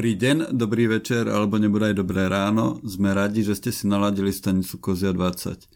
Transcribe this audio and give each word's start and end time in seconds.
Dobrý 0.00 0.16
deň, 0.16 0.56
dobrý 0.56 0.88
večer, 0.88 1.28
alebo 1.28 1.60
nebude 1.60 1.92
aj 1.92 2.00
dobré 2.00 2.24
ráno. 2.24 2.80
Sme 2.88 3.12
radi, 3.12 3.44
že 3.44 3.52
ste 3.52 3.68
si 3.68 3.84
naladili 3.84 4.32
stanicu 4.32 4.80
Kozia 4.80 5.12
20. 5.12 5.68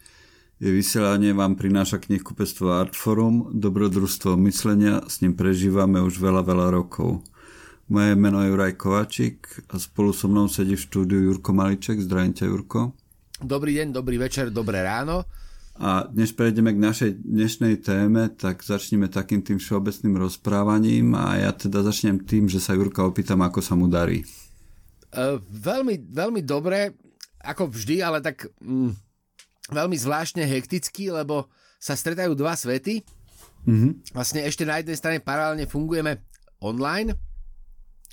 Je 0.65 0.71
vysielanie 0.73 1.37
vám 1.37 1.61
prináša 1.61 2.01
knihkupectvo 2.01 2.73
Artforum, 2.73 3.52
dobrodružstvo 3.52 4.33
myslenia, 4.48 5.05
s 5.12 5.21
ním 5.21 5.37
prežívame 5.37 6.01
už 6.01 6.25
veľa, 6.25 6.41
veľa 6.41 6.73
rokov. 6.73 7.21
Moje 7.93 8.16
meno 8.16 8.41
je 8.41 8.48
Juraj 8.48 8.80
Kovačík 8.80 9.69
a 9.69 9.77
spolu 9.77 10.16
so 10.16 10.25
mnou 10.25 10.48
sedí 10.48 10.73
v 10.73 10.84
štúdiu 10.88 11.20
Jurko 11.29 11.52
Maliček. 11.52 12.01
Zdravím 12.01 12.33
ťa, 12.33 12.48
Jurko. 12.48 12.97
Dobrý 13.45 13.77
deň, 13.77 13.93
dobrý 13.93 14.16
večer, 14.16 14.48
dobré 14.48 14.80
ráno. 14.80 15.29
A 15.74 16.06
dnes 16.06 16.30
prejdeme 16.30 16.70
k 16.70 16.78
našej 16.78 17.10
dnešnej 17.27 17.82
téme, 17.82 18.30
tak 18.30 18.62
začneme 18.62 19.10
takým 19.10 19.42
tým 19.42 19.59
všeobecným 19.59 20.15
rozprávaním 20.23 21.19
a 21.19 21.34
ja 21.34 21.51
teda 21.51 21.82
začnem 21.82 22.23
tým, 22.23 22.46
že 22.46 22.62
sa 22.62 22.78
Jurka 22.78 23.02
opýtam, 23.02 23.42
ako 23.42 23.59
sa 23.59 23.74
mu 23.74 23.91
darí. 23.91 24.23
Uh, 25.10 25.42
veľmi, 25.51 26.15
veľmi 26.15 26.46
dobre, 26.46 26.95
ako 27.42 27.74
vždy, 27.74 28.06
ale 28.06 28.23
tak 28.23 28.46
mm, 28.62 28.95
veľmi 29.74 29.98
zvláštne 29.98 30.46
hekticky, 30.46 31.10
lebo 31.10 31.51
sa 31.82 31.98
stretajú 31.98 32.38
dva 32.38 32.54
svety. 32.54 33.02
Mm-hmm. 33.66 34.15
Vlastne 34.15 34.46
ešte 34.46 34.62
na 34.62 34.79
jednej 34.79 34.95
strane 34.95 35.18
paralelne 35.18 35.66
fungujeme 35.66 36.23
online, 36.62 37.18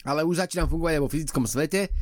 ale 0.01 0.25
už 0.25 0.41
začínam 0.41 0.65
fungovať 0.65 0.97
aj 0.97 1.03
vo 1.05 1.13
fyzickom 1.13 1.45
svete, 1.45 1.93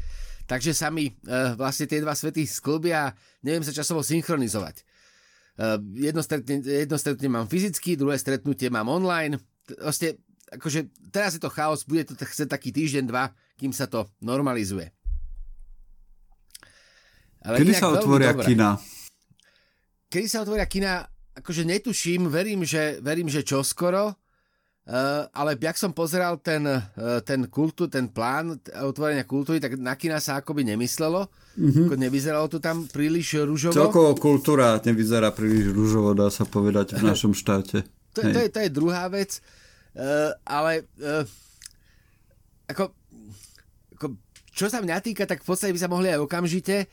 takže 0.47 0.71
sa 0.71 0.87
mi 0.87 1.11
uh, 1.11 1.51
vlastne 1.59 1.83
tie 1.83 1.99
dva 1.99 2.15
svety 2.15 2.47
sklbia 2.47 3.11
a 3.11 3.13
neviem 3.43 3.67
sa 3.67 3.75
časovo 3.75 3.99
synchronizovať. 3.99 4.87
Ehm, 5.59 5.91
jedno 5.91 6.23
stretnutie, 6.23 6.87
jedno 6.87 6.95
stretnutie 6.95 7.27
mám 7.27 7.47
fyzicky, 7.51 7.99
druhé 7.99 8.15
stretnutie 8.15 8.71
mám 8.71 8.87
online. 8.87 9.35
Vlastne, 9.75 10.15
akože 10.55 10.87
teraz 11.11 11.35
je 11.35 11.43
to 11.43 11.51
chaos, 11.51 11.83
bude 11.83 12.07
to 12.07 12.15
chce 12.15 12.47
taký 12.47 12.71
týždeň, 12.71 13.03
dva, 13.03 13.35
kým 13.59 13.75
sa 13.75 13.91
to 13.91 14.07
normalizuje. 14.23 14.87
Ale 17.43 17.59
Kedy 17.59 17.75
sa 17.75 17.91
otvoria 17.91 18.31
kina? 18.39 18.79
Kedy 20.07 20.27
sa 20.31 20.47
otvoria 20.47 20.63
kina, 20.63 21.03
akože 21.35 21.67
netuším, 21.67 22.31
verím, 22.31 22.63
že, 22.63 23.03
verím, 23.03 23.27
že 23.27 23.43
čoskoro. 23.43 24.15
Uh, 24.15 24.28
ale 25.37 25.53
jak 25.53 25.77
som 25.77 25.93
pozeral 25.93 26.41
ten, 26.41 26.65
uh, 26.65 27.21
ten, 27.21 27.45
kultu, 27.45 27.85
ten 27.85 28.09
plán 28.09 28.57
otvorenia 28.81 29.21
kultúry, 29.21 29.61
tak 29.61 29.77
na 29.77 29.93
kina 29.93 30.17
sa 30.17 30.41
akoby 30.41 30.65
nemyslelo. 30.65 31.29
Mm-hmm. 31.61 31.93
Nevyzeralo 31.93 32.49
to 32.49 32.57
tam 32.57 32.89
príliš 32.89 33.45
rúžovo. 33.45 33.77
Celkovo 33.77 34.17
kultúra 34.17 34.81
nevyzerá 34.81 35.29
príliš 35.29 35.69
rúžovo, 35.69 36.17
dá 36.17 36.33
sa 36.33 36.49
povedať, 36.49 36.97
v 36.97 37.05
našom 37.13 37.37
štáte. 37.37 37.85
to, 38.17 38.25
to, 38.25 38.39
je, 38.41 38.49
to 38.49 38.59
je 38.65 38.69
druhá 38.73 39.05
vec. 39.13 39.37
Uh, 39.93 40.33
ale 40.41 40.89
ako, 42.65 42.89
ako, 43.93 44.05
čo 44.49 44.73
sa 44.73 44.81
mňa 44.81 45.05
týka, 45.05 45.29
tak 45.29 45.45
v 45.45 45.53
podstate 45.53 45.69
by 45.69 45.79
sa 45.81 45.91
mohli 45.91 46.09
aj 46.09 46.19
okamžite 46.25 46.89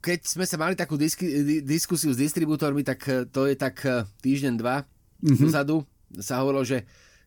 keď 0.00 0.20
sme 0.22 0.48
sa 0.48 0.56
mali 0.56 0.72
takú 0.78 0.94
diski, 0.96 1.60
diskusiu 1.60 2.14
s 2.14 2.16
distribútormi, 2.16 2.80
tak 2.80 3.04
to 3.34 3.44
je 3.44 3.52
tak 3.58 3.84
týždeň, 4.24 4.54
dva 4.56 4.80
mm-hmm. 4.80 5.44
dozadu, 5.44 5.84
sa 6.20 6.42
hovorilo, 6.42 6.64
že 6.64 6.86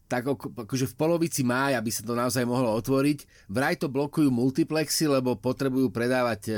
tak 0.09 0.25
akože 0.25 0.89
v 0.89 0.95
polovici 0.97 1.45
mája 1.45 1.77
by 1.77 1.91
sa 1.93 2.01
to 2.01 2.17
naozaj 2.17 2.41
mohlo 2.41 2.73
otvoriť. 2.81 3.45
Vraj 3.45 3.77
to 3.77 3.93
blokujú 3.93 4.33
multiplexy, 4.33 5.05
lebo 5.05 5.37
potrebujú 5.37 5.93
predávať 5.93 6.41
e, 6.49 6.53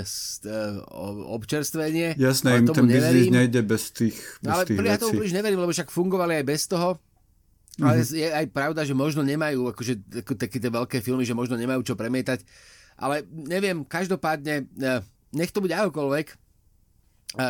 občerstvenie. 1.35 2.15
Jasné, 2.15 2.63
im 2.63 2.71
ten 2.71 2.87
biznis 2.87 3.27
nejde 3.27 3.59
bez 3.67 3.91
tých, 3.91 4.15
bez 4.39 4.51
ale 4.55 4.63
tých 4.63 4.79
ja 4.79 4.95
tomu 4.95 5.19
príliš 5.19 5.35
neverím, 5.35 5.59
lebo 5.67 5.75
však 5.75 5.91
fungovali 5.91 6.39
aj 6.39 6.45
bez 6.47 6.63
toho. 6.71 6.95
Mm-hmm. 6.95 7.83
Ale 7.83 7.93
je 8.07 8.27
aj 8.31 8.45
pravda, 8.55 8.81
že 8.87 8.95
možno 8.95 9.19
nemajú, 9.19 9.75
akože 9.75 10.23
ako 10.23 10.31
také 10.39 10.63
tie 10.63 10.71
veľké 10.71 11.03
filmy, 11.03 11.27
že 11.27 11.35
možno 11.35 11.59
nemajú 11.59 11.83
čo 11.83 11.99
premietať. 11.99 12.47
Ale 12.95 13.27
neviem, 13.27 13.83
každopádne, 13.83 14.63
e, 14.79 14.91
nech 15.35 15.51
to 15.51 15.59
bude 15.59 15.75
akokoľvek, 15.75 16.39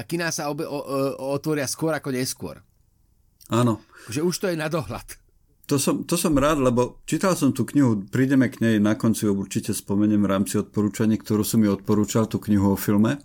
kina 0.05 0.29
sa 0.29 0.49
obe, 0.53 0.65
o, 0.65 0.77
o, 0.77 0.77
otvoria 1.33 1.65
skôr 1.65 1.93
ako 1.93 2.13
neskôr. 2.13 2.61
Áno. 3.51 3.83
Že 4.07 4.21
už 4.23 4.35
to 4.39 4.45
je 4.49 4.57
na 4.57 4.71
dohľad. 4.71 5.19
To 5.69 5.79
som, 5.79 6.03
to 6.03 6.19
som 6.19 6.35
rád, 6.35 6.59
lebo 6.59 6.99
čítal 7.07 7.35
som 7.35 7.55
tú 7.55 7.63
knihu, 7.63 8.03
prídeme 8.07 8.51
k 8.51 8.59
nej, 8.59 8.75
na 8.79 8.95
konci 8.99 9.27
určite 9.27 9.71
spomeniem 9.71 10.23
v 10.23 10.31
rámci 10.31 10.59
odporúčaní, 10.59 11.15
ktorú 11.15 11.43
som 11.47 11.63
mi 11.63 11.67
odporúčal, 11.71 12.27
tú 12.27 12.43
knihu 12.43 12.75
o 12.75 12.77
filme. 12.79 13.19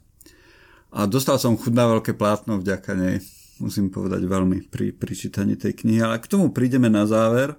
A 0.94 1.10
dostal 1.10 1.38
som 1.42 1.58
chuť 1.58 1.72
na 1.74 1.90
veľké 1.90 2.14
plátno 2.14 2.62
vďaka 2.62 2.94
nej, 2.94 3.18
musím 3.58 3.90
povedať 3.90 4.22
veľmi 4.22 4.70
pri, 4.70 4.94
pri 4.94 5.12
čítaní 5.14 5.58
tej 5.58 5.74
knihy. 5.74 6.02
Ale 6.02 6.22
k 6.22 6.30
tomu 6.30 6.54
prídeme 6.54 6.86
na 6.86 7.06
záver. 7.06 7.58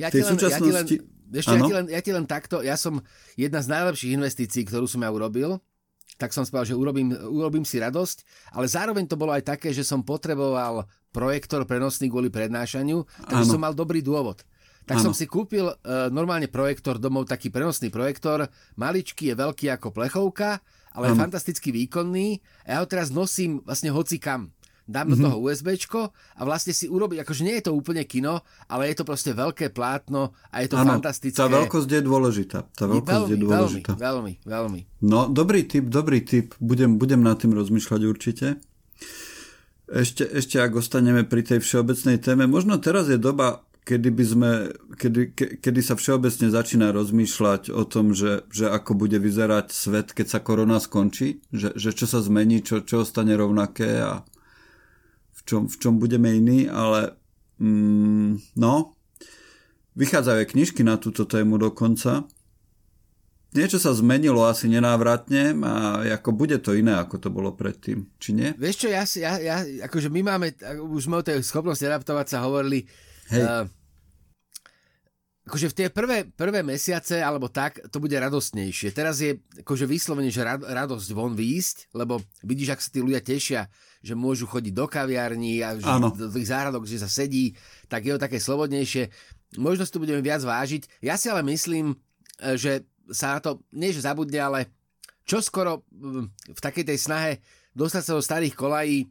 Ja 0.00 0.08
ti 0.08 0.24
len, 0.24 0.32
súčasnosti... 0.32 0.72
ja 0.72 0.84
ti 0.84 0.96
len, 1.00 1.10
Vieš, 1.32 1.48
ja, 1.48 1.64
ti 1.64 1.72
len, 1.72 1.86
ja 1.88 2.00
ti 2.04 2.12
len 2.12 2.26
takto, 2.28 2.60
ja 2.60 2.76
som 2.76 3.00
jedna 3.40 3.64
z 3.64 3.72
najlepších 3.72 4.12
investícií, 4.20 4.68
ktorú 4.68 4.84
som 4.84 5.00
ja 5.00 5.08
urobil, 5.08 5.56
tak 6.20 6.36
som 6.36 6.44
spal, 6.44 6.68
že 6.68 6.76
urobím, 6.76 7.08
urobím 7.16 7.64
si 7.64 7.80
radosť, 7.80 8.52
ale 8.52 8.68
zároveň 8.68 9.08
to 9.08 9.16
bolo 9.16 9.32
aj 9.32 9.48
také, 9.48 9.72
že 9.72 9.80
som 9.80 10.04
potreboval 10.04 10.84
projektor 11.12 11.68
prenosný 11.68 12.08
kvôli 12.08 12.32
prednášaniu, 12.32 13.04
takže 13.28 13.44
ano. 13.46 13.52
som 13.52 13.60
mal 13.60 13.76
dobrý 13.76 14.00
dôvod. 14.00 14.42
Tak 14.82 14.98
ano. 14.98 15.04
som 15.10 15.14
si 15.14 15.30
kúpil 15.30 15.70
uh, 15.70 16.10
normálne 16.10 16.50
projektor 16.50 16.98
domov, 16.98 17.30
taký 17.30 17.52
prenosný 17.54 17.92
projektor, 17.92 18.50
maličký, 18.74 19.30
je 19.30 19.36
veľký 19.38 19.70
ako 19.70 19.94
plechovka, 19.94 20.58
ale 20.96 21.12
ano. 21.12 21.14
je 21.14 21.22
fantasticky 21.22 21.70
výkonný 21.70 22.42
a 22.66 22.68
ja 22.74 22.78
ho 22.82 22.86
teraz 22.88 23.14
nosím 23.14 23.62
vlastne 23.62 23.94
hoci 23.94 24.18
kam. 24.18 24.50
Dám 24.82 25.06
mm-hmm. 25.06 25.14
do 25.14 25.16
mhm. 25.16 25.24
toho 25.30 25.36
USBčko 25.46 26.00
a 26.10 26.40
vlastne 26.42 26.74
si 26.74 26.90
urobiť, 26.90 27.22
akože 27.22 27.42
nie 27.46 27.54
je 27.62 27.70
to 27.70 27.72
úplne 27.72 28.02
kino, 28.02 28.42
ale 28.66 28.90
je 28.90 28.98
to 28.98 29.04
proste 29.06 29.30
veľké 29.30 29.70
plátno 29.70 30.34
a 30.50 30.58
je 30.58 30.74
to 30.74 30.76
ano, 30.76 30.98
fantastické. 30.98 31.38
tá 31.38 31.46
veľkosť 31.46 31.86
je 31.86 32.02
dôležitá. 32.02 32.58
Tá 32.74 32.90
veľkosť 32.90 33.14
veľmi, 33.14 33.30
je 33.30 33.38
dôležitá. 33.38 33.92
Veľmi, 33.94 34.32
veľmi, 34.42 34.82
veľmi. 34.82 35.06
No, 35.06 35.30
dobrý 35.30 35.70
tip, 35.70 35.86
dobrý 35.86 36.26
tip. 36.26 36.58
Budem, 36.58 36.98
budem 36.98 37.22
nad 37.22 37.38
tým 37.38 37.54
rozmýšľať 37.54 38.00
určite. 38.10 38.46
Ešte, 39.92 40.24
ešte 40.24 40.56
ak 40.56 40.72
ostaneme 40.80 41.20
pri 41.20 41.44
tej 41.44 41.60
všeobecnej 41.60 42.16
téme, 42.16 42.48
možno 42.48 42.80
teraz 42.80 43.12
je 43.12 43.20
doba, 43.20 43.60
kedy, 43.84 44.08
by 44.08 44.24
sme, 44.24 44.50
kedy, 44.96 45.20
ke, 45.36 45.46
kedy 45.60 45.80
sa 45.84 46.00
všeobecne 46.00 46.48
začína 46.48 46.96
rozmýšľať 46.96 47.68
o 47.68 47.84
tom, 47.84 48.16
že, 48.16 48.48
že 48.48 48.72
ako 48.72 48.96
bude 48.96 49.20
vyzerať 49.20 49.68
svet, 49.68 50.16
keď 50.16 50.26
sa 50.32 50.40
korona 50.40 50.80
skončí, 50.80 51.44
že, 51.52 51.76
že 51.76 51.92
čo 51.92 52.08
sa 52.08 52.24
zmení, 52.24 52.64
čo, 52.64 52.80
čo 52.80 53.04
ostane 53.04 53.36
rovnaké 53.36 54.00
a 54.00 54.24
v 55.36 55.40
čom, 55.44 55.68
v 55.68 55.76
čom 55.76 56.00
budeme 56.00 56.40
iní, 56.40 56.72
ale 56.72 57.12
mm, 57.60 58.56
no, 58.56 58.96
vychádzajú 60.00 60.38
aj 60.40 60.50
knižky 60.56 60.80
na 60.88 60.96
túto 60.96 61.28
tému 61.28 61.60
dokonca 61.60 62.24
niečo 63.52 63.78
sa 63.80 63.92
zmenilo 63.92 64.44
asi 64.44 64.68
nenávratne 64.68 65.56
a 65.60 65.72
ako 66.20 66.30
bude 66.32 66.56
to 66.60 66.72
iné, 66.76 66.96
ako 66.96 67.16
to 67.20 67.28
bolo 67.28 67.52
predtým, 67.52 68.08
či 68.16 68.32
nie? 68.32 68.50
Vieš 68.56 68.76
čo, 68.84 68.88
ja, 68.88 69.04
ja, 69.04 69.32
ja 69.40 69.56
akože 69.88 70.08
my 70.08 70.20
máme, 70.24 70.56
už 70.92 71.08
sme 71.08 71.20
o 71.20 71.26
tej 71.26 71.44
schopnosti 71.44 71.84
adaptovať 71.84 72.26
sa 72.28 72.44
hovorili, 72.44 72.88
Hej. 73.32 73.44
Uh, 73.44 73.64
akože 75.42 75.74
v 75.74 75.76
tie 75.76 75.86
prvé, 75.90 76.18
prvé 76.30 76.62
mesiace, 76.62 77.18
alebo 77.18 77.50
tak, 77.50 77.82
to 77.90 77.98
bude 77.98 78.14
radostnejšie. 78.14 78.94
Teraz 78.94 79.18
je 79.18 79.42
akože 79.66 79.90
vyslovene, 79.90 80.30
že 80.30 80.46
rad, 80.46 80.62
radosť 80.62 81.08
von 81.10 81.34
výjsť, 81.34 81.90
lebo 81.98 82.22
vidíš, 82.46 82.78
ak 82.78 82.80
sa 82.82 82.90
tí 82.94 83.02
ľudia 83.02 83.18
tešia, 83.18 83.66
že 84.02 84.14
môžu 84.14 84.46
chodiť 84.46 84.72
do 84.74 84.86
kaviarní 84.86 85.62
a 85.62 85.74
že 85.74 85.90
do 86.14 86.30
tých 86.30 86.50
záhradok, 86.50 86.86
že 86.86 87.02
sa 87.02 87.10
sedí, 87.10 87.58
tak 87.90 88.06
je 88.06 88.14
to 88.14 88.22
také 88.22 88.38
slobodnejšie. 88.38 89.10
Možno 89.58 89.82
si 89.82 89.92
to 89.94 90.02
budeme 90.02 90.22
viac 90.22 90.42
vážiť. 90.46 91.02
Ja 91.02 91.18
si 91.18 91.26
ale 91.26 91.42
myslím, 91.50 91.98
e, 92.38 92.54
že 92.54 92.86
sa 93.12 93.36
na 93.36 93.40
to, 93.44 93.62
nie 93.76 93.94
že 93.94 94.04
zabudne, 94.04 94.40
ale 94.40 94.60
čo 95.22 95.38
skoro 95.38 95.86
mm, 95.92 96.52
v 96.56 96.60
takej 96.60 96.84
tej 96.88 96.98
snahe 96.98 97.32
dostať 97.72 98.02
sa 98.02 98.16
do 98.18 98.22
starých 98.24 98.58
kolají 98.58 99.08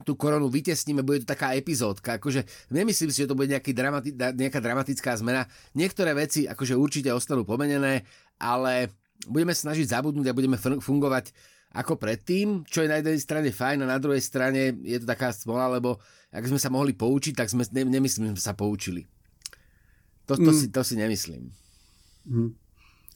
tú 0.00 0.16
koronu 0.16 0.48
vytesníme, 0.48 1.04
bude 1.04 1.24
to 1.24 1.32
taká 1.36 1.52
epizódka. 1.52 2.16
Akože 2.16 2.48
nemyslím 2.72 3.12
si, 3.12 3.20
že 3.20 3.28
to 3.28 3.36
bude 3.36 3.52
nejaký 3.52 3.76
dramati- 3.76 4.16
nejaká 4.16 4.56
dramatická 4.56 5.12
zmena. 5.16 5.44
Niektoré 5.76 6.16
veci 6.16 6.48
akože 6.48 6.72
určite 6.72 7.12
ostanú 7.12 7.44
pomenené, 7.44 8.08
ale 8.40 8.96
budeme 9.28 9.52
snažiť 9.52 9.92
zabudnúť 9.92 10.32
a 10.32 10.36
budeme 10.36 10.56
fungovať 10.56 11.36
ako 11.76 12.00
predtým, 12.00 12.66
čo 12.66 12.82
je 12.82 12.90
na 12.90 12.98
jednej 12.98 13.20
strane 13.20 13.50
fajn 13.52 13.86
a 13.86 13.92
na 13.94 14.00
druhej 14.00 14.24
strane 14.24 14.74
je 14.82 14.98
to 14.98 15.06
taká 15.06 15.30
smola, 15.30 15.70
lebo 15.70 16.00
ak 16.32 16.48
sme 16.48 16.58
sa 16.58 16.72
mohli 16.72 16.96
poučiť, 16.96 17.36
tak 17.36 17.52
sme, 17.52 17.62
ne, 17.70 17.86
nemyslím, 17.86 18.32
že 18.32 18.40
sme 18.40 18.42
sa 18.42 18.54
poučili. 18.58 19.06
To, 20.26 20.34
to, 20.34 20.50
mm. 20.50 20.56
si, 20.56 20.66
to 20.70 20.82
si 20.82 20.94
nemyslím. 20.98 21.50
Mm. 22.26 22.50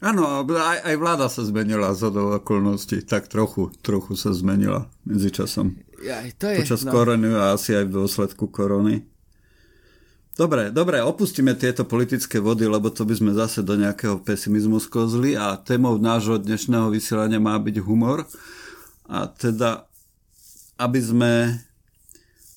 Áno, 0.04 0.44
aj, 0.44 0.84
aj 0.84 0.96
vláda 1.00 1.32
sa 1.32 1.40
zmenila 1.40 1.96
za 1.96 2.12
do 2.12 2.36
okolností, 2.36 3.00
tak 3.08 3.24
trochu, 3.32 3.72
trochu 3.80 4.20
sa 4.20 4.36
zmenila 4.36 4.84
medzičasom. 5.08 5.80
Ja, 6.04 6.20
to 6.36 6.52
je, 6.52 6.60
Počas 6.60 6.84
no. 6.84 6.92
korony 6.92 7.32
a 7.32 7.56
asi 7.56 7.72
aj 7.72 7.88
v 7.88 8.04
dôsledku 8.04 8.52
korony. 8.52 9.08
Dobre, 10.36 10.68
dobre, 10.68 11.00
opustíme 11.00 11.56
tieto 11.56 11.88
politické 11.88 12.36
vody, 12.36 12.68
lebo 12.68 12.92
to 12.92 13.08
by 13.08 13.16
sme 13.16 13.32
zase 13.32 13.64
do 13.64 13.80
nejakého 13.80 14.20
pesimizmu 14.20 14.76
skozli 14.76 15.38
a 15.38 15.56
témou 15.56 15.96
nášho 15.96 16.36
dnešného 16.36 16.92
vysielania 16.92 17.40
má 17.40 17.56
byť 17.56 17.80
humor. 17.80 18.28
A 19.08 19.30
teda, 19.30 19.88
aby 20.76 21.00
sme 21.00 21.32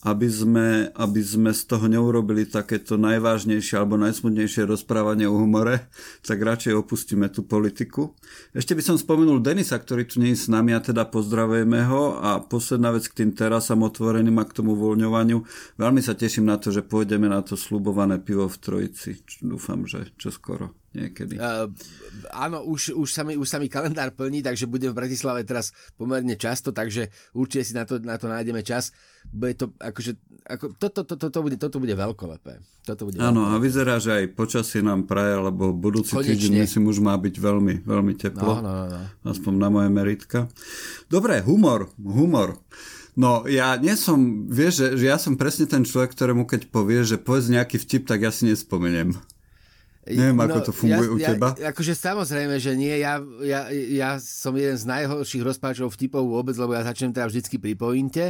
aby 0.07 0.31
sme, 0.31 0.67
aby 0.95 1.19
sme 1.19 1.51
z 1.51 1.67
toho 1.67 1.91
neurobili 1.91 2.47
takéto 2.47 2.95
najvážnejšie 2.95 3.75
alebo 3.75 3.99
najsmutnejšie 3.99 4.63
rozprávanie 4.63 5.27
o 5.27 5.35
humore, 5.35 5.91
tak 6.23 6.39
radšej 6.39 6.79
opustíme 6.79 7.27
tú 7.27 7.43
politiku. 7.43 8.15
Ešte 8.55 8.71
by 8.71 8.79
som 8.87 8.95
spomenul 8.95 9.43
Denisa, 9.43 9.75
ktorý 9.75 10.07
tu 10.07 10.23
nie 10.23 10.31
je 10.31 10.47
s 10.47 10.47
nami 10.47 10.71
a 10.71 10.79
teda 10.79 11.03
pozdravujeme 11.11 11.83
ho 11.91 12.15
a 12.23 12.39
posledná 12.39 12.95
vec 12.95 13.03
k 13.11 13.23
tým 13.23 13.35
terasám 13.35 13.83
otvoreným 13.83 14.39
a 14.39 14.47
k 14.47 14.55
tomu 14.55 14.79
uvoľňovaniu. 14.79 15.43
Veľmi 15.75 15.99
sa 15.99 16.15
teším 16.15 16.47
na 16.47 16.55
to, 16.55 16.71
že 16.71 16.87
pôjdeme 16.87 17.27
na 17.27 17.43
to 17.43 17.59
slubované 17.59 18.15
pivo 18.23 18.47
v 18.47 18.57
Trojici. 18.63 19.19
Dúfam, 19.43 19.83
že 19.83 20.07
čo 20.15 20.31
skoro 20.31 20.71
niekedy. 20.95 21.35
Uh, 21.35 21.67
áno, 22.31 22.63
už, 22.63 22.95
už, 22.95 23.09
sa 23.11 23.21
mi, 23.27 23.35
už 23.35 23.47
sa 23.47 23.59
mi 23.59 23.67
kalendár 23.67 24.15
plní, 24.15 24.39
takže 24.43 24.69
budem 24.69 24.95
v 24.95 24.99
Bratislave 25.03 25.43
teraz 25.43 25.75
pomerne 25.99 26.35
často, 26.39 26.71
takže 26.71 27.11
určite 27.35 27.63
si 27.67 27.73
na 27.75 27.83
to, 27.83 27.99
na 27.99 28.15
to 28.15 28.31
nájdeme 28.31 28.63
čas. 28.63 28.95
Bude 29.27 29.59
to, 29.59 29.75
akože, 29.75 30.15
ako, 30.47 30.75
toto, 30.79 31.03
to, 31.03 31.15
to, 31.19 31.27
to, 31.27 31.39
bude, 31.43 31.57
toto 31.59 31.77
bude 31.83 31.91
veľkolepé. 31.91 32.63
Toto 32.87 33.11
bude 33.11 33.19
áno, 33.19 33.43
veľkolepé. 33.43 33.59
a 33.59 33.63
vyzerá, 33.63 33.95
že 33.99 34.11
aj 34.23 34.25
počasie 34.37 34.79
nám 34.79 35.03
praje, 35.03 35.35
lebo 35.35 35.75
budúci 35.75 36.15
Konečne. 36.15 36.31
týždeň 36.33 36.51
myslím 36.63 36.85
už 36.87 37.03
má 37.03 37.15
byť 37.19 37.35
veľmi, 37.35 37.73
veľmi 37.83 38.13
teplo. 38.15 38.63
No, 38.63 38.63
no, 38.63 38.73
no. 38.87 39.01
Aspoň 39.27 39.53
na 39.59 39.69
moje 39.73 39.89
meritka. 39.91 40.47
Dobre, 41.11 41.43
humor, 41.43 41.91
humor. 41.99 42.55
No 43.17 43.49
ja 43.49 43.73
nie 43.81 43.97
som, 43.97 44.45
vieš, 44.45 44.85
že, 44.85 44.87
že 45.01 45.05
ja 45.09 45.17
som 45.17 45.41
presne 45.41 45.65
ten 45.65 45.81
človek, 45.81 46.13
ktorému 46.13 46.45
keď 46.45 46.69
povie, 46.69 47.01
že 47.01 47.17
povedz 47.17 47.49
nejaký 47.49 47.81
vtip, 47.81 48.05
tak 48.05 48.21
ja 48.21 48.29
si 48.29 48.45
nespomeniem. 48.45 49.17
Neviem, 50.07 50.39
ako 50.39 50.59
no, 50.59 50.63
to 50.63 50.71
funguje 50.71 51.07
ja, 51.07 51.11
u 51.11 51.17
teba. 51.19 51.49
Ja, 51.59 51.75
akože 51.75 51.93
samozrejme, 51.93 52.55
že 52.63 52.79
nie. 52.79 52.95
Ja, 53.03 53.19
ja, 53.43 53.67
ja 53.71 54.09
som 54.23 54.55
jeden 54.55 54.79
z 54.79 54.87
najhorších 54.87 55.43
rozpáčov 55.43 55.91
vtipov 55.91 56.23
vôbec, 56.23 56.55
lebo 56.55 56.71
ja 56.71 56.87
začnem 56.87 57.11
teda 57.11 57.27
vždycky 57.27 57.59
pri 57.59 57.75
pointe 57.75 58.25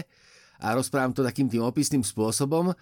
a 0.58 0.74
rozprávam 0.74 1.14
to 1.14 1.22
takým 1.22 1.46
tým 1.46 1.62
opisným 1.62 2.02
spôsobom, 2.02 2.74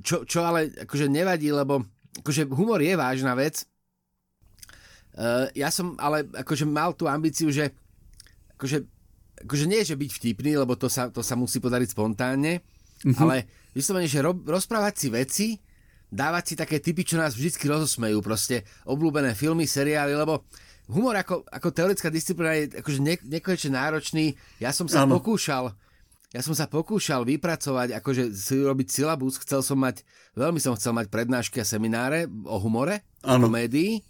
čo, 0.00 0.24
čo 0.24 0.48
ale 0.48 0.72
akože 0.88 1.12
nevadí, 1.12 1.52
lebo 1.52 1.84
akože 2.24 2.48
humor 2.48 2.80
je 2.80 2.96
vážna 2.96 3.36
vec. 3.36 3.68
Uh, 5.18 5.50
ja 5.52 5.68
som 5.68 5.98
ale 6.00 6.24
akože 6.32 6.64
mal 6.64 6.96
tú 6.96 7.04
ambíciu, 7.04 7.52
že 7.52 7.74
akože, 8.56 8.78
akože 9.44 9.64
nie, 9.66 9.82
že 9.84 9.98
byť 9.98 10.10
vtipný, 10.14 10.56
lebo 10.56 10.78
to 10.78 10.88
sa, 10.88 11.10
to 11.12 11.20
sa 11.20 11.36
musí 11.36 11.58
podariť 11.58 11.90
spontánne, 11.92 12.62
uh-huh. 12.62 13.18
ale 13.22 13.44
vyslovene, 13.74 14.06
že 14.06 14.22
ro, 14.22 14.32
rozprávať 14.34 14.94
si 14.94 15.08
veci, 15.10 15.46
dávať 16.08 16.44
si 16.44 16.54
také 16.56 16.80
typy, 16.80 17.04
čo 17.04 17.20
nás 17.20 17.36
vždy 17.36 17.54
rozosmejú, 17.68 18.18
proste 18.24 18.64
obľúbené 18.88 19.36
filmy, 19.36 19.68
seriály, 19.68 20.16
lebo 20.16 20.48
humor 20.88 21.16
ako, 21.20 21.44
ako 21.48 21.68
teoretická 21.70 22.08
disciplína 22.08 22.52
je 22.56 22.64
akože 22.80 23.00
ne, 23.04 23.14
nekonečne 23.38 23.76
náročný. 23.76 24.36
Ja 24.60 24.72
som 24.72 24.88
sa 24.88 25.04
ano. 25.04 25.20
pokúšal 25.20 25.76
ja 26.28 26.44
som 26.44 26.52
sa 26.52 26.68
pokúšal 26.68 27.24
vypracovať, 27.24 27.96
akože 28.04 28.36
si 28.36 28.60
robiť 28.60 28.88
syllabus, 28.92 29.40
chcel 29.40 29.64
som 29.64 29.80
mať, 29.80 30.04
veľmi 30.36 30.60
som 30.60 30.76
chcel 30.76 30.92
mať 30.92 31.08
prednášky 31.08 31.56
a 31.56 31.64
semináre 31.64 32.28
o 32.44 32.60
humore, 32.60 33.00
ano. 33.24 33.48
o 33.48 33.48
komédii. 33.48 34.04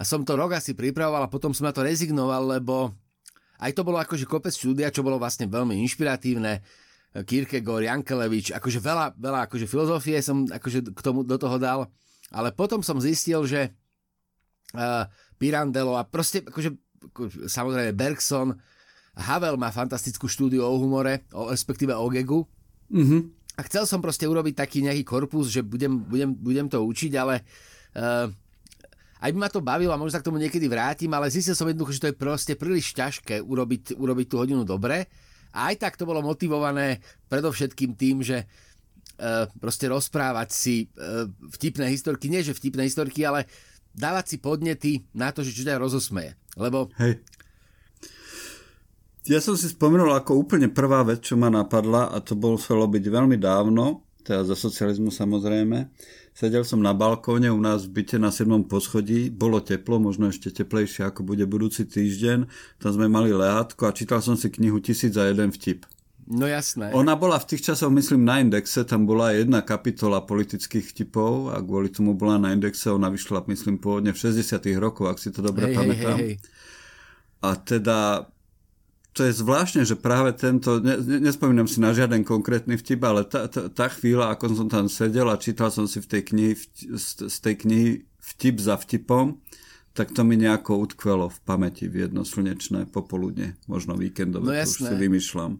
A 0.00 0.08
som 0.08 0.24
to 0.24 0.40
rok 0.40 0.56
asi 0.56 0.72
pripravoval 0.72 1.28
a 1.28 1.32
potom 1.32 1.52
som 1.52 1.68
na 1.68 1.74
to 1.76 1.84
rezignoval, 1.84 2.48
lebo 2.48 2.96
aj 3.60 3.76
to 3.76 3.84
bolo 3.84 4.00
akože 4.00 4.24
kopec 4.24 4.56
štúdia, 4.56 4.88
čo 4.88 5.04
bolo 5.04 5.20
vlastne 5.20 5.44
veľmi 5.44 5.76
inšpiratívne. 5.84 6.64
Kierkegaard, 7.16 7.88
Jankelevič, 7.88 8.52
akože 8.52 8.84
veľa, 8.84 9.16
veľa 9.16 9.48
akože 9.48 9.64
filozofie 9.64 10.20
som 10.20 10.44
akože 10.44 10.92
k 10.92 11.00
tomu 11.00 11.24
do 11.24 11.40
toho 11.40 11.56
dal, 11.56 11.88
ale 12.28 12.52
potom 12.52 12.84
som 12.84 13.00
zistil, 13.00 13.48
že 13.48 13.72
uh, 14.76 15.08
Pirandello 15.40 15.96
a 15.96 16.04
proste 16.04 16.44
akože, 16.44 16.76
samozrejme 17.48 17.96
Bergson, 17.96 18.60
Havel 19.18 19.56
má 19.56 19.72
fantastickú 19.72 20.28
štúdiu 20.28 20.62
o 20.62 20.78
humore, 20.78 21.26
o, 21.34 21.50
respektíve 21.50 21.90
o 21.96 22.06
gegu. 22.12 22.46
Mm-hmm. 22.92 23.20
A 23.58 23.60
chcel 23.66 23.88
som 23.88 23.98
proste 23.98 24.28
urobiť 24.28 24.54
taký 24.54 24.86
nejaký 24.86 25.02
korpus, 25.02 25.50
že 25.50 25.66
budem, 25.66 25.98
budem, 26.06 26.30
budem 26.30 26.70
to 26.70 26.78
učiť, 26.84 27.12
ale 27.18 27.42
uh, 27.98 28.30
aj 29.18 29.30
by 29.34 29.38
ma 29.40 29.50
to 29.50 29.64
bavilo 29.64 29.90
a 29.90 29.98
možno 29.98 30.14
sa 30.14 30.22
k 30.22 30.28
tomu 30.30 30.38
niekedy 30.38 30.70
vrátim, 30.70 31.10
ale 31.10 31.32
zistil 31.32 31.58
som 31.58 31.66
jednoducho, 31.66 31.98
že 31.98 32.02
to 32.04 32.10
je 32.12 32.20
proste 32.20 32.52
príliš 32.54 32.94
ťažké 32.94 33.42
urobiť, 33.42 33.98
urobiť 33.98 34.26
tú 34.30 34.36
hodinu 34.38 34.62
dobre 34.62 35.10
a 35.58 35.74
aj 35.74 35.82
tak 35.82 35.98
to 35.98 36.06
bolo 36.06 36.22
motivované 36.22 37.02
predovšetkým 37.26 37.98
tým, 37.98 38.22
že 38.22 38.46
uh, 38.46 39.50
proste 39.58 39.90
rozprávať 39.90 40.48
si 40.54 40.86
uh, 40.86 41.26
vtipné 41.58 41.90
historky, 41.90 42.30
nie 42.30 42.46
že 42.46 42.54
vtipné 42.54 42.86
historky, 42.86 43.26
ale 43.26 43.50
dávať 43.90 44.24
si 44.30 44.36
podnety 44.38 44.92
na 45.18 45.34
to, 45.34 45.42
že 45.42 45.50
čo 45.50 45.66
ťa 45.66 45.82
rozosmeje. 45.82 46.38
Lebo 46.54 46.94
Hej. 47.02 47.18
Ja 49.28 49.44
som 49.44 49.58
si 49.58 49.68
spomenul 49.68 50.08
ako 50.14 50.40
úplne 50.40 50.72
prvá 50.72 51.04
vec, 51.04 51.20
čo 51.20 51.36
ma 51.36 51.52
napadla 51.52 52.08
a 52.08 52.22
to 52.24 52.32
bolo 52.32 52.56
byť 52.56 53.04
veľmi 53.12 53.36
dávno, 53.36 54.06
teda 54.24 54.46
za 54.46 54.56
socializmu 54.56 55.12
samozrejme. 55.12 55.90
Sedel 56.38 56.62
som 56.62 56.78
na 56.78 56.94
balkóne 56.94 57.50
u 57.50 57.58
nás 57.58 57.90
v 57.90 57.98
byte 57.98 58.14
na 58.14 58.30
7. 58.30 58.70
poschodí, 58.70 59.26
bolo 59.26 59.58
teplo, 59.58 59.98
možno 59.98 60.30
ešte 60.30 60.54
teplejšie 60.54 61.10
ako 61.10 61.26
bude 61.26 61.42
budúci 61.50 61.82
týždeň, 61.82 62.46
tam 62.78 62.90
sme 62.94 63.10
mali 63.10 63.34
lehátko 63.34 63.90
a 63.90 63.90
čítal 63.90 64.22
som 64.22 64.38
si 64.38 64.46
knihu 64.46 64.78
Tisíc 64.78 65.18
za 65.18 65.26
jeden 65.26 65.50
vtip. 65.50 65.82
No 66.30 66.46
jasné. 66.46 66.94
Ona 66.94 67.18
bola 67.18 67.42
v 67.42 67.50
tých 67.50 67.66
časoch, 67.66 67.90
myslím, 67.90 68.22
na 68.22 68.38
indexe, 68.38 68.86
tam 68.86 69.02
bola 69.02 69.34
jedna 69.34 69.66
kapitola 69.66 70.22
politických 70.22 70.86
vtipov 70.94 71.50
a 71.50 71.58
kvôli 71.58 71.90
tomu 71.90 72.14
bola 72.14 72.38
na 72.38 72.54
indexe, 72.54 72.86
ona 72.86 73.10
vyšla, 73.10 73.42
myslím, 73.50 73.82
pôvodne 73.82 74.14
v 74.14 74.22
60 74.22 74.62
rokoch, 74.78 75.10
ak 75.10 75.18
si 75.18 75.34
to 75.34 75.42
dobre 75.42 75.74
hej, 75.74 75.74
pamätám. 75.74 76.18
Hej, 76.22 76.38
hej. 76.38 77.42
A 77.42 77.58
teda 77.58 78.30
to 79.18 79.26
je 79.26 79.34
zvláštne, 79.34 79.82
že 79.82 79.98
práve 79.98 80.30
tento, 80.38 80.78
ne, 80.78 80.94
nespomínam 81.18 81.66
si 81.66 81.82
na 81.82 81.90
žiaden 81.90 82.22
konkrétny 82.22 82.78
vtip, 82.78 83.02
ale 83.02 83.26
tá, 83.26 83.50
tá, 83.50 83.66
tá 83.66 83.90
chvíľa, 83.90 84.30
ako 84.30 84.54
som 84.54 84.68
tam 84.70 84.86
sedel 84.86 85.26
a 85.26 85.34
čítal 85.34 85.74
som 85.74 85.90
si 85.90 85.98
v 85.98 86.06
tej 86.06 86.22
knihy, 86.30 86.54
z, 86.94 87.26
z 87.26 87.36
tej 87.42 87.54
knihy 87.66 87.90
vtip 88.22 88.62
za 88.62 88.78
vtipom, 88.78 89.42
tak 89.90 90.14
to 90.14 90.22
mi 90.22 90.38
nejako 90.38 90.78
utkvelo 90.86 91.26
v 91.34 91.38
pamäti 91.42 91.90
v 91.90 92.06
jedno 92.06 92.22
slnečné 92.22 92.86
popoludne, 92.94 93.58
možno 93.66 93.98
víkendové, 93.98 94.54
no 94.54 94.62
to 94.62 94.70
už 94.70 94.86
si 94.86 94.94
vymýšľam 94.94 95.58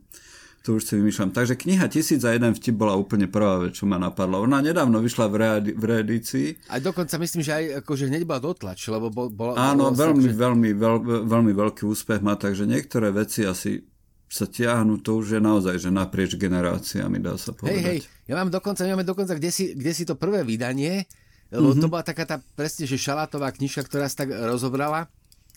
to 0.69 0.77
už 0.77 0.85
si 0.85 1.01
vymýšľam. 1.01 1.33
Takže 1.33 1.57
kniha 1.57 1.89
Tisíc 1.89 2.21
a 2.29 2.37
jeden 2.37 2.53
vtip 2.53 2.77
bola 2.77 2.93
úplne 2.93 3.25
prvá 3.25 3.65
vec, 3.65 3.81
čo 3.81 3.89
ma 3.89 3.97
napadla. 3.97 4.45
Ona 4.45 4.61
nedávno 4.61 5.01
vyšla 5.01 5.25
v, 5.33 5.35
reedi- 5.41 5.73
v 5.73 5.85
reedícii. 5.89 6.69
A 6.69 6.77
dokonca 6.77 7.17
myslím, 7.17 7.41
že 7.41 7.57
aj 7.57 7.65
akože 7.81 8.13
hneď 8.13 8.29
bola 8.29 8.37
dotlač, 8.45 8.85
lebo 8.93 9.09
bol, 9.09 9.33
bola... 9.33 9.57
Áno, 9.57 9.89
veľmi, 9.97 10.29
že... 10.29 10.37
veľmi, 10.37 10.71
veľ, 10.77 11.25
veľmi 11.25 11.53
veľký 11.57 11.89
úspech 11.89 12.21
má, 12.21 12.37
takže 12.37 12.69
niektoré 12.69 13.09
veci 13.17 13.49
asi 13.49 13.81
sa 14.29 14.45
tiahnu, 14.45 15.01
to 15.01 15.25
už 15.25 15.37
je 15.37 15.41
naozaj, 15.41 15.81
že 15.81 15.89
naprieč 15.89 16.37
generáciami, 16.37 17.17
dá 17.17 17.41
sa 17.41 17.57
povedať. 17.57 17.73
Hej, 17.73 17.85
hej, 17.89 17.99
ja 18.29 18.37
mám 18.37 18.53
dokonca, 18.53 18.85
máme 18.85 19.09
dokonca, 19.09 19.33
kde 19.41 19.49
si, 19.49 19.73
kde 19.73 19.97
si 19.97 20.05
to 20.05 20.21
prvé 20.21 20.45
vydanie, 20.45 21.09
lebo 21.49 21.73
mm-hmm. 21.73 21.81
to 21.81 21.89
bola 21.89 22.05
taká 22.05 22.29
tá 22.29 22.37
presne, 22.37 22.85
že 22.85 23.01
šalátová 23.01 23.49
knižka, 23.57 23.89
ktorá 23.89 24.05
sa 24.05 24.29
tak 24.29 24.37
rozobrala. 24.37 25.09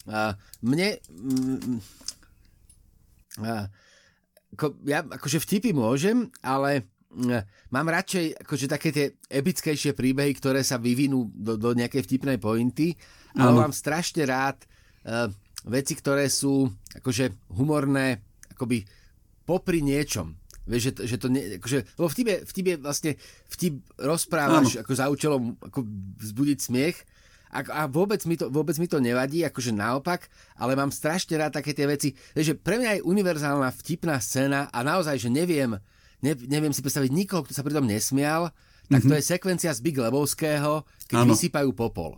A 0.08 0.40
mne... 0.64 1.04
Mm, 1.12 1.84
a, 3.44 3.68
ako, 4.56 4.76
ja 4.84 5.04
akože 5.04 5.40
vtipy 5.40 5.72
môžem, 5.72 6.28
ale 6.44 6.86
mm, 7.12 7.72
mám 7.72 7.88
radšej 7.88 8.44
akože 8.44 8.66
také 8.68 8.90
tie 8.92 9.06
epickejšie 9.32 9.96
príbehy, 9.96 10.36
ktoré 10.36 10.62
sa 10.62 10.80
vyvinú 10.80 11.32
do, 11.32 11.56
do 11.56 11.72
nejakej 11.72 12.04
vtipnej 12.04 12.38
pointy, 12.38 12.96
ale 13.32 13.56
mám 13.56 13.72
strašne 13.72 14.28
rád 14.28 14.60
uh, 15.08 15.32
veci, 15.64 15.96
ktoré 15.96 16.28
sú 16.28 16.68
akože 17.00 17.56
humorné, 17.56 18.20
akoby 18.52 18.84
popri 19.48 19.80
niečom. 19.80 20.36
Vieš, 20.68 20.94
že, 20.94 21.16
že 21.16 21.18
to 21.18 21.28
nie, 21.32 21.58
akože, 21.58 21.98
lebo 21.98 22.08
vtip 22.08 22.28
je, 22.28 22.38
vtip 22.46 22.66
je 22.70 22.76
vlastne, 22.78 23.12
vtip 23.50 23.74
rozprávaš 23.98 24.78
ano. 24.78 24.82
ako 24.86 24.92
za 24.94 25.06
účelom 25.10 25.44
ako 25.58 25.80
vzbudiť 26.22 26.58
smiech, 26.62 26.98
a, 27.52 27.60
a 27.68 27.82
vôbec, 27.92 28.24
mi 28.24 28.40
to, 28.40 28.48
vôbec 28.48 28.80
mi 28.80 28.88
to 28.88 29.04
nevadí, 29.04 29.44
akože 29.44 29.76
naopak, 29.76 30.32
ale 30.56 30.80
mám 30.80 30.90
strašne 30.90 31.36
rád 31.36 31.60
také 31.60 31.76
tie 31.76 31.84
veci. 31.84 32.16
že 32.32 32.56
pre 32.56 32.80
mňa 32.80 32.92
je 33.00 33.06
univerzálna 33.06 33.70
vtipná 33.76 34.18
scéna 34.24 34.72
a 34.72 34.80
naozaj, 34.82 35.20
že 35.20 35.28
neviem, 35.28 35.76
ne, 36.24 36.34
neviem 36.48 36.72
si 36.72 36.80
predstaviť 36.80 37.12
nikoho, 37.12 37.44
kto 37.44 37.52
sa 37.52 37.62
pri 37.68 37.76
tom 37.76 37.86
nesmial, 37.86 38.56
tak 38.88 39.04
mm-hmm. 39.04 39.12
to 39.12 39.14
mhm. 39.14 39.20
je 39.20 39.30
sekvencia 39.36 39.72
z 39.76 39.84
Big 39.84 40.00
Lebowského, 40.00 40.88
keď 41.12 41.18
ano. 41.20 41.32
vysypajú 41.36 41.70
popol. 41.76 42.16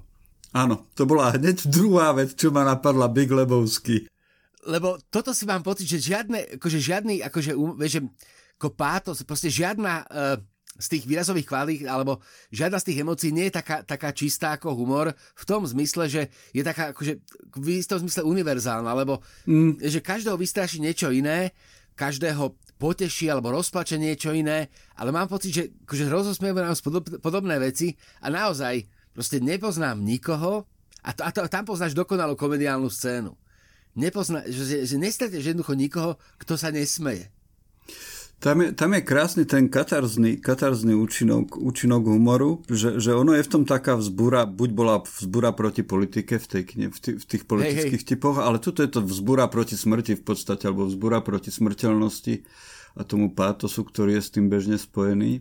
Áno, 0.53 0.85
to 0.93 1.09
bola 1.09 1.33
hneď 1.33 1.65
druhá 1.65 2.13
vec, 2.13 2.37
čo 2.37 2.53
ma 2.53 2.61
napadla 2.61 3.09
Big 3.09 3.33
Lebowski. 3.33 4.05
Lebo 4.69 5.01
toto 5.09 5.33
si 5.33 5.49
mám 5.49 5.65
pocit, 5.65 5.89
že 5.89 6.13
žiadne, 6.13 6.61
akože 6.61 6.77
žiadny, 6.77 7.25
akože, 7.25 7.57
vieš, 7.75 7.93
že 7.99 8.01
ako 8.61 8.69
pátos, 8.79 9.19
proste 9.27 9.51
žiadna 9.51 10.07
uh, 10.07 10.37
z 10.73 10.87
tých 10.97 11.03
výrazových 11.05 11.45
kvalít, 11.45 11.85
alebo 11.85 12.19
žiadna 12.49 12.81
z 12.81 12.87
tých 12.89 13.01
emócií 13.05 13.29
nie 13.29 13.49
je 13.49 13.61
taká, 13.61 13.85
taká 13.85 14.09
čistá 14.09 14.57
ako 14.57 14.73
humor, 14.73 15.13
v 15.13 15.43
tom 15.45 15.61
zmysle, 15.69 16.09
že 16.09 16.21
je 16.49 16.65
taká 16.65 16.91
akože, 16.97 17.21
v 17.61 17.67
istom 17.77 18.01
zmysle 18.01 18.25
univerzálna, 18.25 18.89
lebo 18.97 19.21
mm. 19.45 19.85
že 19.85 20.01
každého 20.01 20.37
vystraší 20.37 20.81
niečo 20.81 21.13
iné, 21.13 21.53
každého 21.93 22.57
poteší 22.81 23.29
alebo 23.29 23.53
rozplače 23.53 24.01
niečo 24.01 24.33
iné, 24.33 24.67
ale 24.97 25.13
mám 25.13 25.29
pocit, 25.29 25.51
že 25.53 25.63
akože 25.85 26.05
rozosmievajú 26.09 26.65
nám 26.65 26.77
podobné 27.21 27.55
veci 27.61 27.93
a 28.19 28.33
naozaj 28.33 28.83
proste 29.13 29.37
nepoznám 29.39 30.01
nikoho 30.01 30.65
a, 31.05 31.09
to, 31.13 31.21
a, 31.21 31.29
to, 31.29 31.45
tam 31.47 31.63
poznáš 31.69 31.93
dokonalú 31.93 32.33
komediálnu 32.33 32.89
scénu. 32.89 33.37
Nepozná, 33.93 34.41
že, 34.49 34.89
že 34.89 34.97
nestretneš 34.97 35.53
jednoducho 35.53 35.77
nikoho, 35.77 36.11
kto 36.41 36.57
sa 36.57 36.73
nesmeje. 36.73 37.29
Tam 38.43 38.59
je, 38.59 38.75
tam 38.75 38.91
je 38.91 39.01
krásny 39.07 39.47
ten 39.47 39.71
katarzný, 39.71 40.35
katarzný 40.35 40.99
účinok, 40.99 41.55
účinok 41.55 42.11
humoru, 42.11 42.59
že, 42.67 42.99
že 42.99 43.15
ono 43.15 43.39
je 43.39 43.47
v 43.47 43.47
tom 43.47 43.63
taká 43.63 43.95
vzbúra, 43.95 44.43
buď 44.43 44.69
bola 44.75 44.99
vzbúra 44.99 45.55
proti 45.55 45.79
politike 45.79 46.35
v, 46.43 46.47
tej 46.51 46.63
kne, 46.67 46.85
v, 46.91 46.99
tých, 46.99 47.17
v 47.23 47.25
tých 47.25 47.43
politických 47.47 48.03
hej, 48.03 48.03
hej. 48.03 48.11
typoch, 48.19 48.43
ale 48.43 48.59
tuto 48.59 48.83
je 48.83 48.91
to 48.91 48.99
vzbúra 48.99 49.47
proti 49.47 49.79
smrti 49.79 50.19
v 50.19 50.23
podstate, 50.27 50.67
alebo 50.67 50.91
vzbúra 50.91 51.23
proti 51.23 51.55
smrteľnosti 51.55 52.43
a 52.99 53.07
tomu 53.07 53.31
pátosu, 53.31 53.79
ktorý 53.87 54.19
je 54.19 54.23
s 54.27 54.33
tým 54.35 54.51
bežne 54.51 54.75
spojený. 54.75 55.39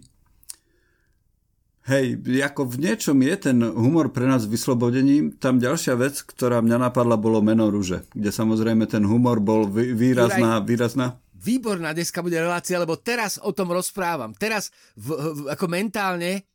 Hej, 1.91 2.23
ako 2.23 2.71
v 2.71 2.87
niečom 2.87 3.19
je 3.19 3.35
ten 3.51 3.59
humor 3.59 4.15
pre 4.15 4.31
nás 4.31 4.47
vyslobodením. 4.47 5.35
Tam 5.43 5.59
ďalšia 5.59 5.99
vec, 5.99 6.23
ktorá 6.23 6.63
mňa 6.63 6.87
napadla, 6.87 7.19
bolo 7.19 7.43
meno 7.43 7.67
rúže, 7.67 8.07
kde 8.15 8.31
samozrejme 8.31 8.87
ten 8.87 9.03
humor 9.03 9.43
bol 9.43 9.67
výrazná, 9.75 10.63
výrazná 10.63 11.19
výborná 11.43 11.91
dneska 11.91 12.23
bude 12.23 12.39
relácia, 12.39 12.79
lebo 12.79 12.95
teraz 12.95 13.43
o 13.43 13.51
tom 13.51 13.75
rozprávam. 13.75 14.31
Teraz 14.39 14.71
v, 14.95 15.11
v, 15.13 15.39
ako 15.51 15.67
mentálne 15.67 16.47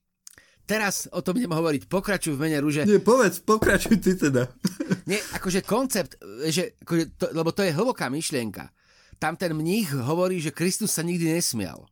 teraz 0.67 1.07
o 1.11 1.19
tom 1.23 1.35
idem 1.39 1.51
hovoriť. 1.51 1.91
Pokračuj 1.91 2.35
v 2.35 2.41
mene 2.47 2.57
rúže. 2.63 2.87
Nie, 2.87 3.03
povedz, 3.03 3.43
pokračuj 3.43 3.99
ty 3.99 4.15
teda. 4.15 4.47
Nie, 5.11 5.19
akože 5.35 5.63
koncept, 5.63 6.19
že, 6.47 6.75
akože 6.83 7.03
to, 7.19 7.25
lebo 7.35 7.51
to 7.51 7.63
je 7.63 7.75
hlboká 7.75 8.07
myšlienka. 8.11 8.71
Tam 9.19 9.35
ten 9.35 9.55
mních 9.55 9.91
hovorí, 9.91 10.39
že 10.39 10.53
Kristus 10.55 10.95
sa 10.95 11.01
nikdy 11.03 11.35
nesmial 11.35 11.87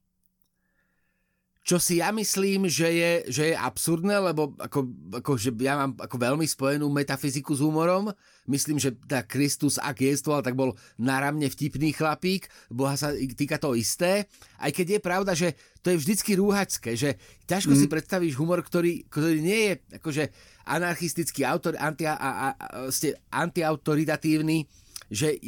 čo 1.66 1.82
si 1.82 1.98
ja 1.98 2.14
myslím, 2.14 2.70
že 2.70 2.86
je, 2.94 3.12
že 3.26 3.44
je 3.50 3.56
absurdné, 3.58 4.22
lebo 4.22 4.54
ako, 4.62 4.86
ako, 5.18 5.34
že 5.34 5.50
ja 5.66 5.74
mám 5.74 5.98
ako 5.98 6.14
veľmi 6.22 6.46
spojenú 6.46 6.86
metafyziku 6.94 7.58
s 7.58 7.66
humorom. 7.66 8.14
Myslím, 8.46 8.78
že 8.78 8.94
tá 9.10 9.26
Kristus, 9.26 9.82
ak 9.82 9.98
jestvoval, 9.98 10.46
tak 10.46 10.54
bol 10.54 10.78
naramne 11.02 11.50
vtipný 11.50 11.90
chlapík. 11.90 12.54
Boha 12.70 12.94
sa 12.94 13.18
týka 13.18 13.58
to 13.58 13.74
isté. 13.74 14.30
Aj 14.62 14.70
keď 14.70 14.88
je 14.94 15.00
pravda, 15.02 15.34
že 15.34 15.58
to 15.82 15.90
je 15.90 15.98
vždycky 16.06 16.38
rúhačské, 16.38 16.94
že 16.94 17.18
ťažko 17.50 17.74
mm. 17.74 17.80
si 17.82 17.86
predstavíš 17.90 18.38
humor, 18.38 18.62
ktorý, 18.62 19.10
ktorý 19.10 19.42
nie 19.42 19.74
je 19.74 19.74
akože 19.98 20.24
anarchistický, 20.70 21.50
autor, 21.50 21.82
anti, 21.82 22.06
a, 22.06 22.14
a, 22.14 22.30
a, 22.30 22.46
ste 22.94 23.18
antiautoritatívny, 23.34 24.70
že 25.10 25.42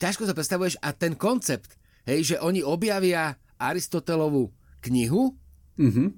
ťažko 0.00 0.24
sa 0.24 0.32
predstavuješ 0.32 0.80
a 0.80 0.96
ten 0.96 1.12
koncept, 1.12 1.76
hej, 2.08 2.24
že 2.24 2.36
oni 2.40 2.64
objavia 2.64 3.36
Aristotelovu 3.60 4.64
knihu. 4.88 5.34
Mm-hmm. 5.76 6.08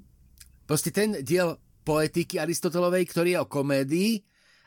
Proste 0.68 0.92
ten 0.92 1.24
diel 1.24 1.56
poetiky 1.82 2.36
Aristotelovej, 2.36 3.08
ktorý 3.08 3.28
je 3.34 3.42
o 3.42 3.48
komédii 3.48 4.20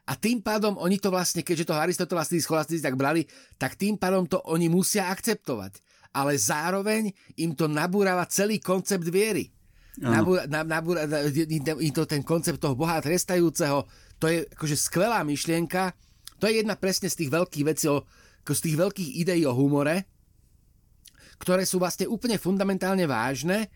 a 0.10 0.18
tým 0.18 0.42
pádom 0.42 0.76
oni 0.82 0.98
to 0.98 1.14
vlastne, 1.14 1.46
keďže 1.46 1.70
to 1.70 1.78
Aristotela 1.78 2.26
z 2.26 2.42
tých 2.42 2.82
tak 2.82 2.98
brali, 2.98 3.30
tak 3.62 3.78
tým 3.78 4.02
pádom 4.02 4.26
to 4.26 4.42
oni 4.50 4.66
musia 4.66 5.14
akceptovať. 5.14 5.78
Ale 6.12 6.36
zároveň 6.36 7.14
im 7.40 7.56
to 7.56 7.70
nabúrava 7.70 8.26
celý 8.28 8.60
koncept 8.60 9.06
viery. 9.06 9.54
Nabúra, 10.02 10.48
nabúra, 10.48 11.04
im 11.06 11.94
to 11.94 12.04
ten 12.08 12.24
koncept 12.24 12.64
toho 12.64 12.80
Boha 12.80 13.04
trestajúceho, 13.04 13.86
to 14.18 14.26
je 14.32 14.48
akože 14.48 14.76
skvelá 14.80 15.22
myšlienka. 15.28 15.94
To 16.40 16.50
je 16.50 16.64
jedna 16.64 16.80
presne 16.80 17.12
z 17.12 17.22
tých 17.22 17.32
veľkých 17.32 17.66
vecí, 17.68 17.86
z 18.42 18.62
tých 18.66 18.76
veľkých 18.80 19.10
ideí 19.22 19.44
o 19.46 19.54
humore, 19.54 20.10
ktoré 21.38 21.68
sú 21.68 21.78
vlastne 21.78 22.10
úplne 22.10 22.42
fundamentálne 22.42 23.06
vážne 23.06 23.70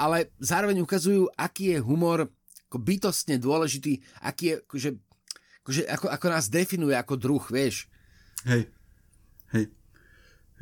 ale 0.00 0.32
zároveň 0.40 0.80
ukazujú, 0.80 1.28
aký 1.36 1.76
je 1.76 1.78
humor 1.84 2.32
ako 2.70 2.78
bytostne 2.80 3.36
dôležitý, 3.36 4.00
aký 4.24 4.44
je, 4.46 4.54
akože, 4.64 4.90
akože, 5.60 5.82
ako, 5.90 6.06
ako 6.08 6.26
nás 6.30 6.46
definuje 6.48 6.96
ako 6.96 7.18
druh, 7.20 7.44
vieš. 7.50 7.90
Hej, 8.46 8.70
hej. 9.52 9.66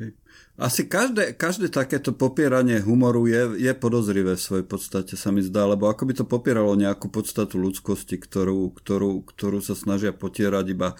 hej. 0.01 0.11
Asi 0.57 0.89
každé, 0.89 1.37
každé 1.39 1.69
takéto 1.69 2.11
popieranie 2.11 2.81
humoru 2.81 3.29
je, 3.29 3.61
je 3.61 3.71
podozrivé 3.77 4.35
v 4.35 4.41
svojej 4.41 4.65
podstate, 4.65 5.13
sa 5.13 5.29
mi 5.29 5.45
zdá, 5.45 5.69
lebo 5.69 5.87
ako 5.87 6.03
by 6.09 6.13
to 6.17 6.25
popieralo 6.25 6.73
nejakú 6.73 7.07
podstatu 7.13 7.61
ľudskosti, 7.61 8.17
ktorú, 8.19 8.73
ktorú, 8.73 9.23
ktorú 9.23 9.61
sa 9.61 9.77
snažia 9.77 10.11
potierať 10.11 10.65
iba 10.73 10.97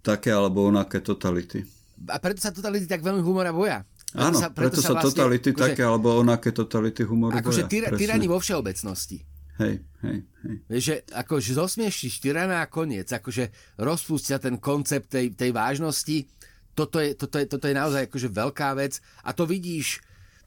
také 0.00 0.32
alebo 0.32 0.64
onaké 0.64 1.04
totality. 1.04 1.68
A 2.08 2.16
preto 2.16 2.40
sa 2.40 2.56
totality 2.56 2.88
tak 2.88 3.04
veľmi 3.04 3.20
humora 3.20 3.52
boja. 3.52 3.84
Áno, 4.16 4.40
preto, 4.40 4.56
preto 4.56 4.80
sa, 4.80 4.96
vlastne, 4.96 5.12
totality 5.12 5.52
akože, 5.52 5.64
také 5.68 5.82
alebo 5.84 6.16
onaké 6.16 6.48
totality 6.48 7.04
humoru 7.04 7.36
Akože 7.36 7.68
tyra, 7.68 7.92
tyrani 7.92 8.24
vo 8.24 8.40
všeobecnosti. 8.40 9.20
Hej, 9.58 9.84
hej, 10.06 10.18
hej. 10.24 10.56
Vieš, 10.70 10.84
že 10.86 10.96
akože 11.12 11.50
zosmieštíš 11.58 12.22
tyrana 12.22 12.64
a 12.64 12.70
koniec, 12.70 13.10
akože 13.10 13.76
rozpustia 13.82 14.40
ten 14.40 14.56
koncept 14.56 15.12
tej, 15.12 15.34
tej 15.34 15.50
vážnosti, 15.52 16.24
toto 16.72 17.02
je, 17.02 17.18
toto, 17.18 17.36
je, 17.42 17.44
toto 17.50 17.66
je 17.66 17.74
naozaj 17.74 18.06
akože 18.06 18.28
veľká 18.30 18.70
vec 18.78 19.02
a 19.26 19.34
to 19.34 19.44
vidíš, 19.44 19.98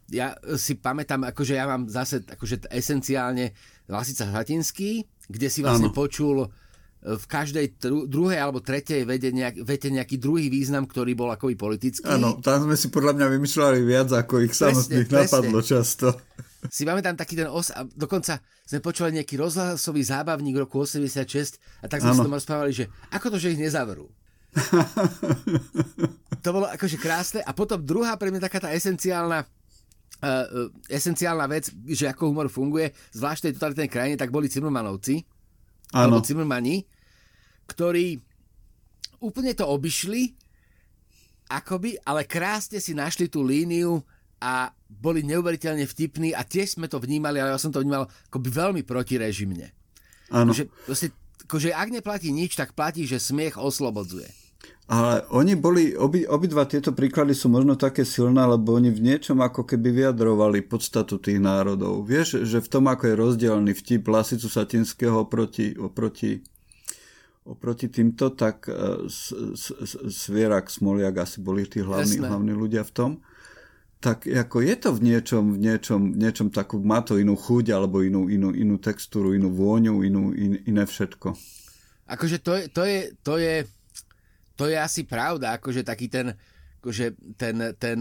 ja 0.10 0.34
si 0.56 0.80
pamätám, 0.80 1.27
akože 1.27 1.53
ja 1.60 1.68
mám 1.68 1.91
zase 1.91 2.24
akože 2.24 2.72
esenciálne 2.72 3.51
Lasica 3.91 4.32
Hatinský, 4.32 5.03
kde 5.27 5.48
si 5.51 5.60
vlastne 5.60 5.91
ano. 5.91 5.96
počul 5.96 6.48
v 7.01 7.25
každej 7.25 7.81
tru, 7.81 8.05
druhej 8.05 8.38
alebo 8.38 8.62
tretej 8.62 9.10
vede, 9.10 9.34
nejak, 9.34 9.65
vete 9.65 9.89
nejaký 9.89 10.22
druhý 10.22 10.53
význam, 10.53 10.86
ktorý 10.86 11.17
bol 11.17 11.34
akoby 11.34 11.58
politický. 11.58 12.05
Áno, 12.05 12.38
tam 12.38 12.70
sme 12.70 12.77
si 12.77 12.93
podľa 12.93 13.17
mňa 13.17 13.27
vymýšľali 13.38 13.79
viac, 13.81 14.13
ako 14.13 14.46
ich 14.46 14.53
samotných 14.53 15.10
presne, 15.10 15.25
napadlo 15.25 15.60
často. 15.65 16.13
Si 16.70 16.86
máme 16.86 17.01
tam 17.01 17.17
taký 17.17 17.41
ten 17.41 17.50
os, 17.50 17.74
a 17.74 17.89
dokonca 17.89 18.38
sme 18.70 18.86
počuli 18.86 19.17
nejaký 19.17 19.34
rozhlasový 19.34 20.05
zábavník 20.05 20.62
roku 20.62 20.86
86 20.86 21.58
a 21.81 21.89
tak 21.89 22.05
sme 22.05 22.13
ano. 22.13 22.22
si 22.22 22.29
rozprávali, 22.29 22.72
že 22.72 22.86
ako 23.10 23.34
to, 23.34 23.38
že 23.41 23.58
ich 23.58 23.62
nezavrú. 23.62 24.05
to 26.46 26.50
bolo 26.53 26.70
akože 26.70 27.01
krásne 27.01 27.41
a 27.41 27.50
potom 27.55 27.81
druhá 27.81 28.13
pre 28.13 28.29
mňa 28.29 28.46
taká 28.46 28.62
tá 28.62 28.70
esenciálna 28.70 29.41
uh, 30.22 30.70
esenciálna 30.86 31.50
vec, 31.50 31.74
že 31.89 32.05
ako 32.05 32.29
humor 32.29 32.48
funguje, 32.51 32.93
zvlášť 33.15 33.39
v 33.41 33.46
tej 33.50 33.53
totalitnej 33.58 33.89
krajine, 33.89 34.15
tak 34.20 34.29
boli 34.29 34.51
Cimrmanovci, 34.51 35.25
alebo 35.92 36.24
Cimrmani, 36.24 36.88
ktorí 37.68 38.20
úplne 39.22 39.54
to 39.54 39.68
obišli, 39.70 40.34
akoby, 41.52 42.00
ale 42.08 42.24
krásne 42.24 42.80
si 42.80 42.96
našli 42.96 43.28
tú 43.28 43.44
líniu 43.44 44.00
a 44.42 44.72
boli 44.88 45.22
neuveriteľne 45.22 45.86
vtipní 45.86 46.34
a 46.34 46.42
tiež 46.42 46.80
sme 46.80 46.90
to 46.90 46.98
vnímali, 46.98 47.38
ale 47.38 47.54
ja 47.54 47.60
som 47.62 47.70
to 47.70 47.84
vnímal 47.84 48.10
akoby 48.32 48.50
veľmi 48.50 48.82
protirežimne. 48.88 49.70
Áno. 50.32 50.56
Že, 50.56 50.72
proste, 50.88 51.08
akože 51.46 51.76
ak 51.76 51.90
neplatí 51.92 52.32
nič, 52.32 52.56
tak 52.56 52.74
platí, 52.74 53.06
že 53.06 53.22
smiech 53.22 53.60
oslobodzuje. 53.60 54.41
Ale 54.92 55.24
oni 55.32 55.56
boli, 55.56 55.96
obi, 55.96 56.28
obidva 56.28 56.68
tieto 56.68 56.92
príklady 56.92 57.32
sú 57.32 57.48
možno 57.48 57.80
také 57.80 58.04
silné, 58.04 58.44
lebo 58.44 58.76
oni 58.76 58.92
v 58.92 59.00
niečom 59.00 59.40
ako 59.40 59.64
keby 59.64 59.88
vyjadrovali 59.88 60.68
podstatu 60.68 61.16
tých 61.16 61.40
národov. 61.40 62.04
Vieš, 62.04 62.44
že 62.44 62.60
v 62.60 62.68
tom, 62.68 62.92
ako 62.92 63.08
je 63.08 63.16
rozdielný 63.16 63.72
vtip 63.72 64.04
Lasicu 64.04 64.52
Satinského 64.52 65.24
oproti, 65.24 65.80
oproti, 65.80 66.44
oproti 67.48 67.88
týmto, 67.88 68.36
tak 68.36 68.68
uh, 68.68 69.08
Svierak, 70.12 70.68
Smoliak 70.68 71.24
asi 71.24 71.40
boli 71.40 71.64
tí 71.72 71.80
hlavní, 71.80 72.20
hlavní 72.28 72.52
ľudia 72.52 72.84
v 72.84 72.92
tom. 72.92 73.12
Tak 74.04 74.28
ako 74.28 74.60
je 74.60 74.76
to 74.76 74.90
v 74.92 75.00
niečom, 75.08 75.56
v 75.56 75.60
niečom, 75.72 76.02
v 76.12 76.18
niečom 76.20 76.48
takú, 76.52 76.84
má 76.84 77.00
to 77.00 77.16
inú 77.16 77.40
chuť, 77.40 77.72
alebo 77.72 78.04
inú, 78.04 78.28
inú, 78.28 78.52
inú 78.52 78.76
textúru, 78.76 79.32
inú 79.32 79.56
vôňu, 79.56 80.04
inú, 80.04 80.36
in, 80.36 80.60
iné 80.68 80.84
všetko. 80.84 81.32
Akože 82.12 82.44
to 82.44 82.60
je, 82.60 82.64
to 82.68 82.84
je, 82.84 83.00
to 83.24 83.40
je 83.40 83.64
to 84.62 84.70
je 84.70 84.77
asi 84.77 85.01
pravda, 85.01 85.58
akože 85.58 85.82
taký 85.82 86.06
ten, 86.06 86.38
akože 86.77 87.18
ten, 87.34 87.74
ten 87.82 87.98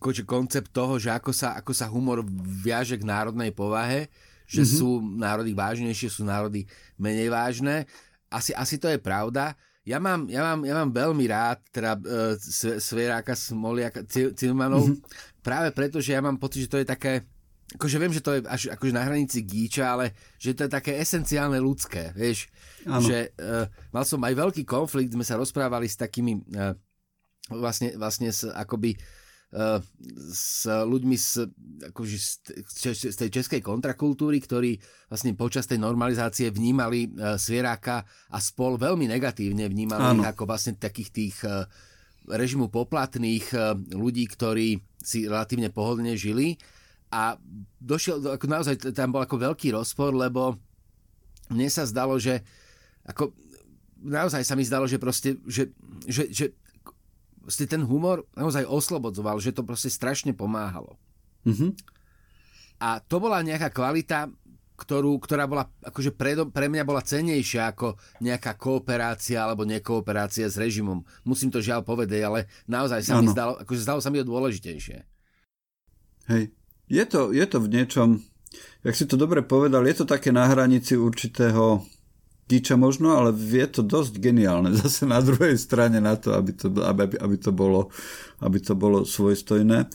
akože 0.00 0.22
koncept 0.24 0.72
toho, 0.72 0.96
že 0.96 1.12
ako 1.12 1.34
sa, 1.34 1.58
ako 1.60 1.72
sa 1.76 1.90
humor 1.92 2.24
viaže 2.64 2.96
k 2.96 3.04
národnej 3.04 3.52
povahe, 3.52 4.08
že 4.48 4.64
mm-hmm. 4.64 4.78
sú 4.80 4.88
národy 5.18 5.52
vážnejšie, 5.52 6.08
sú 6.08 6.22
národy 6.24 6.64
menej 6.96 7.28
vážne. 7.28 7.84
Asi, 8.30 8.54
asi 8.54 8.78
to 8.78 8.88
je 8.88 8.96
pravda. 8.96 9.58
Ja 9.82 9.98
mám, 9.98 10.30
ja 10.30 10.40
mám, 10.40 10.62
ja 10.62 10.74
mám 10.76 10.90
veľmi 10.94 11.24
rád 11.26 11.58
teda 11.74 11.98
uh, 11.98 12.34
Sveráka, 12.78 13.34
Smoliaka, 13.34 14.06
Cilmanov, 14.08 14.86
mm-hmm. 14.86 15.42
práve 15.42 15.68
preto, 15.74 15.98
že 15.98 16.14
ja 16.14 16.22
mám 16.22 16.38
pocit, 16.38 16.64
že 16.64 16.70
to 16.70 16.80
je 16.80 16.86
také, 16.86 17.26
akože 17.76 17.96
viem, 18.02 18.10
že 18.14 18.24
to 18.24 18.34
je 18.34 18.40
až 18.50 18.62
akože 18.74 18.92
na 18.94 19.06
hranici 19.06 19.46
gíča, 19.46 19.94
ale 19.94 20.16
že 20.42 20.58
to 20.58 20.66
je 20.66 20.70
také 20.70 20.98
esenciálne 20.98 21.58
ľudské, 21.62 22.10
vieš, 22.18 22.50
ano. 22.82 22.98
že 22.98 23.30
uh, 23.38 23.70
mal 23.94 24.02
som 24.02 24.18
aj 24.26 24.34
veľký 24.34 24.66
konflikt, 24.66 25.14
sme 25.14 25.22
sa 25.22 25.38
rozprávali 25.38 25.86
s 25.86 25.94
takými 25.94 26.42
uh, 26.50 26.74
vlastne, 27.54 27.94
vlastne 27.94 28.34
s, 28.34 28.42
akoby 28.42 28.98
uh, 29.54 29.78
s 30.34 30.66
ľuďmi 30.66 31.14
z, 31.14 31.46
akože 31.94 32.16
z, 32.18 32.30
z 33.06 33.16
tej 33.16 33.30
českej 33.30 33.62
kontrakultúry, 33.62 34.42
ktorí 34.42 34.74
vlastne 35.06 35.30
počas 35.38 35.70
tej 35.70 35.78
normalizácie 35.78 36.50
vnímali 36.50 37.06
uh, 37.06 37.38
Svieráka 37.38 38.02
a 38.34 38.38
spol 38.42 38.82
veľmi 38.82 39.06
negatívne 39.06 39.70
vnímali 39.70 40.18
ano. 40.18 40.26
ako 40.26 40.42
vlastne 40.42 40.74
takých 40.74 41.10
tých 41.14 41.36
uh, 41.46 41.70
režimu 42.26 42.66
poplatných 42.66 43.46
uh, 43.54 43.78
ľudí, 43.94 44.26
ktorí 44.26 44.82
si 44.98 45.30
relatívne 45.30 45.70
pohodlne 45.70 46.18
žili 46.18 46.58
a 47.10 47.34
došiel, 47.82 48.22
ako 48.38 48.46
naozaj 48.46 48.94
tam 48.94 49.10
bol 49.10 49.22
ako 49.22 49.50
veľký 49.50 49.74
rozpor, 49.74 50.14
lebo 50.14 50.54
mne 51.50 51.66
sa 51.66 51.82
zdalo, 51.82 52.14
že 52.22 52.46
ako 53.02 53.34
naozaj 54.00 54.46
sa 54.46 54.54
mi 54.54 54.62
zdalo, 54.62 54.86
že 54.86 55.02
proste, 55.02 55.36
že, 55.44 55.74
že, 56.06 56.30
že 56.30 56.44
proste 57.42 57.66
ten 57.66 57.82
humor 57.82 58.24
naozaj 58.38 58.62
oslobodzoval, 58.62 59.42
že 59.42 59.50
to 59.50 59.66
proste 59.66 59.90
strašne 59.90 60.30
pomáhalo. 60.30 60.94
Mm-hmm. 61.42 61.70
A 62.80 63.02
to 63.02 63.20
bola 63.20 63.44
nejaká 63.44 63.74
kvalita, 63.74 64.30
ktorú, 64.80 65.20
ktorá 65.20 65.44
bola, 65.44 65.68
akože 65.84 66.16
pre, 66.16 66.32
pre 66.48 66.72
mňa 66.72 66.88
bola 66.88 67.04
cenejšia 67.04 67.76
ako 67.76 68.00
nejaká 68.24 68.56
kooperácia 68.56 69.44
alebo 69.44 69.68
nekooperácia 69.68 70.48
s 70.48 70.56
režimom. 70.56 71.04
Musím 71.28 71.52
to 71.52 71.60
žiaľ 71.60 71.84
povedať, 71.84 72.24
ale 72.24 72.48
naozaj 72.64 73.04
sa 73.04 73.20
ano. 73.20 73.20
mi 73.20 73.28
zdalo, 73.28 73.60
akože 73.60 73.84
zdalo 73.84 74.00
sa 74.00 74.08
mi 74.08 74.24
to 74.24 74.30
dôležitejšie. 74.32 75.04
Hej, 76.32 76.54
je 76.90 77.04
to, 77.06 77.30
je 77.30 77.46
to 77.46 77.58
v 77.62 77.68
niečom, 77.70 78.08
jak 78.82 78.94
si 78.98 79.06
to 79.06 79.14
dobre 79.14 79.46
povedal, 79.46 79.86
je 79.86 80.02
to 80.02 80.06
také 80.10 80.34
na 80.34 80.50
hranici 80.50 80.98
určitého 80.98 81.86
kýča 82.50 82.74
možno, 82.74 83.14
ale 83.14 83.30
je 83.30 83.66
to 83.70 83.86
dosť 83.86 84.18
geniálne 84.18 84.74
zase 84.82 85.06
na 85.06 85.22
druhej 85.22 85.54
strane 85.54 86.02
na 86.02 86.18
to, 86.18 86.34
aby 86.34 86.50
to, 86.50 86.66
aby, 86.82 87.14
aby 87.14 87.36
to, 87.38 87.54
bolo, 87.54 87.94
aby 88.42 88.58
to 88.58 88.74
bolo 88.74 89.06
svojstojné. 89.06 89.86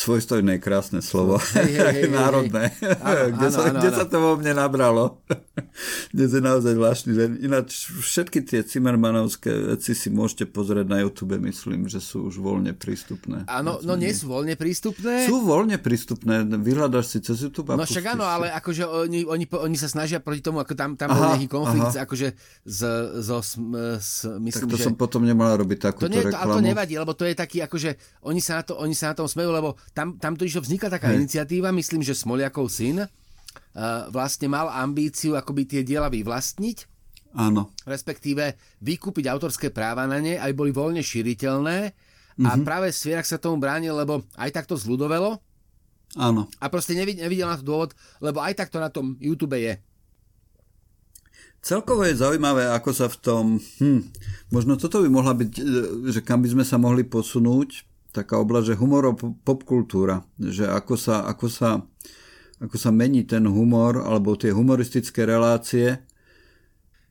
Svojstojné 0.00 0.56
krásne 0.64 1.04
slovo. 1.04 1.36
Hej, 1.52 1.76
hej, 1.76 1.92
hej, 1.92 2.08
národné. 2.08 2.72
Áno, 3.04 3.36
kde, 3.36 3.46
áno, 3.52 3.52
sa, 3.52 3.60
áno, 3.68 3.76
kde 3.76 3.88
áno. 3.92 3.98
sa 4.00 4.04
to 4.08 4.16
vo 4.16 4.32
mne 4.40 4.52
nabralo. 4.56 5.20
Dnes 6.16 6.32
je 6.32 6.40
naozaj 6.40 6.72
zvláštny 6.72 7.12
deň. 7.12 7.30
Ináč 7.44 7.92
všetky 7.92 8.40
tie 8.40 8.64
Cimmermanovské 8.64 9.76
veci 9.76 9.92
si 9.92 10.08
môžete 10.08 10.48
pozrieť 10.48 10.88
na 10.88 11.04
YouTube, 11.04 11.36
myslím, 11.44 11.84
že 11.84 12.00
sú 12.00 12.32
už 12.32 12.40
voľne 12.40 12.72
prístupné. 12.72 13.44
Áno, 13.44 13.76
no 13.84 13.92
nie 13.92 14.08
sú 14.16 14.32
voľne 14.32 14.56
prístupné. 14.56 15.28
Sú 15.28 15.44
voľne 15.44 15.76
prístupné. 15.76 16.48
Vyhľadaš 16.48 17.04
si 17.12 17.18
cez 17.20 17.36
YouTube 17.44 17.68
a 17.68 17.76
No 17.76 17.84
však 17.84 18.16
áno, 18.16 18.24
ale 18.24 18.48
akože 18.56 18.88
oni, 18.88 19.28
oni, 19.28 19.44
oni 19.52 19.76
sa 19.76 19.92
snažia 19.92 20.24
proti 20.24 20.40
tomu, 20.40 20.64
ako 20.64 20.80
tam, 20.80 20.96
tam 20.96 21.12
aha, 21.12 21.16
bol 21.20 21.24
nejaký 21.36 21.48
konflikt, 21.52 21.92
aha. 21.92 22.08
akože 22.08 22.28
z, 22.64 22.80
z, 23.20 23.28
z, 24.00 24.12
myslím, 24.40 24.64
tak 24.64 24.72
to 24.72 24.80
že... 24.80 24.86
som 24.88 24.96
potom 24.96 25.28
nemala 25.28 25.60
robiť 25.60 25.92
takúto 25.92 26.08
to 26.08 26.16
nie, 26.16 26.24
reklamu. 26.24 26.40
To, 26.40 26.40
ale 26.40 26.52
to 26.56 26.64
nevadí, 26.72 26.94
lebo 26.96 27.12
to 27.12 27.28
je 27.28 27.36
taký, 27.36 27.60
akože 27.68 28.00
oni 28.24 28.40
sa 28.40 28.60
na, 28.60 28.62
to, 28.64 28.80
oni 28.80 28.96
sa 28.96 29.12
na 29.12 29.14
tom 29.20 29.28
smejú, 29.28 29.52
lebo 29.52 29.76
tam, 29.90 30.16
tam 30.16 30.38
to 30.38 30.46
išlo, 30.46 30.62
vznikla 30.62 30.88
taká 30.90 31.10
Hej. 31.10 31.24
iniciatíva, 31.24 31.74
myslím, 31.74 32.02
že 32.02 32.14
Smoliakov 32.14 32.70
syn 32.70 33.02
uh, 33.02 33.08
vlastne 34.14 34.46
mal 34.46 34.70
ambíciu 34.70 35.34
akoby 35.34 35.66
tie 35.66 35.80
diela 35.82 36.06
vyvlastniť, 36.06 36.78
Áno. 37.34 37.70
respektíve 37.86 38.58
vykúpiť 38.82 39.26
autorské 39.30 39.70
práva 39.70 40.06
na 40.06 40.18
ne, 40.18 40.38
aby 40.38 40.52
boli 40.54 40.70
voľne 40.74 41.02
šíriteľné 41.02 41.78
mm-hmm. 41.90 42.46
a 42.46 42.50
mhm. 42.54 42.64
práve 42.66 42.94
Svierak 42.94 43.26
sa 43.26 43.38
tomu 43.38 43.58
bránil, 43.58 43.94
lebo 43.94 44.22
aj 44.38 44.50
takto 44.54 44.78
zľudovelo 44.78 45.38
Áno. 46.18 46.50
a 46.58 46.66
proste 46.66 46.94
nevidel, 46.94 47.26
nevidel 47.26 47.46
na 47.50 47.58
to 47.58 47.66
dôvod, 47.66 47.94
lebo 48.18 48.42
aj 48.42 48.58
takto 48.58 48.82
na 48.82 48.90
tom 48.90 49.14
YouTube 49.22 49.58
je. 49.58 49.78
Celkovo 51.60 52.08
je 52.08 52.16
zaujímavé, 52.16 52.72
ako 52.72 52.90
sa 52.96 53.06
v 53.12 53.16
tom... 53.20 53.44
Hm, 53.84 54.08
možno 54.48 54.80
toto 54.80 55.04
by 55.04 55.12
mohla 55.12 55.36
byť, 55.36 55.52
e, 55.60 55.62
že 56.08 56.24
kam 56.24 56.40
by 56.40 56.48
sme 56.56 56.64
sa 56.64 56.80
mohli 56.80 57.04
posunúť, 57.04 57.84
taká 58.10 58.38
oblasť, 58.42 58.74
že 58.74 58.80
humor 58.80 59.14
popkultúra, 59.46 60.26
že 60.38 60.66
ako 60.66 60.94
sa, 60.98 61.26
ako 61.26 61.46
sa, 61.46 61.82
ako 62.58 62.76
sa 62.76 62.90
mení 62.90 63.22
ten 63.22 63.46
humor, 63.46 64.02
alebo 64.02 64.34
tie 64.34 64.50
humoristické 64.50 65.26
relácie. 65.26 66.02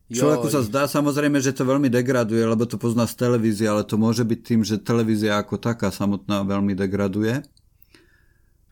Človeku 0.10 0.50
sa 0.50 0.66
zdá 0.66 0.90
samozrejme, 0.90 1.38
že 1.38 1.54
to 1.54 1.70
veľmi 1.70 1.86
degraduje, 1.86 2.42
lebo 2.42 2.66
to 2.66 2.82
pozná 2.82 3.06
z 3.06 3.14
televízie, 3.14 3.70
ale 3.70 3.86
to 3.86 3.94
môže 3.94 4.26
byť 4.26 4.40
tým, 4.42 4.62
že 4.66 4.82
televízia 4.82 5.38
ako 5.38 5.62
taká 5.62 5.94
samotná 5.94 6.42
veľmi 6.42 6.74
degraduje. 6.74 7.46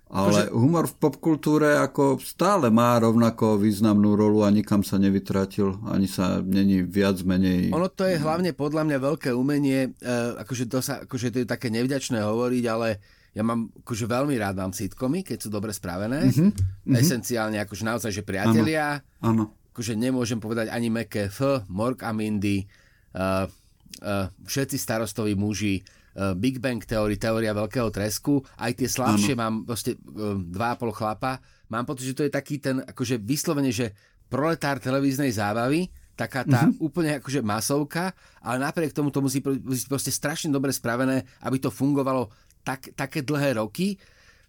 Ale 0.07 0.47
humor 0.55 0.87
v 0.87 0.95
popkultúre 1.03 1.75
ako 1.83 2.15
stále 2.23 2.71
má 2.71 2.95
rovnako 2.95 3.59
významnú 3.59 4.15
rolu 4.15 4.47
a 4.47 4.49
nikam 4.55 4.79
sa 4.79 4.95
nevytratil, 4.95 5.83
ani 5.83 6.07
sa 6.07 6.39
není 6.39 6.79
viac 6.79 7.19
menej... 7.27 7.75
Ono 7.75 7.91
to 7.91 8.07
je 8.07 8.15
hlavne 8.15 8.55
podľa 8.55 8.87
mňa 8.87 8.97
veľké 9.03 9.35
umenie, 9.35 9.91
e, 9.99 10.15
akože, 10.39 10.71
to 10.71 10.79
sa, 10.79 11.03
akože 11.03 11.27
to 11.35 11.37
je 11.43 11.47
také 11.47 11.67
nevďačné 11.67 12.23
hovoriť, 12.23 12.63
ale 12.71 13.03
ja 13.35 13.43
mám, 13.43 13.67
akože 13.83 14.07
veľmi 14.07 14.39
rád 14.39 14.55
mám 14.57 14.71
sitcomy, 14.71 15.27
keď 15.27 15.37
sú 15.43 15.49
dobre 15.51 15.75
spravené. 15.75 16.31
Mm-hmm. 16.31 16.95
Esenciálne, 16.95 17.59
akože 17.61 17.83
naozaj, 17.83 18.11
že 18.15 18.23
priatelia. 18.23 19.03
Áno. 19.19 19.53
Akože 19.75 19.93
nemôžem 19.93 20.41
povedať 20.41 20.73
ani 20.73 20.89
meké 20.89 21.29
F, 21.29 21.67
Mork 21.69 22.01
a 22.01 22.09
Mindy, 22.15 22.65
uh, 23.13 23.45
uh, 23.45 24.25
všetci 24.41 24.81
starostoví 24.81 25.37
muži, 25.37 25.85
Big 26.33 26.57
Bang 26.57 26.81
Theory, 26.81 27.21
teória 27.21 27.53
veľkého 27.53 27.93
tresku, 27.93 28.41
aj 28.57 28.73
tie 28.73 28.89
slabšie 28.89 29.37
ano. 29.37 29.41
mám 29.41 29.53
proste 29.69 29.93
eh, 29.93 30.33
dva 30.49 30.73
a 30.73 30.77
pol 30.77 30.89
chlapa. 30.89 31.37
Mám 31.69 31.85
pocit, 31.85 32.09
že 32.09 32.17
to 32.17 32.25
je 32.25 32.31
taký 32.33 32.57
ten, 32.57 32.81
akože 32.81 33.21
vyslovene, 33.21 33.69
že 33.69 33.93
proletár 34.27 34.81
televíznej 34.81 35.29
zábavy, 35.29 35.87
taká 36.17 36.41
tá 36.41 36.65
uh-huh. 36.65 36.89
úplne 36.89 37.21
akože 37.21 37.45
masovka, 37.45 38.11
ale 38.41 38.57
napriek 38.65 38.91
tomu 38.91 39.13
to 39.13 39.21
musí 39.21 39.39
byť 39.39 39.85
proste 39.85 40.09
strašne 40.09 40.49
dobre 40.49 40.73
spravené, 40.73 41.21
aby 41.45 41.61
to 41.61 41.69
fungovalo 41.69 42.33
tak, 42.65 42.91
také 42.97 43.21
dlhé 43.21 43.61
roky. 43.61 43.95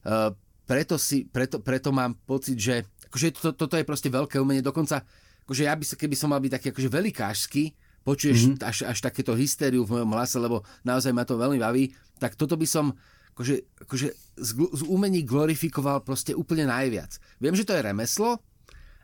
Uh, 0.03 0.33
preto, 0.65 0.97
si, 0.97 1.29
preto, 1.29 1.61
preto 1.61 1.93
mám 1.93 2.17
pocit, 2.25 2.57
že 2.57 2.89
akože 3.13 3.29
to, 3.37 3.51
toto 3.53 3.77
je 3.77 3.85
proste 3.85 4.09
veľké 4.09 4.41
umenie. 4.41 4.65
Dokonca, 4.65 5.05
akože 5.45 5.63
ja 5.69 5.77
by, 5.77 5.85
keby 5.85 6.17
som 6.17 6.33
mal 6.33 6.41
byť 6.41 6.53
taký 6.57 6.67
akože 6.73 6.89
velikášsky, 6.89 7.63
počuješ 8.09 8.57
mm-hmm. 8.57 8.65
až, 8.65 8.89
až 8.89 8.99
takéto 9.05 9.37
hystériu 9.37 9.85
v 9.85 10.01
mojom 10.01 10.17
hlase, 10.17 10.41
lebo 10.41 10.65
naozaj 10.81 11.13
ma 11.13 11.29
to 11.29 11.37
veľmi 11.37 11.61
baví, 11.61 11.93
tak 12.17 12.41
toto 12.41 12.57
by 12.57 12.65
som 12.65 12.97
akože, 13.37 13.85
akože 13.85 14.09
z, 14.41 14.51
z 14.57 14.83
umení 14.89 15.29
glorifikoval 15.29 16.01
proste 16.01 16.33
úplne 16.33 16.65
najviac. 16.65 17.21
Viem, 17.37 17.53
že 17.53 17.69
to 17.69 17.77
je 17.77 17.85
remeslo, 17.85 18.41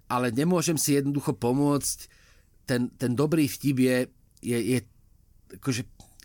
ale 0.08 0.32
nemôžem 0.32 0.80
si 0.80 0.96
jednoducho 0.96 1.36
pomôcť. 1.36 2.08
Ten, 2.64 2.88
ten 2.96 3.12
dobrý 3.12 3.44
vtip 3.44 3.76
je, 3.76 3.98
je, 4.40 4.58
je 4.58 4.78
akože, 5.60 5.82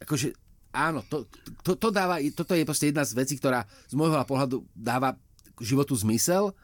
akože 0.07 0.27
áno, 0.71 1.03
to, 1.11 1.27
to, 1.67 1.75
to 1.75 1.91
dáva, 1.91 2.23
toto 2.31 2.55
je 2.55 2.63
proste 2.63 2.95
jedna 2.95 3.03
z 3.03 3.11
vecí, 3.11 3.35
ktorá 3.35 3.67
z 3.91 3.93
môjho 3.99 4.15
pohľadu 4.23 4.63
dáva 4.71 5.19
životu 5.59 5.99
zmysel 5.99 6.55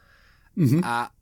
mm-hmm. 0.56 0.80
a 0.80 1.12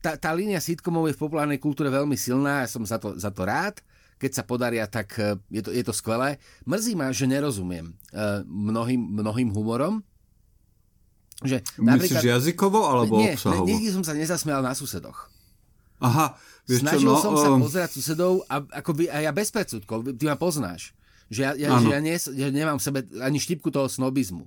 tá, 0.00 0.16
tá 0.16 0.32
línia 0.32 0.64
sitcomov 0.64 1.12
je 1.12 1.14
v 1.14 1.22
populárnej 1.28 1.60
kultúre 1.60 1.92
veľmi 1.92 2.16
silná, 2.16 2.64
ja 2.64 2.68
som 2.72 2.80
za 2.88 2.96
to, 2.96 3.12
za 3.20 3.28
to 3.28 3.44
rád 3.44 3.84
keď 4.20 4.30
sa 4.36 4.44
podaria, 4.44 4.84
tak 4.84 5.16
e, 5.16 5.40
je 5.48 5.64
to, 5.64 5.72
je 5.72 5.80
to 5.80 5.96
skvelé. 5.96 6.36
Mrzí 6.68 6.92
ma, 6.92 7.08
že 7.08 7.24
nerozumiem 7.24 7.96
uh, 8.12 8.44
mnohým, 8.44 9.00
mnohým 9.00 9.48
humorom. 9.48 10.04
Že 11.40 11.64
Myslíš 11.80 12.28
jazykovo 12.28 12.84
alebo 12.84 13.16
nie, 13.16 13.32
obsahovo? 13.32 13.64
Nie, 13.64 13.80
nikdy 13.80 13.88
som 13.96 14.04
sa 14.04 14.12
nezasmial 14.12 14.60
na 14.60 14.76
susedoch. 14.76 15.32
Aha, 16.04 16.36
vieš 16.68 16.84
Snažil 16.84 17.08
čo, 17.08 17.16
no, 17.16 17.16
som 17.16 17.32
um... 17.32 17.40
sa 17.40 17.48
pozerať 17.56 17.90
susedov 17.96 18.44
a, 18.44 18.60
by, 18.60 19.04
a 19.08 19.16
ja 19.24 19.32
bez 19.32 19.48
predsudkov, 19.48 20.04
ty 20.20 20.28
ma 20.28 20.36
poznáš. 20.36 20.92
Že 21.32 21.40
ja, 21.40 21.50
ja, 21.56 21.68
že 21.80 21.88
ja, 21.88 22.00
nie, 22.04 22.16
ja 22.16 22.48
nemám 22.52 22.76
v 22.76 22.84
sebe 22.84 23.00
ani 23.24 23.40
štipku 23.40 23.72
toho 23.72 23.88
snobizmu. 23.88 24.44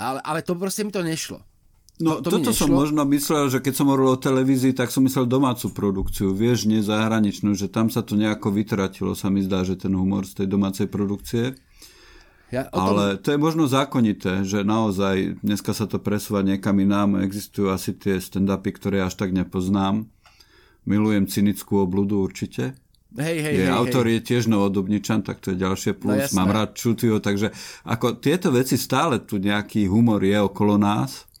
Ale, 0.00 0.24
ale 0.24 0.40
to 0.40 0.56
proste 0.56 0.80
mi 0.80 0.92
to 0.94 1.04
nešlo. 1.04 1.44
No 2.02 2.18
to, 2.18 2.34
to 2.34 2.42
toto 2.42 2.50
som 2.50 2.74
možno 2.74 3.06
myslel, 3.06 3.46
že 3.46 3.62
keď 3.62 3.74
som 3.78 3.86
hovoril 3.86 4.18
o 4.18 4.18
televízii, 4.18 4.74
tak 4.74 4.90
som 4.90 5.06
myslel 5.06 5.30
domácu 5.30 5.70
produkciu, 5.70 6.34
vieš, 6.34 6.66
nie 6.66 6.82
zahraničnú, 6.82 7.54
že 7.54 7.70
tam 7.70 7.94
sa 7.94 8.02
to 8.02 8.18
nejako 8.18 8.50
vytratilo, 8.50 9.14
sa 9.14 9.30
mi 9.30 9.38
zdá, 9.46 9.62
že 9.62 9.78
ten 9.78 9.94
humor 9.94 10.26
z 10.26 10.42
tej 10.42 10.46
domácej 10.50 10.90
produkcie. 10.90 11.54
Ja, 12.50 12.68
tom... 12.68 12.98
Ale 12.98 13.22
to 13.22 13.32
je 13.32 13.38
možno 13.38 13.70
zákonité, 13.70 14.42
že 14.42 14.66
naozaj 14.66 15.40
dneska 15.40 15.72
sa 15.72 15.88
to 15.88 16.02
presúva 16.02 16.44
niekam 16.44 16.76
inám. 16.82 17.22
Existujú 17.24 17.72
asi 17.72 17.96
tie 17.96 18.20
stand-upy, 18.20 18.76
ktoré 18.76 19.00
až 19.00 19.16
tak 19.16 19.32
nepoznám. 19.32 20.04
Milujem 20.84 21.24
cynickú 21.30 21.80
obludu 21.80 22.20
určite. 22.20 22.76
Hej, 23.16 23.38
hej, 23.40 23.54
je, 23.56 23.66
hej, 23.68 23.72
autor 23.72 24.04
hej. 24.04 24.20
je 24.20 24.20
tiež 24.24 24.52
novodobničan, 24.52 25.24
tak 25.24 25.40
to 25.40 25.52
je 25.52 25.64
ďalšie 25.64 25.96
plus. 25.96 26.32
No, 26.32 26.44
Mám 26.44 26.50
rád 26.52 26.70
Čutio, 26.76 27.20
takže 27.20 27.52
ako 27.88 28.20
tieto 28.20 28.52
veci 28.52 28.80
stále 28.80 29.20
tu 29.24 29.36
nejaký 29.40 29.88
humor 29.88 30.20
je 30.20 30.36
okolo 30.36 30.80
nás 30.80 31.31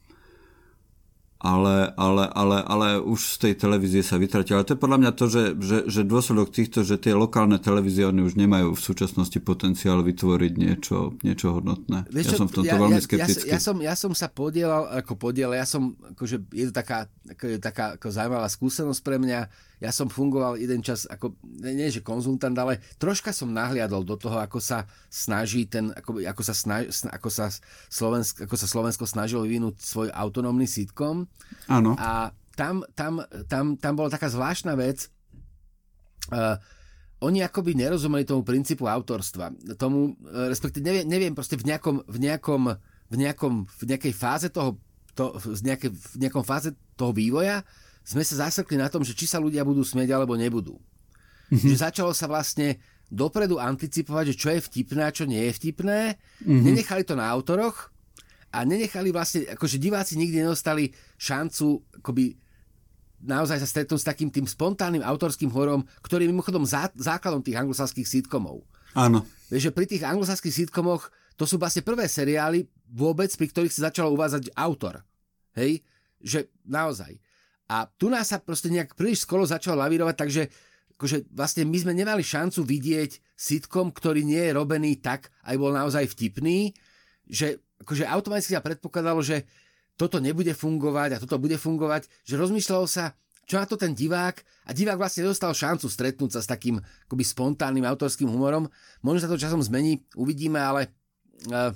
ale, 1.42 1.90
ale, 1.98 2.30
ale, 2.30 2.58
ale 2.62 2.88
už 3.02 3.34
z 3.34 3.36
tej 3.42 3.54
televízie 3.66 4.06
sa 4.06 4.14
vytratil. 4.14 4.62
Ale 4.62 4.66
to 4.66 4.78
je 4.78 4.80
podľa 4.80 4.98
mňa 5.02 5.10
to, 5.18 5.24
že, 5.26 5.44
že, 5.58 5.78
že 5.90 6.00
dôsledok 6.06 6.54
týchto, 6.54 6.86
že 6.86 7.02
tie 7.02 7.18
lokálne 7.18 7.58
televízie 7.58 8.06
oni 8.06 8.22
už 8.22 8.38
nemajú 8.38 8.78
v 8.78 8.80
súčasnosti 8.80 9.34
potenciál 9.42 10.06
vytvoriť 10.06 10.52
niečo, 10.54 11.18
niečo 11.26 11.58
hodnotné. 11.58 12.06
Vieš, 12.14 12.26
ja 12.30 12.38
som 12.38 12.46
v 12.46 12.54
tomto 12.62 12.74
ja, 12.78 12.78
veľmi 12.78 13.02
skeptický. 13.02 13.50
Ja, 13.50 13.58
ja, 13.58 13.60
som, 13.60 13.76
ja 13.82 13.94
som 13.98 14.14
sa 14.14 14.30
podielal, 14.30 14.86
ako 15.02 15.18
podielal, 15.18 15.58
ja 15.58 15.66
som, 15.66 15.98
akože 16.14 16.46
je 16.54 16.70
to 16.70 16.72
taká, 16.72 17.10
ako, 17.26 17.58
taká 17.58 17.98
ako 17.98 18.06
zaujímavá 18.14 18.46
skúsenosť 18.46 19.00
pre 19.02 19.18
mňa, 19.18 19.40
ja 19.82 19.90
som 19.90 20.06
fungoval 20.06 20.62
jeden 20.62 20.78
čas 20.78 21.10
ako, 21.10 21.34
nie 21.58 21.90
že 21.90 22.06
konzultant, 22.06 22.54
ale 22.54 22.78
troška 23.02 23.34
som 23.34 23.50
nahliadol 23.50 24.06
do 24.06 24.14
toho, 24.14 24.38
ako 24.38 24.62
sa 24.62 24.86
snaží 25.10 25.66
ten, 25.66 25.90
ako, 25.90 26.22
ako, 26.22 26.42
sa, 26.46 26.54
snaž, 26.54 27.02
ako, 27.10 27.26
sa, 27.26 27.50
Slovensk, 27.90 28.46
ako 28.46 28.54
sa 28.54 28.70
Slovensko 28.70 29.04
snažilo 29.10 29.42
vyvinúť 29.42 29.82
svoj 29.82 30.08
autonómny 30.14 30.70
sitcom. 30.70 31.26
Áno. 31.66 31.98
A 31.98 32.30
tam, 32.54 32.86
tam, 32.94 33.26
tam, 33.50 33.74
tam 33.74 33.92
bola 33.98 34.06
taká 34.06 34.30
zvláštna 34.30 34.78
vec, 34.78 35.10
uh, 36.30 36.54
oni 37.18 37.42
akoby 37.42 37.74
nerozumeli 37.74 38.22
tomu 38.22 38.46
princípu 38.46 38.86
autorstva. 38.86 39.50
Tomu, 39.74 40.14
uh, 40.14 40.46
respektíve 40.46 40.86
neviem, 40.86 41.06
neviem 41.10 41.34
proste 41.34 41.58
v 41.58 41.66
nejakom, 41.66 42.06
v 42.06 42.18
nejakom, 42.22 42.70
v 43.10 43.14
nejakom, 43.18 43.66
v 43.66 43.82
nejakej 43.90 44.14
fáze 44.14 44.46
toho, 44.46 44.78
to, 45.18 45.34
v, 45.42 45.74
nejakej, 45.74 45.90
v 45.90 46.16
nejakom 46.22 46.46
fáze 46.46 46.70
toho 46.94 47.10
vývoja 47.10 47.66
sme 48.02 48.22
sa 48.26 48.48
zasekli 48.48 48.78
na 48.78 48.90
tom, 48.90 49.06
že 49.06 49.14
či 49.14 49.30
sa 49.30 49.38
ľudia 49.38 49.62
budú 49.62 49.86
smieť 49.86 50.10
alebo 50.14 50.34
nebudú. 50.34 50.78
Mm-hmm. 51.52 51.68
Že 51.70 51.76
začalo 51.78 52.12
sa 52.14 52.26
vlastne 52.26 52.82
dopredu 53.12 53.60
anticipovať, 53.60 54.32
že 54.32 54.38
čo 54.38 54.48
je 54.50 54.60
vtipné 54.64 55.02
a 55.04 55.14
čo 55.14 55.24
nie 55.28 55.42
je 55.48 55.52
vtipné. 55.56 56.16
Mm-hmm. 56.42 56.62
Nenechali 56.64 57.02
to 57.04 57.14
na 57.14 57.28
autoroch 57.28 57.92
a 58.52 58.64
nenechali 58.64 59.12
vlastne, 59.12 59.48
akože 59.52 59.80
diváci 59.80 60.16
nikdy 60.16 60.44
nedostali 60.44 60.92
šancu 61.20 62.00
akoby 62.02 62.36
naozaj 63.22 63.62
sa 63.62 63.68
stretnúť 63.70 64.00
s 64.02 64.08
takým 64.08 64.28
tým 64.34 64.44
spontánnym 64.50 65.06
autorským 65.06 65.48
horom, 65.54 65.86
ktorý 66.02 66.26
je 66.26 66.32
mimochodom 66.34 66.66
zá, 66.66 66.90
základom 66.98 67.40
tých 67.40 67.54
anglosaských 67.54 68.04
sitcomov. 68.04 68.66
Áno. 68.98 69.22
Vieš, 69.48 69.70
že 69.70 69.74
pri 69.74 69.86
tých 69.86 70.02
anglosaských 70.02 70.66
sitcomoch 70.66 71.08
to 71.38 71.46
sú 71.46 71.56
vlastne 71.56 71.86
prvé 71.86 72.10
seriály 72.10 72.66
vôbec, 72.90 73.30
pri 73.32 73.46
ktorých 73.48 73.72
sa 73.72 73.88
začalo 73.88 74.12
uvázať 74.12 74.52
autor. 74.58 75.06
Hej? 75.54 75.80
Že 76.20 76.50
naozaj. 76.66 77.21
A 77.72 77.88
tu 77.88 78.12
nás 78.12 78.28
sa 78.28 78.36
proste 78.36 78.68
nejak 78.68 78.92
príliš 78.92 79.24
skolo 79.24 79.48
začalo 79.48 79.80
lavírovať, 79.80 80.16
takže 80.20 80.42
akože 81.00 81.32
vlastne 81.32 81.64
my 81.64 81.78
sme 81.80 81.96
nemali 81.96 82.20
šancu 82.20 82.60
vidieť 82.60 83.32
sitcom, 83.32 83.88
ktorý 83.88 84.28
nie 84.28 84.38
je 84.38 84.52
robený 84.52 85.00
tak, 85.00 85.32
aj 85.48 85.56
bol 85.56 85.72
naozaj 85.72 86.04
vtipný, 86.12 86.76
že 87.24 87.64
akože 87.80 88.04
automaticky 88.04 88.52
sa 88.52 88.60
predpokladalo, 88.60 89.24
že 89.24 89.48
toto 89.96 90.20
nebude 90.20 90.52
fungovať 90.52 91.16
a 91.16 91.20
toto 91.24 91.40
bude 91.40 91.56
fungovať, 91.56 92.12
že 92.28 92.36
rozmýšľalo 92.36 92.84
sa, 92.84 93.16
čo 93.48 93.56
na 93.58 93.66
to 93.66 93.80
ten 93.80 93.96
divák 93.96 94.36
a 94.68 94.70
divák 94.70 95.00
vlastne 95.00 95.26
dostal 95.26 95.56
šancu 95.56 95.88
stretnúť 95.88 96.38
sa 96.38 96.40
s 96.44 96.50
takým 96.52 96.78
akoby 97.08 97.24
spontánnym 97.24 97.88
autorským 97.88 98.28
humorom. 98.28 98.68
Možno 99.00 99.18
sa 99.24 99.30
to 99.32 99.40
časom 99.40 99.64
zmení, 99.64 100.04
uvidíme, 100.14 100.60
ale 100.60 100.92
uh, 101.50 101.74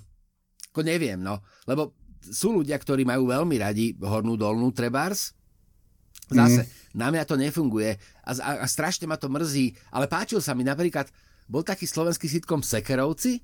ako 0.70 0.80
neviem, 0.86 1.18
no. 1.18 1.42
Lebo 1.64 1.96
sú 2.20 2.52
ľudia, 2.52 2.76
ktorí 2.78 3.02
majú 3.08 3.32
veľmi 3.32 3.56
radi 3.58 3.96
hornú 3.98 4.38
dolnú 4.38 4.70
trebárs. 4.70 5.34
Zase, 6.26 6.66
mm. 6.66 6.68
na 6.98 7.06
mňa 7.14 7.22
to 7.22 7.38
nefunguje 7.38 7.94
a, 8.26 8.30
a, 8.34 8.50
a 8.62 8.66
strašne 8.66 9.06
ma 9.06 9.14
to 9.14 9.30
mrzí, 9.30 9.78
ale 9.94 10.10
páčil 10.10 10.42
sa 10.42 10.58
mi 10.58 10.66
napríklad, 10.66 11.06
bol 11.46 11.62
taký 11.62 11.86
slovenský 11.86 12.26
sitcom 12.26 12.66
Sekerovci, 12.66 13.38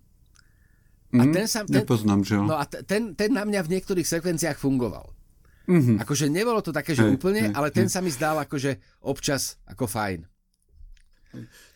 a 1.12 1.28
mm, 1.28 1.32
ten 1.36 1.44
sa, 1.44 1.60
ten, 1.68 1.84
nepoznám, 1.84 2.24
že. 2.24 2.40
No 2.40 2.56
a 2.56 2.64
ten, 2.64 3.12
ten 3.12 3.36
na 3.36 3.44
mňa 3.44 3.60
v 3.68 3.72
niektorých 3.76 4.08
sekvenciách 4.08 4.56
fungoval. 4.56 5.12
Mm-hmm. 5.68 6.00
Akože 6.00 6.32
nebolo 6.32 6.64
to 6.64 6.72
také, 6.72 6.96
že 6.96 7.04
hej, 7.04 7.20
úplne, 7.20 7.52
hej, 7.52 7.54
ale 7.54 7.68
ten 7.68 7.86
hej. 7.86 7.92
sa 7.92 8.00
mi 8.00 8.08
zdal 8.08 8.40
akože 8.40 8.80
občas 9.04 9.60
ako 9.68 9.84
fajn. 9.86 10.24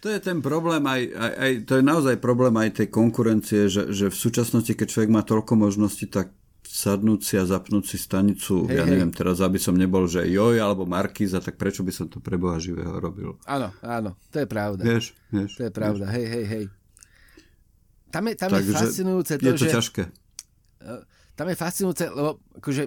To 0.04 0.12
je 0.12 0.20
ten 0.20 0.44
problém 0.44 0.84
aj, 0.84 1.00
aj, 1.16 1.32
aj, 1.32 1.52
to 1.64 1.72
je 1.80 1.84
naozaj 1.84 2.16
problém 2.20 2.52
aj 2.60 2.76
tej 2.76 2.88
konkurencie, 2.92 3.72
že, 3.72 3.88
že 3.88 4.12
v 4.12 4.16
súčasnosti, 4.16 4.68
keď 4.68 4.86
človek 4.88 5.10
má 5.12 5.24
toľko 5.24 5.56
možností, 5.56 6.08
tak 6.08 6.32
sadnúť 6.66 7.20
si 7.22 7.34
a 7.38 7.44
zapnúť 7.46 7.84
si 7.86 7.96
stanicu, 7.96 8.66
hej, 8.66 8.82
ja 8.82 8.84
neviem, 8.84 9.10
hej. 9.10 9.18
teraz 9.18 9.38
aby 9.38 9.56
som 9.56 9.78
nebol, 9.78 10.04
že 10.10 10.26
joj 10.26 10.58
alebo 10.58 10.84
Markíza, 10.84 11.38
tak 11.38 11.54
prečo 11.54 11.86
by 11.86 11.92
som 11.94 12.06
to 12.10 12.18
pre 12.18 12.36
Boha 12.36 12.58
živého 12.58 12.92
robil? 12.98 13.38
Áno, 13.46 13.70
áno, 13.80 14.18
to 14.34 14.42
je 14.42 14.48
pravda. 14.50 14.82
Vieš, 14.82 15.14
vieš. 15.30 15.50
To 15.56 15.62
je 15.66 15.72
pravda, 15.72 16.04
vieš. 16.10 16.16
hej, 16.18 16.26
hej, 16.26 16.44
hej. 16.44 16.64
Tam 18.10 18.22
je, 18.26 18.34
tam 18.34 18.50
Takže 18.50 18.70
je 18.70 18.76
fascinujúce 18.76 19.32
to, 19.38 19.44
je 19.44 19.52
to 19.54 19.66
že... 19.66 19.72
ťažké. 19.72 20.02
E, 20.82 20.92
tam 21.36 21.46
je 21.50 21.56
fascinujúce, 21.56 22.04
lebo 22.10 22.30
akože 22.58 22.82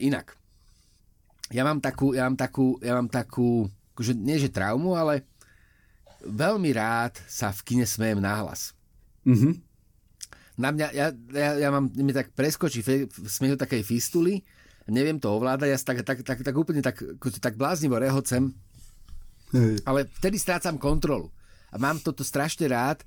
inak. 0.00 0.34
Ja 1.50 1.66
mám 1.66 1.82
takú, 1.82 2.14
ja 2.14 2.24
mám 2.30 2.38
takú, 2.38 2.78
ja 2.78 2.94
mám 2.94 3.10
takú, 3.10 3.66
akože 3.94 4.14
nie 4.14 4.38
že 4.38 4.54
traumu, 4.54 4.94
ale 4.94 5.26
veľmi 6.24 6.70
rád 6.72 7.18
sa 7.26 7.50
v 7.50 7.60
kine 7.66 7.86
smejem 7.86 8.20
nahlas. 8.22 8.72
Mhm. 9.26 9.69
Na 10.60 10.70
mňa, 10.76 10.86
ja, 10.92 11.06
ja, 11.32 11.50
ja 11.56 11.68
mám, 11.72 11.88
mi 11.88 12.12
tak 12.12 12.36
preskočí 12.36 12.84
smiech 13.08 13.56
do 13.56 13.62
takej 13.64 13.80
fistuly, 13.80 14.44
neviem 14.84 15.16
to 15.16 15.32
ovládať, 15.32 15.68
ja 15.72 15.78
tak, 15.80 16.04
tak, 16.04 16.18
tak, 16.20 16.38
tak 16.44 16.54
úplne 16.54 16.84
tak, 16.84 17.00
tak 17.40 17.56
bláznivo 17.56 17.96
rehocem, 17.96 18.52
Hej. 19.56 19.80
ale 19.88 20.04
vtedy 20.20 20.36
strácam 20.36 20.76
kontrolu. 20.76 21.32
A 21.72 21.80
mám 21.80 21.96
toto 22.02 22.20
strašne 22.20 22.68
rád, 22.68 23.00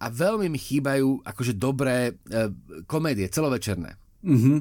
a 0.00 0.06
veľmi 0.08 0.48
mi 0.48 0.56
chýbajú 0.56 1.20
akože 1.28 1.60
dobré 1.60 2.08
e, 2.08 2.12
komédie, 2.88 3.28
celovečerné. 3.28 4.00
Mm-hmm. 4.24 4.58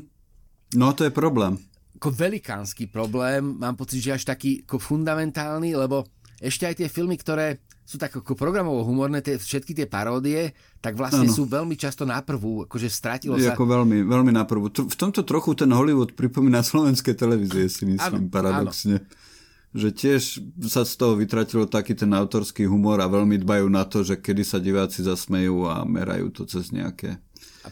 No 0.75 0.91
to 0.91 1.07
je 1.07 1.15
problém. 1.15 1.55
Ako 1.95 2.11
velikánsky 2.11 2.91
problém, 2.91 3.55
mám 3.55 3.79
pocit, 3.79 4.03
že 4.03 4.19
až 4.19 4.23
taký 4.27 4.67
ako 4.67 4.83
fundamentálny, 4.83 5.79
lebo 5.79 6.03
ešte 6.43 6.67
aj 6.67 6.75
tie 6.83 6.91
filmy, 6.91 7.15
ktoré 7.15 7.63
sú 7.89 7.97
tak 7.97 8.13
ako 8.13 8.37
programovo 8.37 8.85
humorné, 8.85 9.25
tie, 9.25 9.41
všetky 9.41 9.73
tie 9.73 9.89
paródie, 9.89 10.53
tak 10.77 10.93
vlastne 10.93 11.25
ano. 11.25 11.33
sú 11.33 11.49
veľmi 11.49 11.73
často 11.73 12.05
na 12.05 12.21
prvú, 12.21 12.69
akože 12.69 12.85
stratilo 12.85 13.33
sa... 13.41 13.57
Ako 13.57 13.65
veľmi, 13.65 14.05
veľmi 14.05 14.29
na 14.29 14.45
prvú. 14.45 14.69
V 14.69 14.93
tomto 14.93 15.25
trochu 15.25 15.57
ten 15.57 15.73
Hollywood 15.73 16.13
pripomína 16.13 16.61
slovenské 16.69 17.17
televízie, 17.17 17.65
si 17.65 17.89
myslím, 17.89 18.29
ano, 18.29 18.33
paradoxne. 18.33 19.01
Ano 19.01 19.27
že 19.69 19.93
tiež 19.93 20.41
sa 20.65 20.81
z 20.81 20.93
toho 20.97 21.13
vytratilo 21.13 21.69
taký 21.69 21.93
ten 21.93 22.09
autorský 22.09 22.65
humor 22.65 22.97
a 23.05 23.11
veľmi 23.11 23.37
dbajú 23.37 23.69
na 23.69 23.85
to, 23.85 24.01
že 24.01 24.17
kedy 24.17 24.41
sa 24.41 24.57
diváci 24.57 25.05
zasmejú 25.05 25.69
a 25.69 25.85
merajú 25.85 26.33
to 26.33 26.49
cez 26.49 26.73
nejaké 26.73 27.21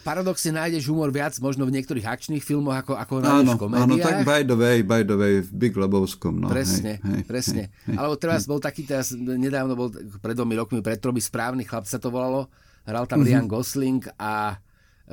paradoxne 0.00 0.54
nájdeš 0.54 0.88
humor 0.88 1.12
viac 1.12 1.34
možno 1.42 1.66
v 1.68 1.74
niektorých 1.74 2.06
akčných 2.06 2.42
filmoch 2.42 2.74
ako, 2.74 2.98
ako 2.98 3.12
nájdeš 3.20 3.54
v 3.54 3.62
komédiách. 3.62 3.88
Áno, 3.88 3.96
tak 3.98 4.18
by 4.24 4.40
the 4.46 4.56
way, 4.56 4.76
by 4.82 5.02
the 5.04 5.16
way, 5.18 5.34
v 5.44 5.50
Big 5.54 5.74
Lebowskom. 5.74 6.38
No, 6.38 6.50
presne, 6.50 7.02
hej, 7.02 7.22
presne. 7.26 7.70
Hej, 7.84 7.94
hej, 7.94 7.96
Alebo 7.98 8.14
teraz 8.16 8.44
hej. 8.44 8.50
bol 8.50 8.60
taký, 8.62 8.82
teraz 8.86 9.12
nedávno 9.14 9.74
bol 9.78 9.88
pred 10.22 10.34
dvomi 10.34 10.54
rokmi, 10.58 10.78
pred 10.80 10.98
tromi 10.98 11.22
správny 11.22 11.66
chlap 11.66 11.84
sa 11.86 12.00
to 12.00 12.08
volalo. 12.08 12.50
Hral 12.88 13.04
tam 13.04 13.20
mm-hmm. 13.20 13.36
Ryan 13.36 13.46
Gosling 13.46 14.02
a, 14.16 14.56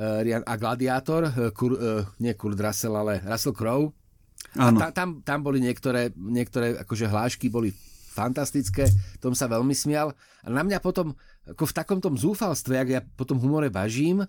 uh, 0.00 0.42
a 0.42 0.54
Gladiátor, 0.56 1.28
uh, 1.28 1.52
Kur, 1.52 1.76
uh, 1.76 2.02
nie 2.22 2.32
Kurt 2.32 2.56
Russell, 2.56 2.96
ale 2.96 3.20
Russell 3.26 3.52
Crowe. 3.52 3.92
A 4.56 4.72
ta, 4.72 4.88
tam, 4.92 5.20
tam 5.20 5.44
boli 5.44 5.60
niektoré, 5.60 6.14
niektoré 6.16 6.80
akože 6.80 7.04
hlášky 7.04 7.52
boli 7.52 7.76
fantastické, 8.16 8.88
tom 9.20 9.36
sa 9.36 9.44
veľmi 9.44 9.76
smial. 9.76 10.16
A 10.40 10.48
na 10.48 10.64
mňa 10.64 10.80
potom, 10.80 11.12
ako 11.44 11.68
v 11.68 11.76
takomto 11.76 12.08
zúfalstve, 12.08 12.74
ak 12.80 12.88
ja 12.88 13.00
potom 13.04 13.36
humore 13.36 13.68
bažím, 13.68 14.24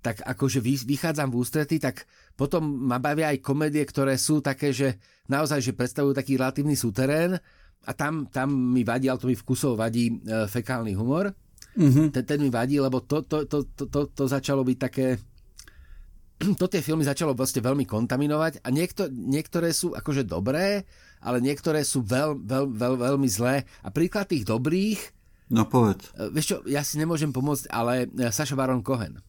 tak 0.00 0.24
akože 0.24 0.64
vychádzam 0.64 1.28
v 1.28 1.38
ústrety, 1.38 1.76
tak 1.76 2.08
potom 2.32 2.64
ma 2.64 2.96
bavia 2.96 3.32
aj 3.32 3.44
komédie, 3.44 3.84
ktoré 3.84 4.16
sú 4.16 4.40
také, 4.40 4.72
že 4.72 4.96
naozaj, 5.28 5.60
že 5.60 5.76
predstavujú 5.76 6.16
taký 6.16 6.40
relatívny 6.40 6.72
súterén 6.72 7.36
a 7.84 7.90
tam, 7.92 8.28
tam 8.32 8.48
mi 8.52 8.80
vadí, 8.80 9.12
ale 9.12 9.20
to 9.20 9.28
mi 9.28 9.36
vkusov 9.36 9.76
vadí 9.76 10.08
e, 10.08 10.48
fekálny 10.48 10.96
humor. 10.96 11.32
Mm-hmm. 11.76 12.16
Ten, 12.16 12.24
ten 12.24 12.38
mi 12.40 12.48
vadí, 12.48 12.80
lebo 12.80 13.04
to, 13.04 13.22
to, 13.28 13.44
to, 13.44 13.68
to, 13.76 13.84
to, 13.86 14.00
to 14.10 14.24
začalo 14.24 14.64
byť 14.64 14.78
také 14.80 15.06
to 16.60 16.66
tie 16.66 16.80
filmy 16.80 17.04
začalo 17.04 17.36
vlastne 17.36 17.60
veľmi 17.60 17.84
kontaminovať 17.84 18.64
a 18.64 18.68
niekto, 18.72 19.12
niektoré 19.12 19.76
sú 19.76 19.92
akože 19.92 20.24
dobré, 20.24 20.88
ale 21.20 21.44
niektoré 21.44 21.84
sú 21.84 22.00
veľ, 22.00 22.40
veľ, 22.40 22.64
veľ, 22.72 22.94
veľmi 22.96 23.28
zlé. 23.28 23.68
A 23.84 23.92
príklad 23.92 24.32
tých 24.32 24.48
dobrých... 24.48 25.00
No 25.52 25.68
povedz. 25.68 26.08
E, 26.16 26.32
vieš 26.32 26.46
čo, 26.48 26.56
ja 26.64 26.80
si 26.80 26.96
nemôžem 26.96 27.28
pomôcť, 27.34 27.68
ale 27.68 28.08
e, 28.08 28.32
Saša 28.32 28.56
Baron 28.56 28.80
Cohen. 28.80 29.20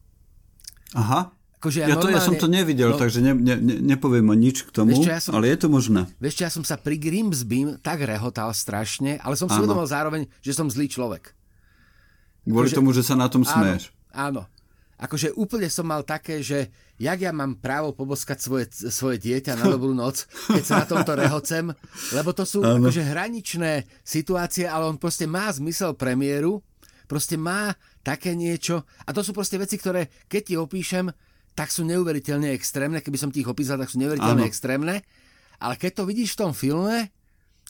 Aha. 0.96 1.32
Akože 1.62 1.86
ja, 1.86 1.94
ja, 1.94 1.96
normálne, 1.96 2.18
to, 2.18 2.18
ja 2.18 2.26
som 2.26 2.36
to 2.42 2.48
nevidel, 2.50 2.90
no, 2.94 2.98
takže 2.98 3.22
ne, 3.22 3.38
ne, 3.38 3.54
ne, 3.54 3.76
nepoviem 3.94 4.26
o 4.26 4.34
nič 4.34 4.66
k 4.66 4.74
tomu, 4.74 4.98
čo, 4.98 5.14
ja 5.14 5.22
som, 5.22 5.38
ale 5.38 5.54
je 5.54 5.62
to 5.62 5.70
možné. 5.70 6.10
Vieš 6.18 6.42
čo, 6.42 6.44
ja 6.50 6.52
som 6.52 6.66
sa 6.66 6.74
pri 6.82 6.98
Grimsbym 6.98 7.78
tak 7.86 8.02
rehotal 8.02 8.50
strašne, 8.50 9.22
ale 9.22 9.38
som 9.38 9.46
si 9.46 9.62
uvedomil 9.62 9.86
zároveň, 9.86 10.26
že 10.42 10.58
som 10.58 10.66
zlý 10.66 10.90
človek. 10.90 11.38
Kvôli 12.50 12.74
akože, 12.74 12.78
tomu, 12.82 12.90
že 12.98 13.06
sa 13.06 13.14
na 13.14 13.30
tom 13.30 13.46
smeješ. 13.46 13.94
Áno, 14.10 14.42
áno 14.42 14.44
akože 15.02 15.34
úplne 15.34 15.66
som 15.66 15.90
mal 15.90 16.06
také, 16.06 16.46
že 16.46 16.70
jak 17.02 17.18
ja 17.18 17.34
mám 17.34 17.58
právo 17.58 17.90
poboskať 17.98 18.38
svoje, 18.38 18.66
svoje 18.94 19.18
dieťa 19.18 19.58
na 19.58 19.66
dobrú 19.66 19.98
noc, 19.98 20.30
keď 20.46 20.64
sa 20.64 20.76
na 20.78 20.86
tomto 20.86 21.18
rehocem, 21.18 21.74
lebo 22.14 22.30
to 22.38 22.46
sú 22.46 22.62
akože 22.62 23.02
hraničné 23.02 23.90
situácie, 24.06 24.70
ale 24.70 24.86
on 24.86 25.02
proste 25.02 25.26
má 25.26 25.50
zmysel 25.50 25.98
premiéru, 25.98 26.62
proste 27.10 27.34
má 27.34 27.74
také 28.02 28.34
niečo 28.34 28.84
a 29.06 29.10
to 29.14 29.22
sú 29.22 29.32
proste 29.32 29.58
veci, 29.62 29.78
ktoré 29.78 30.10
keď 30.26 30.42
ti 30.42 30.56
opíšem, 30.58 31.10
tak 31.54 31.70
sú 31.70 31.84
neuveriteľne 31.86 32.56
extrémne, 32.56 33.04
keby 33.04 33.18
som 33.20 33.30
ti 33.30 33.44
ich 33.44 33.50
opísal, 33.50 33.78
tak 33.78 33.92
sú 33.92 34.00
neuveriteľne 34.00 34.46
ano. 34.46 34.50
extrémne, 34.50 34.96
ale 35.62 35.74
keď 35.78 36.02
to 36.02 36.04
vidíš 36.10 36.34
v 36.36 36.40
tom 36.48 36.52
filme 36.56 37.12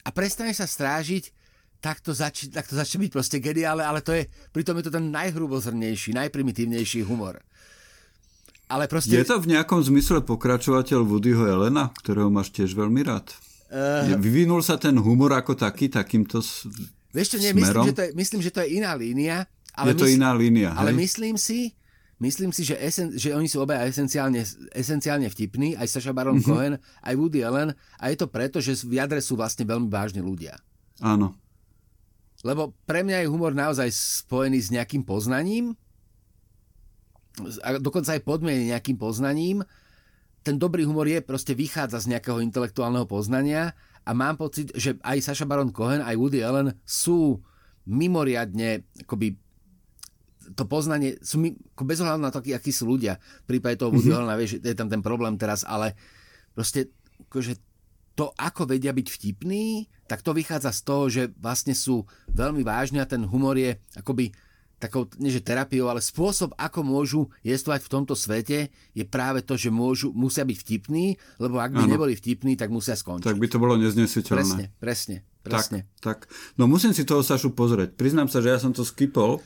a 0.01 0.09
prestaneš 0.09 0.63
sa 0.63 0.67
strážiť, 0.69 1.33
tak 1.81 1.97
to, 1.99 2.13
zač- 2.13 2.53
tak 2.53 2.69
to 2.69 2.77
začne 2.77 3.01
byť 3.03 3.11
proste 3.11 3.37
geniálne, 3.41 3.81
ale 3.81 4.05
to 4.05 4.13
je, 4.13 4.29
pritom 4.53 4.77
je 4.77 4.85
to 4.87 4.93
ten 4.93 5.09
najhrubozrnejší, 5.09 6.13
najprimitívnejší 6.13 7.01
humor. 7.09 7.41
Ale 8.71 8.87
proste... 8.87 9.17
Je 9.17 9.27
to 9.27 9.41
v 9.41 9.57
nejakom 9.57 9.81
zmysle 9.83 10.23
pokračovateľ 10.23 11.03
Woodyho 11.03 11.43
Elena, 11.43 11.91
ktorého 11.99 12.31
máš 12.31 12.53
tiež 12.55 12.77
veľmi 12.77 13.01
rád? 13.03 13.33
Uh... 13.67 14.15
Vyvinul 14.15 14.63
sa 14.63 14.77
ten 14.77 14.95
humor 14.95 15.35
ako 15.35 15.57
taký, 15.57 15.91
takýmto 15.91 16.39
s... 16.39 16.69
Vieš 17.11 17.35
čo, 17.35 17.37
nie, 17.43 17.51
myslím, 17.51 17.91
že 17.91 17.95
to 17.97 18.01
je, 18.07 18.09
myslím, 18.15 18.39
že 18.39 18.51
to 18.55 18.63
je 18.63 18.79
iná 18.79 18.95
línia. 18.95 19.43
Ale 19.75 19.95
je 19.95 20.03
to 20.03 20.07
mysl... 20.07 20.17
iná 20.19 20.31
línia, 20.35 20.69
Ale 20.75 20.91
hej? 20.91 20.99
myslím 21.07 21.35
si, 21.39 21.75
myslím 22.19 22.51
si, 22.51 22.67
že, 22.67 22.75
esen, 22.75 23.15
že 23.15 23.31
oni 23.31 23.47
sú 23.47 23.63
obaja 23.63 23.87
esenciálne, 23.87 24.43
esenciálne 24.75 25.27
vtipní, 25.31 25.79
aj 25.79 25.87
Saša 25.87 26.11
Baron 26.11 26.43
uh-huh. 26.43 26.47
Cohen, 26.47 26.73
aj 27.01 27.13
Woody 27.15 27.41
Allen, 27.41 27.71
a 27.97 28.03
je 28.11 28.17
to 28.19 28.27
preto, 28.27 28.59
že 28.59 28.83
v 28.83 28.99
jadre 28.99 29.23
sú 29.23 29.39
vlastne 29.39 29.63
veľmi 29.63 29.87
vážni 29.87 30.19
ľudia. 30.19 30.59
Áno. 30.99 31.33
Lebo 32.41 32.73
pre 32.89 33.05
mňa 33.05 33.23
je 33.23 33.31
humor 33.31 33.53
naozaj 33.53 33.89
spojený 33.93 34.59
s 34.59 34.69
nejakým 34.73 35.05
poznaním, 35.07 35.77
a 37.63 37.79
dokonca 37.79 38.11
aj 38.11 38.27
podmienený 38.27 38.75
nejakým 38.75 38.99
poznaním. 38.99 39.63
Ten 40.41 40.57
dobrý 40.59 40.83
humor 40.83 41.07
je, 41.07 41.23
proste 41.23 41.55
vychádza 41.55 42.03
z 42.03 42.17
nejakého 42.17 42.43
intelektuálneho 42.43 43.07
poznania 43.07 43.77
a 44.03 44.11
mám 44.11 44.35
pocit, 44.35 44.73
že 44.73 44.97
aj 45.05 45.31
Saša 45.31 45.45
Baron 45.45 45.71
Cohen, 45.71 46.01
aj 46.01 46.17
Woody 46.17 46.41
Allen 46.41 46.73
sú 46.83 47.39
mimoriadne 47.85 48.83
akoby 49.05 49.37
to 50.57 50.63
poznanie, 50.65 51.17
sú 51.21 51.37
mi, 51.37 51.53
ako 51.77 51.83
bez 51.85 52.01
ohľadu 52.01 52.21
na 52.21 52.31
to, 52.33 52.41
akí, 52.41 52.51
akí 52.51 52.71
sú 52.73 52.89
ľudia, 52.89 53.21
v 53.45 53.57
prípade 53.57 53.77
toho 53.77 53.93
Woody 53.93 54.11
mm-hmm. 54.11 54.37
vieš, 54.41 54.51
je 54.61 54.75
tam 54.75 54.89
ten 54.89 55.01
problém 55.05 55.37
teraz, 55.37 55.61
ale 55.63 55.93
proste, 56.57 56.89
akože 57.29 57.57
to, 58.17 58.35
ako 58.35 58.67
vedia 58.67 58.91
byť 58.91 59.07
vtipní, 59.07 59.87
tak 60.05 60.21
to 60.21 60.35
vychádza 60.35 60.75
z 60.75 60.81
toho, 60.83 61.03
že 61.07 61.23
vlastne 61.39 61.71
sú 61.71 62.03
veľmi 62.35 62.61
vážni 62.61 62.99
a 62.99 63.07
ten 63.07 63.23
humor 63.23 63.55
je 63.55 63.79
akoby 63.95 64.35
takou, 64.81 65.05
nie 65.21 65.29
že 65.29 65.45
terapiou, 65.45 65.93
ale 65.93 66.01
spôsob, 66.01 66.57
ako 66.57 66.81
môžu 66.81 67.21
jestvať 67.45 67.85
v 67.85 67.91
tomto 67.93 68.17
svete, 68.17 68.73
je 68.97 69.05
práve 69.05 69.45
to, 69.45 69.53
že 69.53 69.69
môžu, 69.69 70.09
musia 70.09 70.41
byť 70.41 70.57
vtipní, 70.57 71.21
lebo 71.37 71.61
ak 71.61 71.77
by 71.77 71.85
ano. 71.85 71.91
neboli 71.93 72.17
vtipní, 72.17 72.57
tak 72.57 72.73
musia 72.73 72.97
skončiť. 72.97 73.29
Tak 73.29 73.37
by 73.37 73.47
to 73.47 73.61
bolo 73.61 73.77
neznesiteľné. 73.77 74.41
Presne, 74.41 74.65
presne, 74.81 75.15
presne. 75.45 75.79
Tak, 76.01 76.25
tak. 76.25 76.33
No 76.57 76.65
musím 76.65 76.97
si 76.97 77.05
toho 77.05 77.21
Sašu 77.21 77.53
pozrieť. 77.53 77.93
Priznám 77.93 78.25
sa, 78.25 78.41
že 78.41 78.49
ja 78.49 78.57
som 78.57 78.73
to 78.73 78.81
skipol, 78.81 79.37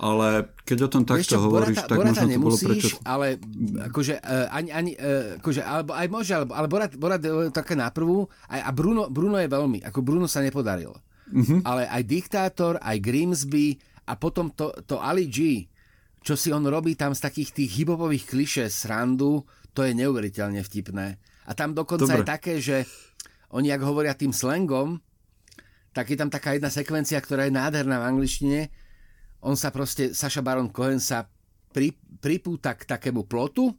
ale 0.00 0.56
keď 0.64 0.88
o 0.88 0.88
tom 0.88 1.04
takto 1.04 1.36
čo, 1.36 1.44
hovoríš, 1.44 1.76
Borata, 1.76 1.90
tak 1.92 1.98
Borata 2.00 2.24
možno 2.24 2.32
to 2.32 2.40
bolo 2.40 2.56
prečo... 2.56 2.96
ale 3.04 3.26
akože 3.92 4.14
uh, 4.16 4.48
ani, 4.48 4.70
ani 4.72 4.92
uh, 4.96 5.36
akože, 5.36 5.60
alebo 5.60 5.92
aj 5.92 6.06
môže, 6.08 6.32
alebo, 6.32 6.52
ale 6.56 6.66
Borat, 6.72 6.92
Borat 6.96 7.20
je 7.20 7.52
také 7.52 7.76
na 7.76 7.92
prvú, 7.92 8.24
aj, 8.48 8.60
a 8.64 8.70
Bruno, 8.72 9.12
Bruno 9.12 9.36
je 9.36 9.48
veľmi, 9.52 9.84
ako 9.84 10.00
Bruno 10.00 10.24
sa 10.24 10.40
nepodaril. 10.40 10.96
Uh-huh. 11.30 11.60
Ale 11.68 11.84
aj 11.84 12.02
Diktátor, 12.08 12.80
aj 12.80 12.96
Grimsby, 12.96 13.76
a 14.08 14.16
potom 14.16 14.50
to, 14.50 14.72
to 14.88 14.96
Ali 14.98 15.28
G, 15.28 15.68
čo 16.24 16.34
si 16.34 16.48
on 16.50 16.64
robí 16.64 16.96
tam 16.96 17.12
z 17.12 17.20
takých 17.20 17.50
tých 17.52 17.70
hibopových 17.84 18.24
kliše 18.24 18.64
srandu, 18.72 19.44
to 19.76 19.86
je 19.86 19.94
neuveriteľne 19.94 20.64
vtipné. 20.64 21.20
A 21.46 21.52
tam 21.54 21.76
dokonca 21.76 22.08
Dobre. 22.08 22.24
je 22.24 22.26
také, 22.26 22.54
že 22.58 22.88
oni, 23.54 23.70
ak 23.70 23.82
hovoria 23.84 24.18
tým 24.18 24.34
slangom, 24.34 24.98
tak 25.90 26.10
je 26.10 26.18
tam 26.18 26.30
taká 26.30 26.54
jedna 26.54 26.70
sekvencia, 26.70 27.18
ktorá 27.18 27.46
je 27.46 27.54
nádherná 27.54 27.98
v 27.98 28.08
angličtine. 28.14 28.60
On 29.40 29.56
sa 29.56 29.72
proste, 29.72 30.12
Saša 30.12 30.44
Baron 30.44 30.68
Cohen 30.68 31.00
sa 31.00 31.24
pri, 31.72 31.96
pripúta 32.20 32.76
k 32.76 32.84
takému 32.84 33.24
plotu 33.24 33.72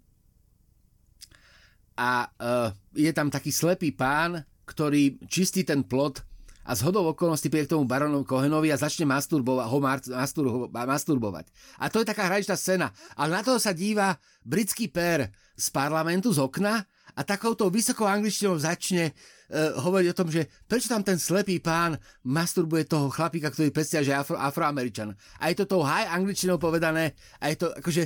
a 1.98 2.26
uh, 2.26 2.74
je 2.98 3.12
tam 3.14 3.30
taký 3.30 3.54
slepý 3.54 3.94
pán, 3.94 4.42
ktorý 4.66 5.22
čistí 5.28 5.62
ten 5.62 5.86
plot 5.86 6.24
a 6.62 6.78
z 6.78 6.86
hodou 6.86 7.10
okolností 7.10 7.50
príde 7.50 7.66
k 7.66 7.74
tomu 7.74 7.90
baronovi 7.90 8.26
Kohenovi 8.26 8.70
a 8.70 8.78
začne 8.78 9.10
masturbova- 9.10 9.66
ho 9.66 9.78
masturbo- 9.82 10.70
masturbovať. 10.70 11.50
A 11.82 11.90
to 11.90 12.02
je 12.02 12.10
taká 12.10 12.30
hraničná 12.30 12.54
scéna. 12.54 12.94
Ale 13.18 13.34
na 13.34 13.42
toho 13.42 13.58
sa 13.58 13.74
díva 13.74 14.22
britský 14.46 14.88
pér 14.88 15.34
z 15.58 15.68
parlamentu, 15.74 16.30
z 16.30 16.38
okna 16.38 16.86
a 17.18 17.22
takouto 17.26 17.68
vysokou 17.74 18.06
angličtinou 18.06 18.62
začne 18.62 19.12
hovoriť 19.52 20.08
o 20.12 20.18
tom, 20.18 20.32
že 20.32 20.48
prečo 20.64 20.88
tam 20.88 21.04
ten 21.04 21.20
slepý 21.20 21.60
pán 21.60 22.00
masturbuje 22.24 22.88
toho 22.88 23.12
chlapíka, 23.12 23.52
ktorý 23.52 23.76
predstavia, 23.76 24.08
že 24.08 24.12
je 24.16 24.20
afro, 24.24 24.38
afroameričan. 24.40 25.12
A 25.44 25.52
je 25.52 25.60
to 25.60 25.68
tou 25.68 25.84
high 25.84 26.08
angličtinou 26.08 26.56
povedané 26.56 27.20
a 27.44 27.52
je 27.52 27.60
to 27.60 27.68
akože, 27.76 28.04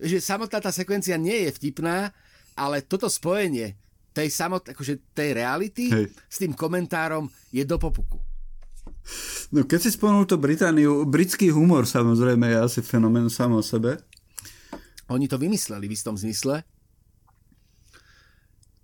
že 0.00 0.16
samotná 0.24 0.58
tá 0.64 0.72
sekvencia 0.72 1.20
nie 1.20 1.46
je 1.46 1.50
vtipná, 1.52 2.16
ale 2.56 2.80
toto 2.80 3.12
spojenie 3.12 3.76
tej 4.16 4.32
samot, 4.32 4.64
akože 4.72 5.12
tej 5.12 5.36
reality 5.36 5.92
Hej. 5.92 6.08
s 6.08 6.36
tým 6.40 6.56
komentárom 6.56 7.28
je 7.52 7.60
do 7.68 7.76
popuku. 7.76 8.16
No 9.52 9.68
keď 9.68 9.86
si 9.86 9.90
spomenul 9.92 10.24
to 10.24 10.40
Britániu, 10.40 11.04
britský 11.04 11.52
humor 11.52 11.84
samozrejme 11.84 12.56
je 12.56 12.58
asi 12.58 12.80
fenomén 12.80 13.28
sám 13.28 13.52
o 13.52 13.62
sebe. 13.62 14.00
Oni 15.12 15.28
to 15.28 15.36
vymysleli 15.36 15.86
v 15.86 15.94
istom 15.94 16.16
zmysle. 16.16 16.64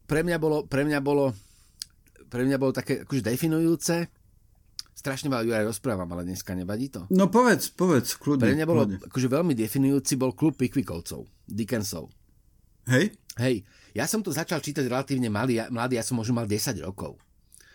Pre 0.07 0.21
mňa 0.21 0.37
bolo, 0.37 0.69
pre 0.69 0.85
mňa 0.85 1.01
bolo, 1.01 1.33
pre 2.33 2.49
mňa 2.49 2.57
bolo 2.57 2.73
také 2.73 3.05
akože 3.05 3.21
definujúce, 3.21 4.09
strašne 4.97 5.29
veľa 5.29 5.61
aj 5.61 5.69
rozprávam, 5.69 6.09
ale 6.17 6.25
dneska 6.25 6.57
nevadí 6.57 6.89
to. 6.89 7.05
No 7.13 7.29
povedz, 7.29 7.69
povedz, 7.69 8.17
kľudne. 8.17 8.49
Pre 8.49 8.57
mňa 8.57 8.65
bolo 8.65 8.89
kľudne. 8.89 9.05
akože 9.05 9.29
veľmi 9.29 9.53
definujúci 9.53 10.17
bol 10.17 10.33
klub 10.33 10.57
Pickwickovcov, 10.57 11.29
Dickensov. 11.45 12.09
Hej? 12.89 13.13
Hej, 13.37 13.69
ja 13.93 14.09
som 14.09 14.25
to 14.25 14.33
začal 14.33 14.65
čítať 14.65 14.89
relatívne 14.89 15.29
malý, 15.29 15.61
mladý, 15.69 16.01
ja 16.01 16.05
som 16.05 16.17
možno 16.17 16.41
mal 16.41 16.49
10 16.49 16.81
rokov. 16.81 17.21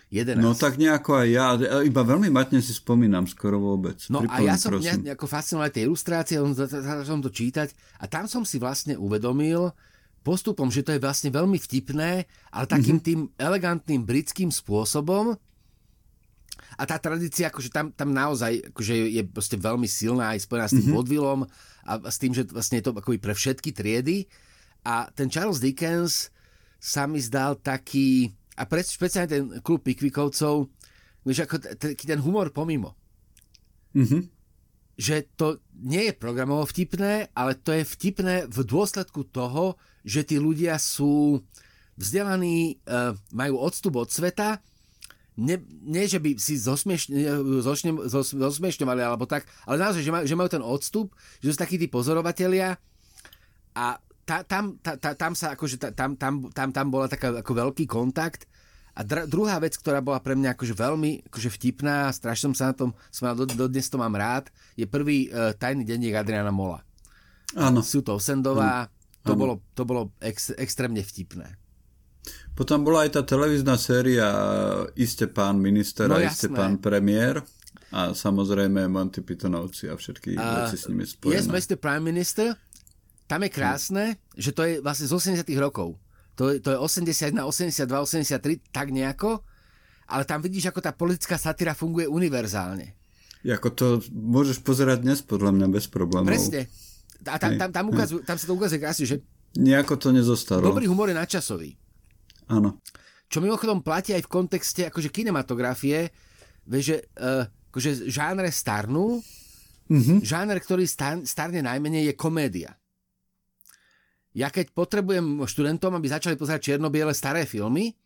11. 0.08 0.40
No 0.40 0.56
tak 0.56 0.80
nejako 0.80 1.20
aj 1.20 1.28
ja, 1.28 1.48
iba 1.84 2.00
veľmi 2.00 2.32
matne 2.32 2.64
si 2.64 2.72
spomínam 2.72 3.28
skoro 3.28 3.60
vôbec. 3.60 4.00
No 4.08 4.24
Pripomín, 4.24 4.48
a 4.48 4.48
ja 4.48 4.56
som 4.56 4.72
prosím. 4.72 5.04
nejako 5.04 5.28
fascinoval 5.28 5.68
tie 5.68 5.84
ilustrácie, 5.84 6.40
začal 6.56 7.04
som 7.04 7.20
to 7.20 7.28
čítať 7.28 7.76
a 8.00 8.08
tam 8.08 8.24
som 8.24 8.48
si 8.48 8.56
vlastne 8.56 8.96
uvedomil 8.96 9.68
postupom, 10.28 10.68
že 10.68 10.84
to 10.84 10.92
je 10.92 11.00
vlastne 11.00 11.32
veľmi 11.32 11.56
vtipné, 11.56 12.28
ale 12.52 12.66
takým 12.68 13.00
mm-hmm. 13.00 13.08
tým 13.08 13.20
elegantným 13.40 14.04
britským 14.04 14.52
spôsobom, 14.52 15.40
a 16.78 16.84
tá 16.86 17.02
tradícia, 17.02 17.50
akože 17.50 17.74
tam, 17.74 17.90
tam 17.96 18.14
naozaj 18.14 18.70
akože 18.70 18.94
je 19.10 19.24
proste 19.26 19.58
veľmi 19.58 19.90
silná 19.90 20.36
aj 20.36 20.46
spojená 20.46 20.68
s 20.68 20.76
tým 20.76 20.86
mm-hmm. 20.86 20.98
vodvilom 21.00 21.40
a 21.88 21.92
s 22.06 22.18
tým, 22.22 22.36
že 22.36 22.44
vlastne 22.52 22.78
je 22.78 22.86
to 22.86 22.94
akoby 22.94 23.18
pre 23.18 23.34
všetky 23.34 23.74
triedy. 23.74 24.30
A 24.86 25.10
ten 25.10 25.32
Charles 25.32 25.58
Dickens 25.58 26.30
sa 26.78 27.10
mi 27.10 27.18
zdal 27.18 27.58
taký, 27.58 28.30
a 28.60 28.70
pre, 28.70 28.86
špeciálne 28.86 29.30
ten 29.30 29.44
klub 29.66 29.82
Pickwickovcov, 29.82 30.70
že 31.26 31.44
ako 31.50 31.56
taký 31.82 32.06
ten 32.06 32.22
humor 32.22 32.54
pomimo. 32.54 32.94
Mm-hmm. 33.98 34.37
Že 34.98 35.30
to 35.38 35.62
nie 35.78 36.10
je 36.10 36.18
programovo 36.18 36.66
vtipné, 36.66 37.30
ale 37.38 37.54
to 37.54 37.70
je 37.72 37.86
vtipné 37.86 38.50
v 38.50 38.60
dôsledku 38.66 39.30
toho, 39.30 39.78
že 40.02 40.26
tí 40.26 40.42
ľudia 40.42 40.82
sú 40.82 41.46
vzdelaní, 41.98 42.82
e, 42.82 43.14
majú 43.34 43.58
odstup 43.62 43.98
od 44.02 44.10
sveta, 44.10 44.58
ne, 45.38 45.62
nie, 45.86 46.10
že 46.10 46.18
by 46.18 46.34
si 46.42 46.58
zosmiešňovali 46.58 49.02
alebo 49.02 49.26
tak, 49.30 49.46
ale 49.70 49.78
naozaj, 49.78 50.02
že, 50.02 50.12
majú, 50.14 50.26
že 50.26 50.38
majú 50.38 50.50
ten 50.50 50.66
odstup, 50.66 51.14
že 51.42 51.54
sú 51.54 51.58
takí 51.62 51.78
tí 51.78 51.86
pozorovatelia. 51.86 52.78
A 53.78 54.02
ta, 54.26 54.44
tam, 54.44 54.82
ta, 54.82 54.98
ta, 54.98 55.14
tam 55.14 55.38
sa 55.38 55.54
akože, 55.54 55.78
ta, 55.78 55.94
tam, 55.94 56.18
tam, 56.18 56.50
tam, 56.50 56.74
tam 56.74 56.88
bola 56.90 57.06
taká 57.06 57.30
ako 57.32 57.54
veľký 57.54 57.86
kontakt 57.86 58.50
a 58.98 59.06
dr- 59.06 59.30
druhá 59.30 59.62
vec, 59.62 59.78
ktorá 59.78 60.02
bola 60.02 60.18
pre 60.18 60.34
mňa 60.34 60.58
akože 60.58 60.74
veľmi 60.74 61.30
akože 61.30 61.50
vtipná 61.54 62.10
a 62.10 62.16
strašne 62.16 62.50
som 62.50 62.56
sa 62.58 62.66
na 62.74 62.76
tom 62.76 62.90
smal, 63.14 63.38
do, 63.38 63.46
do 63.46 63.70
dnes 63.70 63.86
to 63.86 64.02
mám 64.02 64.18
rád, 64.18 64.50
je 64.74 64.90
prvý 64.90 65.30
uh, 65.30 65.54
tajný 65.54 65.86
denník 65.86 66.18
Adriana 66.18 66.50
Mola. 66.50 66.82
Áno. 67.54 67.86
Sú 67.86 68.02
to 68.02 68.18
Osendová, 68.18 68.90
to 69.22 69.38
bolo, 69.38 69.62
to 69.78 69.86
bolo 69.86 70.18
ex, 70.18 70.50
extrémne 70.58 71.06
vtipné. 71.06 71.62
Potom 72.58 72.82
bola 72.82 73.06
aj 73.06 73.22
tá 73.22 73.22
televízna 73.22 73.78
séria 73.78 74.28
Iste 74.98 75.30
pán 75.30 75.62
minister 75.62 76.10
no, 76.10 76.18
a 76.18 76.26
Iste 76.26 76.50
pán 76.50 76.82
premiér 76.82 77.46
a 77.94 78.12
samozrejme 78.12 78.90
Monty 78.90 79.22
Pythonovci 79.22 79.88
a 79.88 79.96
všetky 79.96 80.36
uh, 80.36 80.66
veci 80.66 80.76
s 80.76 80.90
nimi 80.90 81.06
spojené. 81.06 81.38
Yes, 81.38 81.48
Mr. 81.48 81.78
Prime 81.78 82.04
Minister 82.04 82.58
tam 83.28 83.44
je 83.44 83.52
krásne, 83.52 84.04
že 84.40 84.56
to 84.56 84.64
je 84.64 84.80
vlastne 84.80 85.06
z 85.06 85.14
80 85.44 85.48
rokov. 85.60 86.00
To 86.38 86.54
je, 86.54 86.62
to 86.62 86.70
je 86.74 86.78
81, 86.78 87.34
82, 87.34 87.90
83, 87.90 88.70
tak 88.70 88.94
nejako, 88.94 89.42
ale 90.08 90.24
tam 90.24 90.40
vidíš, 90.40 90.70
ako 90.70 90.80
tá 90.86 90.94
politická 90.94 91.36
satíra 91.36 91.74
funguje 91.74 92.06
univerzálne. 92.06 92.94
Ako 93.42 93.70
to 93.74 93.86
môžeš 94.14 94.62
pozerať 94.62 95.02
dnes, 95.02 95.20
podľa 95.26 95.56
mňa, 95.58 95.68
bez 95.74 95.90
problémov. 95.90 96.30
Presne. 96.30 96.70
A 97.26 97.42
tam, 97.42 97.58
tam, 97.58 97.70
tam, 97.74 97.86
ukazuj, 97.90 98.22
tam 98.22 98.38
sa 98.38 98.46
to 98.46 98.54
ukazuje 98.54 98.80
krásne, 98.80 99.06
že 99.10 99.18
Nejako 99.58 99.98
to 99.98 100.14
nezostalo. 100.14 100.62
Dobrý 100.62 100.86
humor 100.86 101.10
je 101.10 101.18
nadčasový. 101.18 101.74
Áno. 102.52 102.78
Čo 103.28 103.42
mimochodom 103.42 103.82
platí 103.82 104.14
aj 104.14 104.28
v 104.28 104.32
kontexte 104.32 104.82
akože 104.88 105.10
kinematografie, 105.10 106.14
vieš, 106.70 106.84
že 106.94 106.98
uh, 107.18 107.44
akože 107.74 108.12
žánre 108.12 108.54
starnú, 108.54 109.20
mm-hmm. 109.90 110.22
žáner, 110.22 110.62
ktorý 110.62 110.86
star, 110.86 111.20
starne 111.26 111.66
najmenej, 111.66 112.12
je 112.12 112.14
komédia 112.14 112.78
ja 114.38 114.54
keď 114.54 114.70
potrebujem 114.70 115.42
študentom, 115.50 115.98
aby 115.98 116.14
začali 116.14 116.38
pozerať 116.38 116.70
čierno-biele 116.70 117.10
staré 117.18 117.50
filmy, 117.50 117.98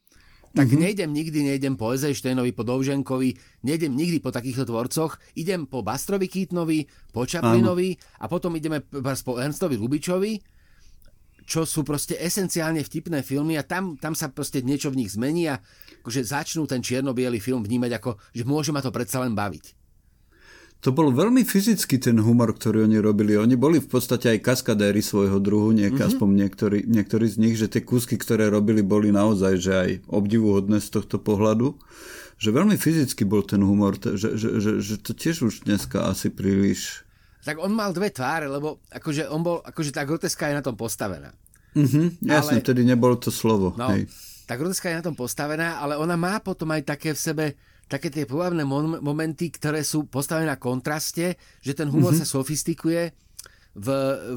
tak 0.51 0.67
mm-hmm. 0.67 0.83
nejdem 0.83 1.09
nikdy, 1.11 1.39
nejdem 1.47 1.75
po 1.75 1.91
Eisensteinovi, 1.91 2.55
po 2.55 2.63
Dovženkovi, 2.63 3.35
nejdem 3.67 3.91
nikdy 3.95 4.23
po 4.23 4.31
takýchto 4.31 4.67
tvorcoch, 4.67 5.19
idem 5.35 5.67
po 5.67 5.83
Bastrovi 5.83 6.27
Kýtnovi, 6.27 6.87
po 7.11 7.27
Čaplinovi 7.27 7.95
a 8.23 8.27
potom 8.31 8.55
ideme 8.55 8.83
po 8.83 9.39
Ernstovi 9.39 9.75
Lubičovi, 9.79 10.39
čo 11.47 11.67
sú 11.67 11.83
proste 11.83 12.15
esenciálne 12.19 12.83
vtipné 12.83 13.27
filmy 13.27 13.59
a 13.59 13.67
tam, 13.67 13.99
tam 13.99 14.15
sa 14.15 14.31
proste 14.31 14.63
niečo 14.63 14.91
v 14.91 15.03
nich 15.03 15.11
zmení 15.15 15.51
a 15.51 15.59
akože 16.03 16.23
začnú 16.23 16.63
ten 16.67 16.79
čierno 16.79 17.11
film 17.39 17.63
vnímať 17.63 17.91
ako, 17.99 18.11
že 18.31 18.43
môže 18.47 18.71
ma 18.71 18.79
to 18.79 18.91
predsa 18.91 19.19
len 19.23 19.35
baviť 19.35 19.80
to 20.81 20.89
bol 20.89 21.13
veľmi 21.13 21.45
fyzický 21.45 22.01
ten 22.01 22.17
humor, 22.17 22.57
ktorý 22.57 22.89
oni 22.89 22.97
robili. 22.97 23.37
Oni 23.37 23.53
boli 23.53 23.77
v 23.77 23.85
podstate 23.85 24.33
aj 24.33 24.41
kaskadéry 24.41 25.05
svojho 25.05 25.37
druhu, 25.37 25.69
niek, 25.77 25.93
mm-hmm. 25.93 26.09
aspoň 26.09 26.27
niektorí, 26.33 26.79
niektorí 26.89 27.29
z 27.29 27.37
nich, 27.37 27.55
že 27.61 27.69
tie 27.69 27.85
kúsky, 27.85 28.17
ktoré 28.17 28.49
robili, 28.49 28.81
boli 28.81 29.13
naozaj 29.13 29.53
že 29.61 29.73
aj 29.77 29.89
obdivuhodné 30.09 30.81
z 30.81 30.89
tohto 30.89 31.21
pohľadu. 31.21 31.77
Že 32.41 32.49
veľmi 32.57 32.75
fyzicky 32.81 33.21
bol 33.29 33.45
ten 33.45 33.61
humor, 33.61 34.01
že, 34.01 34.33
že, 34.33 34.57
že, 34.57 34.71
že 34.81 34.95
to 34.97 35.13
tiež 35.13 35.45
už 35.45 35.69
dneska 35.69 36.09
asi 36.09 36.33
príliš... 36.33 37.05
Tak 37.45 37.61
on 37.61 37.77
mal 37.77 37.93
dve 37.93 38.09
tváre, 38.09 38.49
lebo 38.49 38.81
akože 38.89 39.29
on 39.29 39.45
bol, 39.45 39.61
akože 39.61 39.93
tá 39.93 40.01
groteska 40.01 40.49
je 40.49 40.57
na 40.57 40.65
tom 40.65 40.73
postavená. 40.73 41.29
Mhm, 41.77 42.25
jasne, 42.25 42.57
ale... 42.57 42.65
tedy 42.65 42.81
nebolo 42.81 43.21
to 43.21 43.29
slovo. 43.29 43.77
No, 43.77 43.93
hej. 43.93 44.09
tá 44.49 44.57
groteska 44.57 44.89
je 44.89 44.97
na 44.97 45.05
tom 45.05 45.13
postavená, 45.13 45.77
ale 45.77 45.93
ona 46.01 46.17
má 46.17 46.41
potom 46.41 46.73
aj 46.73 46.81
také 46.89 47.13
v 47.13 47.21
sebe 47.21 47.45
také 47.91 48.07
tie 48.07 48.23
pôvabné 48.23 48.63
momenty, 49.03 49.51
ktoré 49.51 49.83
sú 49.83 50.07
postavené 50.07 50.47
na 50.47 50.55
kontraste, 50.55 51.35
že 51.59 51.75
ten 51.75 51.91
humor 51.91 52.15
mm-hmm. 52.15 52.23
sa 52.23 52.39
sofistikuje 52.39 53.11
v, 53.75 53.87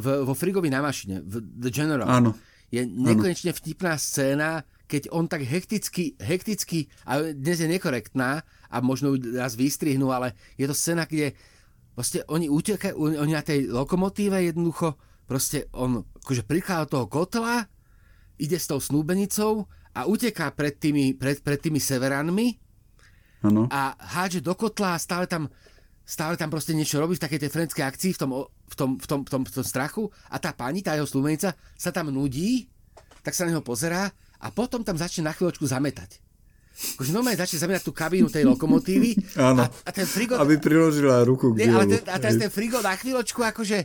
v, 0.02 0.06
vo 0.26 0.34
Frigovi 0.34 0.66
na 0.74 0.82
mašine, 0.82 1.22
v 1.22 1.38
The 1.38 1.70
General. 1.70 2.10
Áno. 2.10 2.34
Je 2.74 2.82
nekonečne 2.82 3.54
vtipná 3.54 3.94
scéna, 3.94 4.66
keď 4.90 5.14
on 5.14 5.30
tak 5.30 5.46
hekticky, 5.46 6.18
hekticky, 6.18 6.90
a 7.06 7.30
dnes 7.30 7.62
je 7.62 7.70
nekorektná 7.70 8.42
a 8.42 8.76
možno 8.82 9.14
ju 9.14 9.38
raz 9.38 9.54
vystrihnú, 9.54 10.10
ale 10.10 10.34
je 10.58 10.66
to 10.66 10.74
scéna, 10.74 11.06
kde 11.06 11.38
proste 11.94 12.26
oni 12.26 12.50
utekajú, 12.50 12.98
oni 12.98 13.30
na 13.30 13.46
tej 13.46 13.70
lokomotíve 13.70 14.50
jednoducho, 14.50 14.98
proste 15.30 15.70
on 15.70 16.02
akože 16.02 16.42
prichádza 16.42 16.90
do 16.90 16.92
toho 16.98 17.06
kotla, 17.06 17.70
ide 18.34 18.58
s 18.58 18.66
tou 18.66 18.82
snúbenicou 18.82 19.70
a 19.94 20.10
uteká 20.10 20.50
pred 20.50 20.74
tými, 20.74 21.14
pred, 21.14 21.38
pred 21.38 21.62
tými 21.62 21.78
severanmi 21.78 22.63
ano. 23.44 23.68
a 23.68 23.92
hádže 24.00 24.40
do 24.40 24.56
kotla 24.56 24.96
a 24.96 25.02
stále 25.02 25.28
tam, 25.28 25.52
stále 26.02 26.40
tam 26.40 26.48
proste 26.48 26.72
niečo 26.72 26.96
robí 26.96 27.20
v 27.20 27.24
takej 27.24 27.40
tej 27.44 27.50
frenskej 27.52 27.84
akcii, 27.84 28.12
v 28.16 28.18
tom, 28.18 28.30
v 28.48 28.74
tom, 28.74 28.90
v 28.96 29.06
tom, 29.06 29.20
v 29.24 29.30
tom, 29.30 29.42
v 29.44 29.52
tom 29.52 29.64
strachu 29.64 30.08
a 30.32 30.40
tá 30.40 30.56
pani, 30.56 30.80
tá 30.80 30.96
jeho 30.96 31.06
snúbenica 31.06 31.52
sa 31.76 31.90
tam 31.92 32.08
nudí, 32.08 32.66
tak 33.20 33.36
sa 33.36 33.44
na 33.44 33.56
neho 33.56 33.64
pozerá 33.64 34.08
a 34.40 34.48
potom 34.48 34.80
tam 34.80 34.96
začne 34.96 35.28
na 35.28 35.32
chvíľočku 35.32 35.64
zametať. 35.64 36.24
Akože 36.74 37.14
normálne 37.14 37.38
začne 37.38 37.62
zamerať 37.62 37.86
tú 37.86 37.94
kabínu 37.94 38.26
tej 38.26 38.50
lokomotívy. 38.50 39.14
Áno, 39.38 39.62
a, 39.62 39.70
a 39.70 39.90
ten 39.94 40.04
frigo... 40.10 40.34
aby 40.34 40.58
priložila 40.58 41.22
ruku 41.22 41.54
k 41.54 41.62
nie, 41.62 41.70
ale 41.70 41.86
ten, 41.86 42.02
A 42.10 42.18
teraz 42.18 42.34
ten 42.34 42.50
frigo 42.50 42.82
na 42.82 42.98
chvíľočku 42.98 43.46
akože, 43.46 43.78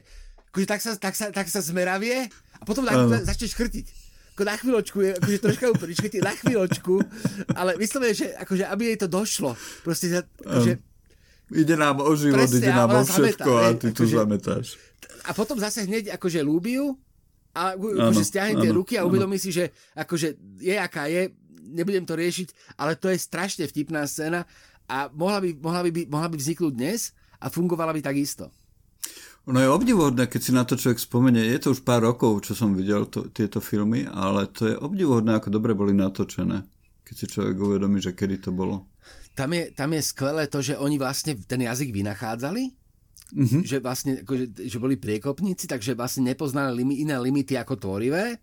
akože 0.49 0.65
tak, 0.65 0.81
sa, 0.81 0.97
tak, 0.97 1.13
sa, 1.13 1.29
tak 1.29 1.45
sa 1.45 1.61
zmeravie 1.61 2.25
a 2.57 2.63
potom 2.65 2.81
na, 2.81 3.21
začne 3.21 3.45
škrtiť. 3.45 4.08
Ako 4.39 4.47
na 4.47 4.55
chvíľočku, 4.55 4.97
je, 5.03 5.11
akože 5.19 5.37
troška 5.43 5.65
upričkajte, 5.75 6.23
na 6.23 6.31
chvíľočku, 6.31 6.95
ale 7.59 7.75
myslím, 7.75 8.15
že 8.15 8.31
akože 8.39 8.63
aby 8.71 8.95
jej 8.95 8.97
to 9.03 9.11
došlo. 9.11 9.51
Proste, 9.83 10.23
akože, 10.23 10.79
Ide 11.51 11.75
nám 11.75 11.99
o 11.99 12.13
život, 12.15 12.47
presne, 12.47 12.63
ide 12.63 12.71
nám 12.71 12.87
o 12.87 13.03
všetko 13.03 13.51
zameta, 13.51 13.67
a 13.67 13.75
ty 13.75 13.87
tu 13.91 14.07
akože, 14.07 14.15
zametáš. 14.15 14.65
A 15.27 15.35
potom 15.35 15.59
zase 15.59 15.83
hneď 15.83 16.15
akože 16.15 16.39
ľúbiu 16.39 16.95
a 17.51 17.75
akože 17.75 18.23
stiahne 18.23 18.63
tie 18.63 18.71
ruky 18.71 18.95
a 18.95 19.03
uvedomí 19.03 19.35
si, 19.35 19.51
že 19.51 19.75
akože 19.91 20.39
je 20.61 20.75
aká 20.79 21.11
je, 21.11 21.35
nebudem 21.75 22.07
to 22.07 22.15
riešiť, 22.15 22.79
ale 22.79 22.95
to 22.95 23.11
je 23.11 23.19
strašne 23.19 23.67
vtipná 23.67 24.07
scéna 24.07 24.47
a 24.87 25.11
mohla 25.11 25.43
by, 25.43 25.51
mohla 25.59 25.81
by, 25.83 26.07
mohla 26.07 26.29
by 26.31 26.37
vzniknúť 26.39 26.73
dnes 26.79 27.11
a 27.43 27.51
fungovala 27.51 27.91
by 27.91 27.99
takisto. 28.07 28.53
Ono 29.47 29.59
je 29.61 29.69
obdivuhodné, 29.69 30.27
keď 30.27 30.41
si 30.43 30.51
na 30.51 30.67
to 30.67 30.75
človek 30.75 30.99
spomenie, 30.99 31.41
je 31.41 31.59
to 31.63 31.67
už 31.71 31.81
pár 31.81 32.03
rokov, 32.03 32.43
čo 32.45 32.53
som 32.53 32.75
videl 32.75 33.07
to, 33.07 33.31
tieto 33.31 33.63
filmy, 33.63 34.05
ale 34.05 34.51
to 34.51 34.67
je 34.67 34.75
obdivuhodné, 34.75 35.39
ako 35.39 35.49
dobre 35.49 35.71
boli 35.73 35.95
natočené, 35.95 36.67
keď 37.07 37.15
si 37.15 37.25
človek 37.25 37.55
uvedomí, 37.57 37.97
že 38.03 38.13
kedy 38.13 38.43
to 38.43 38.51
bolo. 38.53 38.91
Tam 39.33 39.49
je, 39.55 39.71
tam 39.71 39.95
je 39.95 40.01
skvelé 40.03 40.51
to, 40.51 40.59
že 40.59 40.75
oni 40.75 40.99
vlastne 40.99 41.39
ten 41.47 41.63
jazyk 41.63 41.95
vynachádzali, 41.95 42.63
mm-hmm. 43.33 43.61
že 43.63 43.77
vlastne 43.79 44.11
akože, 44.21 44.67
že 44.67 44.77
boli 44.77 44.99
priekopníci, 44.99 45.65
takže 45.65 45.95
vlastne 45.95 46.29
nepoznali 46.29 46.83
limi, 46.83 47.01
iné 47.01 47.17
limity 47.17 47.55
ako 47.55 47.79
tvorivé 47.79 48.37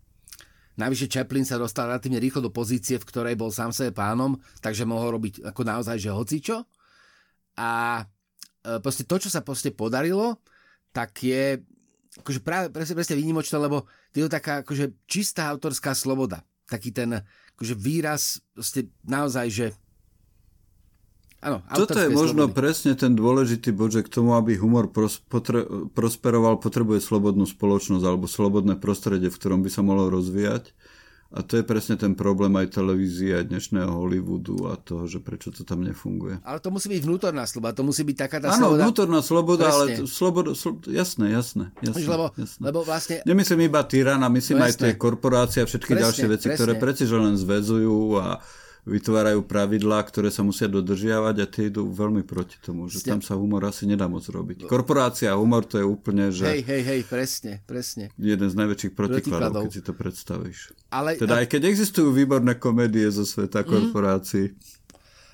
Navyše 0.77 1.09
Chaplin 1.09 1.41
sa 1.41 1.57
dostal 1.57 1.89
relatívne 1.89 2.21
rýchlo 2.21 2.45
do 2.45 2.53
pozície, 2.53 3.01
v 3.01 3.07
ktorej 3.09 3.33
bol 3.33 3.49
sám 3.49 3.73
sebe 3.73 3.97
pánom, 3.97 4.37
takže 4.61 4.85
mohol 4.85 5.17
robiť 5.17 5.49
ako 5.49 5.61
naozaj, 5.65 5.97
že 5.97 6.13
hocičo. 6.13 6.69
A 7.57 8.01
e, 8.61 8.77
proste 8.77 9.09
to, 9.09 9.17
čo 9.17 9.33
sa 9.33 9.41
proste 9.41 9.73
podarilo, 9.73 10.37
tak 10.97 11.13
je 11.21 11.61
akože 12.25 12.41
práve 12.41 12.73
presne, 12.73 12.97
presne 12.97 13.21
výnimočné, 13.21 13.61
lebo 13.61 13.85
je 14.17 14.25
to 14.25 14.33
taká 14.33 14.65
akože 14.65 14.97
čistá 15.05 15.53
autorská 15.53 15.93
sloboda. 15.93 16.41
Taký 16.65 16.89
ten 16.89 17.21
akože 17.53 17.77
výraz 17.77 18.41
proste 18.57 18.89
naozaj, 19.05 19.47
že 19.53 19.67
Áno, 21.37 21.61
Toto 21.69 22.01
je 22.01 22.09
možno 22.09 22.49
slobody. 22.49 22.57
presne 22.57 22.91
ten 22.97 23.13
dôležitý 23.13 23.69
bod, 23.69 23.93
že 23.93 24.01
k 24.01 24.09
tomu, 24.09 24.33
aby 24.33 24.57
humor 24.57 24.89
pros, 24.89 25.21
potre, 25.21 25.69
prosperoval, 25.93 26.57
potrebuje 26.57 26.97
slobodnú 26.97 27.45
spoločnosť 27.45 28.01
alebo 28.01 28.25
slobodné 28.25 28.73
prostredie, 28.81 29.29
v 29.29 29.37
ktorom 29.37 29.61
by 29.61 29.69
sa 29.69 29.85
mohol 29.85 30.09
rozvíjať. 30.09 30.73
A 31.27 31.43
to 31.43 31.59
je 31.59 31.63
presne 31.67 31.99
ten 31.99 32.15
problém 32.15 32.55
aj 32.55 32.79
televízie, 32.79 33.35
aj 33.35 33.51
dnešného 33.51 33.91
Hollywoodu 33.91 34.71
a 34.71 34.79
toho, 34.79 35.11
že 35.11 35.19
prečo 35.19 35.51
to 35.51 35.67
tam 35.67 35.83
nefunguje. 35.83 36.39
Ale 36.47 36.63
to 36.63 36.71
musí 36.71 36.87
byť 36.87 37.01
vnútorná 37.03 37.43
sloboda, 37.43 37.75
to 37.75 37.83
musí 37.83 38.07
byť 38.07 38.15
taká 38.15 38.37
tá 38.39 38.55
Áno, 38.55 38.71
sloboda. 38.71 38.81
vnútorná 38.87 39.19
sloboda, 39.19 39.65
presne. 39.67 39.75
ale 39.75 40.07
sloboda, 40.07 40.49
slo, 40.55 40.79
jasné, 40.87 41.35
jasné. 41.35 41.75
jasné, 41.83 42.07
lebo, 42.07 42.31
jasné. 42.31 42.61
lebo 42.63 42.79
vlastne... 42.87 43.15
Nemyslím 43.27 43.67
iba 43.67 43.83
tyrana, 43.83 44.31
myslím 44.31 44.63
no, 44.63 44.71
aj 44.71 44.79
tie 44.79 44.95
korporácie 44.95 45.59
a 45.63 45.67
všetky 45.67 45.99
presne, 45.99 46.03
ďalšie 46.07 46.27
veci, 46.31 46.47
presne. 46.47 46.57
ktoré 46.63 46.73
preci 46.79 47.03
len 47.11 47.35
zväzujú 47.35 47.99
a 48.23 48.39
vytvárajú 48.87 49.43
pravidlá, 49.43 49.99
ktoré 50.07 50.31
sa 50.31 50.47
musia 50.47 50.71
dodržiavať 50.71 51.35
a 51.43 51.45
tie 51.45 51.67
idú 51.67 51.91
veľmi 51.91 52.23
proti 52.23 52.55
tomu, 52.63 52.87
že 52.87 53.03
tam 53.03 53.19
sa 53.19 53.35
humor 53.35 53.67
asi 53.67 53.83
nedá 53.83 54.07
moc 54.07 54.23
robiť. 54.23 54.63
Korporácia 54.71 55.35
a 55.35 55.35
humor 55.35 55.67
to 55.67 55.75
je 55.75 55.85
úplne, 55.85 56.31
že... 56.31 56.47
Hej, 56.47 56.63
hej, 56.63 56.81
hej, 56.87 57.01
presne, 57.03 57.59
presne. 57.67 58.07
Jeden 58.15 58.47
z 58.47 58.55
najväčších 58.55 58.95
protikladov, 58.95 59.67
keď 59.67 59.73
si 59.75 59.83
to 59.83 59.91
predstavíš. 59.91 60.59
Ale, 60.87 61.19
teda 61.19 61.35
a... 61.35 61.39
aj 61.43 61.47
keď 61.51 61.67
existujú 61.67 62.15
výborné 62.15 62.55
komédie 62.55 63.03
zo 63.11 63.27
sveta 63.27 63.61
mm. 63.61 63.67
korporácií. 63.67 64.55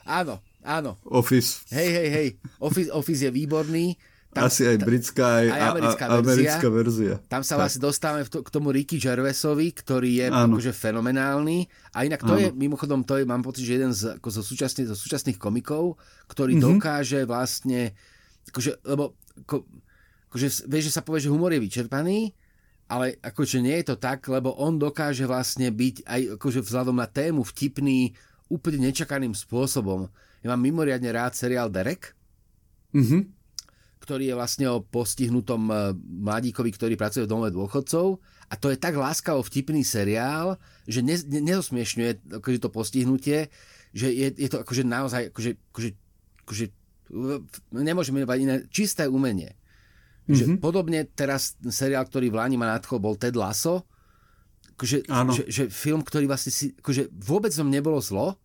Áno, 0.09 0.41
áno. 0.65 0.97
Office. 1.05 1.69
Hej, 1.69 1.89
hej, 1.93 2.09
hej. 2.09 2.27
Office, 2.57 2.89
Office 2.89 3.21
je 3.29 3.31
výborný. 3.31 3.93
Tam, 4.33 4.49
Asi 4.49 4.65
aj 4.65 4.81
britská, 4.81 5.45
aj, 5.45 5.47
aj 5.53 5.61
americká, 5.77 6.03
a, 6.03 6.09
a, 6.09 6.17
verzia. 6.17 6.33
americká 6.33 6.67
verzia. 6.73 7.13
Tam 7.29 7.45
sa 7.45 7.53
tak. 7.53 7.59
vlastne 7.61 7.81
dostávame 7.85 8.25
to, 8.25 8.41
k 8.41 8.49
tomu 8.49 8.73
Ricky 8.73 8.97
Gervaisovi, 8.97 9.69
ktorý 9.77 10.09
je 10.09 10.27
akože 10.33 10.73
fenomenálny. 10.73 11.69
A 11.93 12.09
inak 12.09 12.25
to 12.25 12.33
Áno. 12.33 12.41
je, 12.41 12.49
mimochodom, 12.49 13.05
to 13.05 13.21
je, 13.21 13.29
mám 13.29 13.45
pocit, 13.45 13.61
že 13.61 13.77
jeden 13.77 13.93
z, 13.93 14.17
ako 14.17 14.27
zo, 14.33 14.41
súčasných, 14.41 14.89
zo 14.89 14.97
súčasných 14.97 15.37
komikov, 15.37 16.01
ktorý 16.25 16.57
mm-hmm. 16.57 16.81
dokáže 16.81 17.19
vlastne, 17.29 17.93
akože, 18.49 18.81
lebo 18.89 19.13
ako, 19.45 19.69
akože, 20.33 20.65
vieš, 20.65 20.89
že 20.89 20.95
sa 20.97 21.05
povie, 21.05 21.21
že 21.21 21.29
humor 21.29 21.53
je 21.53 21.61
vyčerpaný, 21.61 22.33
ale 22.89 23.21
akože 23.21 23.61
nie 23.61 23.77
je 23.85 23.93
to 23.93 24.01
tak, 24.01 24.25
lebo 24.33 24.57
on 24.57 24.81
dokáže 24.81 25.29
vlastne 25.29 25.69
byť 25.69 26.09
aj 26.09 26.21
akože 26.41 26.65
vzhľadom 26.65 26.97
na 26.97 27.05
tému 27.05 27.45
vtipný 27.45 28.17
úplne 28.49 28.89
nečakaným 28.89 29.37
spôsobom. 29.37 30.09
Ja 30.41 30.57
mám 30.57 30.65
mimoriadne 30.65 31.13
rád 31.13 31.37
seriál 31.37 31.69
Derek. 31.69 32.17
Mhm 32.97 33.42
ktorý 34.03 34.29
je 34.29 34.35
vlastne 34.35 34.67
o 34.67 34.83
postihnutom 34.83 35.71
e, 35.71 35.95
mladíkovi, 35.95 36.75
ktorý 36.75 36.99
pracuje 36.99 37.23
v 37.23 37.31
dome 37.31 37.47
dôchodcov. 37.47 38.19
A 38.51 38.53
to 38.59 38.67
je 38.67 38.75
tak 38.75 38.99
láskavo 38.99 39.39
vtipný 39.39 39.87
seriál, 39.87 40.59
že 40.83 40.99
ne, 40.99 41.15
ne, 41.15 41.39
nezosmiešňuje 41.39 42.35
akože 42.43 42.59
to 42.59 42.69
postihnutie, 42.69 43.47
že 43.95 44.11
je, 44.11 44.27
je 44.35 44.49
to 44.51 44.59
akože 44.59 44.83
naozaj, 44.83 45.31
akože, 45.31 45.51
akože, 45.71 45.89
akože 46.43 46.65
nemôžeme 47.71 48.21
menovať 48.21 48.37
iné, 48.43 48.55
čisté 48.67 49.07
umenie. 49.07 49.55
Mm-hmm. 49.55 50.35
Že 50.35 50.45
mhm. 50.45 50.57
podobne 50.59 50.99
teraz 51.07 51.55
seriál, 51.71 52.03
ktorý 52.03 52.27
v 52.27 52.39
Lani 52.43 52.55
ma 52.59 52.75
nadchol, 52.75 52.99
bol 52.99 53.15
Ted 53.15 53.39
Lasso, 53.39 53.87
akože, 54.75 55.07
že, 55.07 55.43
že 55.47 55.63
film, 55.71 56.03
ktorý 56.03 56.27
vlastne 56.27 56.51
si, 56.51 56.75
akože 56.75 57.07
vôbec 57.13 57.55
som 57.55 57.69
nebolo 57.69 58.01
zlo, 58.03 58.35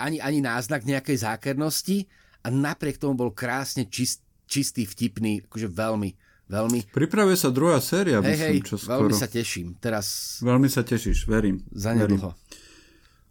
ani, 0.00 0.18
ani 0.18 0.42
náznak 0.42 0.82
nejakej 0.82 1.22
zákernosti 1.22 2.08
a 2.42 2.50
napriek 2.50 2.98
tomu 2.98 3.14
bol 3.14 3.30
krásne 3.30 3.86
čist, 3.86 4.21
čistý, 4.52 4.84
vtipný, 4.84 5.48
akože 5.48 5.72
veľmi, 5.72 6.10
veľmi. 6.52 6.92
Pripravuje 6.92 7.40
sa 7.40 7.48
druhá 7.48 7.80
séria, 7.80 8.20
hej, 8.20 8.36
myslím, 8.36 8.60
hej, 8.60 8.68
čo 8.68 8.76
skoro. 8.76 9.08
veľmi 9.08 9.16
sa 9.16 9.28
teším. 9.32 9.80
Teraz... 9.80 10.36
Veľmi 10.44 10.68
sa 10.68 10.84
tešíš, 10.84 11.24
verím. 11.24 11.64
Za 11.72 11.96
nedlho. 11.96 12.36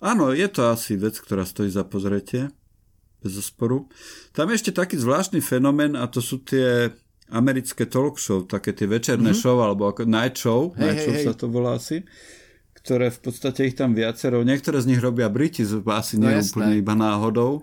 Áno, 0.01 0.34
je 0.34 0.49
to 0.49 0.73
asi 0.73 0.97
vec, 0.97 1.13
ktorá 1.21 1.45
stojí 1.45 1.69
za 1.69 1.86
pozretie, 1.86 2.49
bez 3.21 3.38
osporu. 3.38 3.86
Tam 4.34 4.49
je 4.49 4.57
ešte 4.57 4.73
taký 4.73 4.97
zvláštny 4.97 5.45
fenomén 5.45 5.93
a 5.93 6.10
to 6.10 6.25
sú 6.25 6.41
tie 6.41 6.89
americké 7.29 7.86
talk 7.86 8.17
show, 8.17 8.41
také 8.43 8.73
tie 8.73 8.89
večerné 8.89 9.31
mm-hmm. 9.31 9.45
show, 9.45 9.62
alebo 9.62 9.88
ako 9.93 10.10
night 10.10 10.36
show, 10.36 10.73
hej, 10.73 10.81
night 10.81 10.99
show 11.05 11.13
hej, 11.13 11.25
sa 11.29 11.34
to 11.38 11.45
volá 11.47 11.77
asi, 11.77 12.01
ktoré 12.81 13.13
v 13.13 13.19
podstate 13.21 13.69
ich 13.69 13.77
tam 13.77 13.93
viacero, 13.93 14.41
niektoré 14.41 14.81
z 14.81 14.89
nich 14.89 14.99
robia 14.99 15.29
Briti, 15.29 15.62
asi 15.63 16.17
no, 16.17 16.28
nie 16.28 16.41
úplne 16.41 16.76
iba 16.82 16.97
náhodou. 16.97 17.61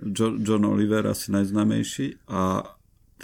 John, 0.00 0.42
John 0.42 0.64
Oliver 0.66 1.06
asi 1.06 1.30
najznámejší 1.30 2.26
a 2.28 2.74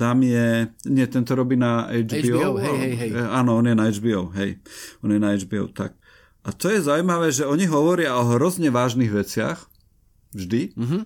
tam 0.00 0.22
je, 0.22 0.70
nie, 0.86 1.06
tento 1.10 1.34
robí 1.34 1.58
na 1.58 1.90
HBO. 1.90 2.56
HBO 2.56 2.62
hej, 2.62 2.76
hej, 2.78 2.94
hej. 2.96 3.10
Eh, 3.12 3.28
áno, 3.28 3.58
on 3.58 3.66
je 3.68 3.74
na 3.76 3.86
HBO, 3.90 4.32
hej. 4.32 4.56
On 5.04 5.10
je 5.10 5.20
na 5.20 5.36
HBO, 5.36 5.68
tak. 5.68 5.92
A 6.40 6.56
to 6.56 6.72
je 6.72 6.80
zaujímavé, 6.80 7.28
že 7.34 7.44
oni 7.44 7.68
hovoria 7.68 8.16
o 8.16 8.24
hrozne 8.32 8.72
vážnych 8.72 9.12
veciach, 9.12 9.60
vždy, 10.32 10.72
mm-hmm. 10.72 11.02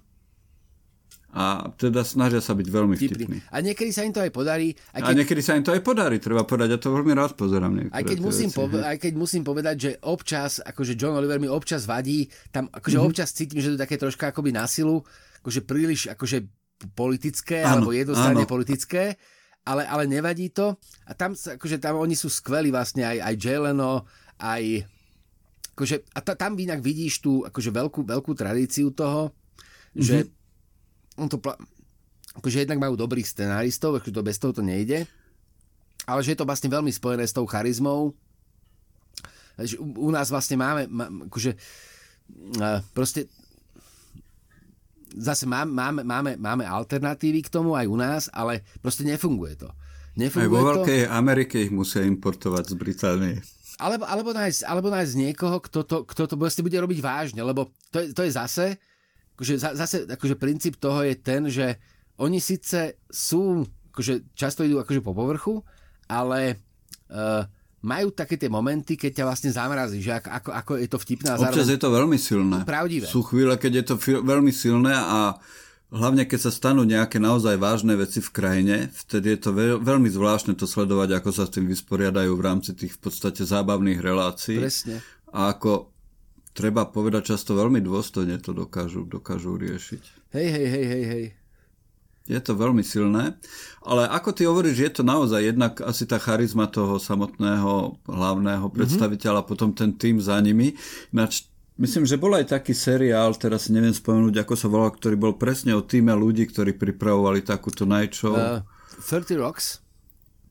a 1.35 1.75
teda 1.75 2.07
snažia 2.07 2.39
sa 2.39 2.55
byť 2.55 2.69
veľmi 2.71 2.95
vtipní. 2.95 3.43
A 3.51 3.59
niekedy 3.59 3.91
sa 3.91 4.07
im 4.07 4.15
to 4.15 4.23
aj 4.23 4.31
podarí. 4.31 4.79
Aj 4.95 5.03
keď... 5.03 5.11
A 5.11 5.19
niekedy 5.19 5.43
sa 5.43 5.59
im 5.59 5.67
to 5.67 5.75
aj 5.75 5.83
podarí, 5.83 6.23
treba 6.23 6.47
povedať, 6.47 6.77
ja 6.77 6.79
to 6.79 6.95
veľmi 6.95 7.19
rád 7.19 7.35
pozerám. 7.35 7.91
Aj 7.91 8.05
keď, 8.07 8.23
musím 8.23 8.47
veci, 8.47 8.59
pove- 8.63 8.87
aj 8.87 8.99
keď 9.03 9.13
musím 9.19 9.43
povedať, 9.43 9.77
že 9.81 9.91
občas, 10.07 10.63
akože 10.63 10.95
John 10.95 11.19
Oliver 11.19 11.43
mi 11.43 11.51
občas 11.51 11.83
vadí, 11.83 12.31
tam 12.55 12.71
akože 12.71 12.95
mm-hmm. 12.95 13.11
občas 13.11 13.35
cítim, 13.35 13.59
že 13.59 13.75
to 13.75 13.77
je 13.81 13.83
také 13.83 13.99
troška 13.99 14.31
akoby 14.31 14.55
na 14.55 14.71
silu, 14.71 15.03
akože 15.45 15.61
príliš 15.69 16.09
akože 16.09 16.49
politické, 16.97 17.61
áno, 17.61 17.85
alebo 17.85 17.91
jednostranne 17.93 18.49
áno. 18.49 18.51
politické, 18.51 19.21
ale, 19.69 19.85
ale 19.85 20.09
nevadí 20.09 20.49
to. 20.49 20.81
A 21.05 21.13
tam, 21.13 21.37
akože 21.37 21.77
tam 21.77 22.01
oni 22.01 22.17
sú 22.17 22.33
skvelí 22.33 22.73
vlastne, 22.73 23.05
aj, 23.05 23.21
aj 23.21 23.35
Jeleno, 23.37 24.09
aj 24.41 24.89
akože, 25.77 25.97
a 26.17 26.19
ta, 26.25 26.33
tam 26.33 26.57
inak 26.57 26.81
vidíš 26.81 27.21
tú 27.21 27.45
akože 27.45 27.71
veľkú, 27.73 28.01
veľkú 28.09 28.33
tradíciu 28.33 28.89
toho, 28.95 29.29
mm-hmm. 29.29 30.01
že 30.01 30.17
on 31.21 31.29
to 31.29 31.37
pla- 31.37 31.61
akože 32.41 32.65
jednak 32.65 32.81
majú 32.81 32.97
dobrých 32.97 33.29
scenáristov, 33.29 34.01
akože 34.01 34.15
to 34.15 34.27
bez 34.27 34.37
toho 34.41 34.53
to 34.57 34.63
nejde, 34.65 35.07
ale 36.09 36.21
že 36.25 36.35
je 36.35 36.39
to 36.41 36.49
vlastne 36.49 36.73
veľmi 36.73 36.91
spojené 36.91 37.25
s 37.29 37.37
tou 37.37 37.47
charizmou. 37.47 38.17
Že 39.55 39.79
u, 39.79 39.87
u 40.07 40.11
nás 40.11 40.29
vlastne 40.35 40.59
máme, 40.59 40.91
má, 40.91 41.07
akože 41.31 41.55
proste 42.91 43.31
zase 45.17 45.47
máme, 45.47 45.71
máme, 45.71 46.03
máme, 46.03 46.33
máme 46.37 46.65
alternatívy 46.67 47.47
k 47.47 47.53
tomu 47.53 47.79
aj 47.79 47.87
u 47.87 47.97
nás, 47.97 48.23
ale 48.35 48.67
proste 48.83 49.07
nefunguje 49.07 49.55
to. 49.59 49.71
Nefunguje 50.15 50.47
aj 50.47 50.51
vo 50.51 50.69
Veľkej 50.75 51.01
to. 51.07 51.11
Amerike 51.11 51.57
ich 51.59 51.73
musia 51.75 52.03
importovať 52.07 52.65
z 52.71 52.75
Británie. 52.75 53.37
Alebo, 53.79 54.07
alebo, 54.07 54.31
nájsť, 54.31 54.61
alebo 54.71 54.89
nájsť 54.91 55.15
niekoho, 55.19 55.59
kto 55.59 55.81
to, 55.83 55.97
kto 56.07 56.23
to 56.31 56.35
vlastne 56.39 56.63
bude 56.63 56.79
robiť 56.79 56.99
vážne, 57.03 57.43
lebo 57.43 57.75
to 57.91 57.99
je, 57.99 58.15
to 58.15 58.23
je 58.23 58.31
zase, 58.31 58.67
akože, 59.35 59.55
zase 59.59 59.97
akože 60.07 60.39
princíp 60.39 60.79
toho 60.79 61.03
je 61.03 61.15
ten, 61.19 61.51
že 61.51 61.83
oni 62.23 62.39
síce 62.39 62.95
sú, 63.11 63.67
akože 63.91 64.31
často 64.39 64.63
idú 64.63 64.79
akože 64.79 65.03
po 65.03 65.11
povrchu, 65.11 65.59
ale 66.07 66.63
uh, 67.11 67.43
majú 67.85 68.09
také 68.17 68.41
tie 68.41 68.49
momenty, 68.49 68.97
keď 68.97 69.21
ťa 69.21 69.25
vlastne 69.29 69.51
zamrazí, 69.53 70.01
že 70.01 70.17
ako, 70.17 70.29
ako, 70.33 70.51
ako 70.57 70.73
je 70.81 70.89
to 70.89 70.99
vtipné. 70.99 71.27
A 71.29 71.37
Občas 71.37 71.69
je 71.69 71.77
to 71.77 71.93
veľmi 71.93 72.17
silné. 72.17 72.65
Pravdivé. 72.65 73.05
Sú 73.05 73.21
chvíle, 73.21 73.53
keď 73.61 73.73
je 73.77 73.85
to 73.93 73.95
fi- 74.01 74.25
veľmi 74.25 74.49
silné 74.49 74.97
a 74.97 75.37
hlavne 75.93 76.25
keď 76.25 76.49
sa 76.49 76.51
stanú 76.51 76.83
nejaké 76.89 77.21
naozaj 77.21 77.61
vážne 77.61 77.93
veci 77.95 78.25
v 78.25 78.31
krajine, 78.33 78.77
vtedy 78.89 79.37
je 79.37 79.39
to 79.45 79.51
veľ, 79.53 79.85
veľmi 79.85 80.09
zvláštne 80.09 80.57
to 80.57 80.65
sledovať, 80.65 81.21
ako 81.21 81.31
sa 81.31 81.45
s 81.45 81.53
tým 81.53 81.69
vysporiadajú 81.69 82.33
v 82.33 82.43
rámci 82.43 82.73
tých 82.73 82.97
v 82.97 83.01
podstate 83.05 83.45
zábavných 83.45 84.01
relácií. 84.01 84.59
Presne. 84.65 85.05
A 85.31 85.53
ako 85.53 85.93
treba 86.57 86.89
povedať 86.89 87.37
často 87.37 87.53
veľmi 87.53 87.85
dôstojne 87.85 88.41
to 88.41 88.57
dokážu, 88.57 89.05
dokážu 89.05 89.61
riešiť. 89.61 90.33
Hej, 90.33 90.49
hej, 90.49 90.67
hej, 90.73 90.87
hej, 90.89 91.05
hej. 91.05 91.25
Je 92.25 92.41
to 92.41 92.57
veľmi 92.57 92.81
silné, 92.81 93.37
ale 93.85 94.09
ako 94.09 94.33
ty 94.33 94.49
hovoríš, 94.49 94.81
je 94.81 94.93
to 94.97 95.03
naozaj 95.05 95.45
jednak 95.45 95.77
asi 95.85 96.09
tá 96.09 96.17
charizma 96.17 96.65
toho 96.65 96.97
samotného 96.97 98.01
hlavného 98.09 98.65
mhm. 98.65 98.73
predstaviteľa, 98.73 99.45
mm-hmm. 99.45 99.53
potom 99.53 99.77
ten 99.77 99.93
tým 99.93 100.17
za 100.25 100.41
nimi. 100.41 100.73
Ináč, 101.13 101.45
myslím, 101.77 102.09
že 102.09 102.17
bol 102.17 102.33
aj 102.33 102.57
taký 102.57 102.73
seriál, 102.73 103.37
teraz 103.37 103.69
neviem 103.69 103.93
spomenúť, 103.93 104.41
ako 104.41 104.55
sa 104.57 104.73
volal, 104.73 104.97
ktorý 104.97 105.21
bol 105.21 105.35
presne 105.37 105.77
o 105.77 105.85
týme 105.85 106.17
ľudí, 106.17 106.49
ktorí 106.49 106.73
pripravovali 106.73 107.45
takúto 107.45 107.85
show. 108.17 108.33
Uh, 108.33 108.65
30 109.05 109.37
Rocks? 109.37 109.85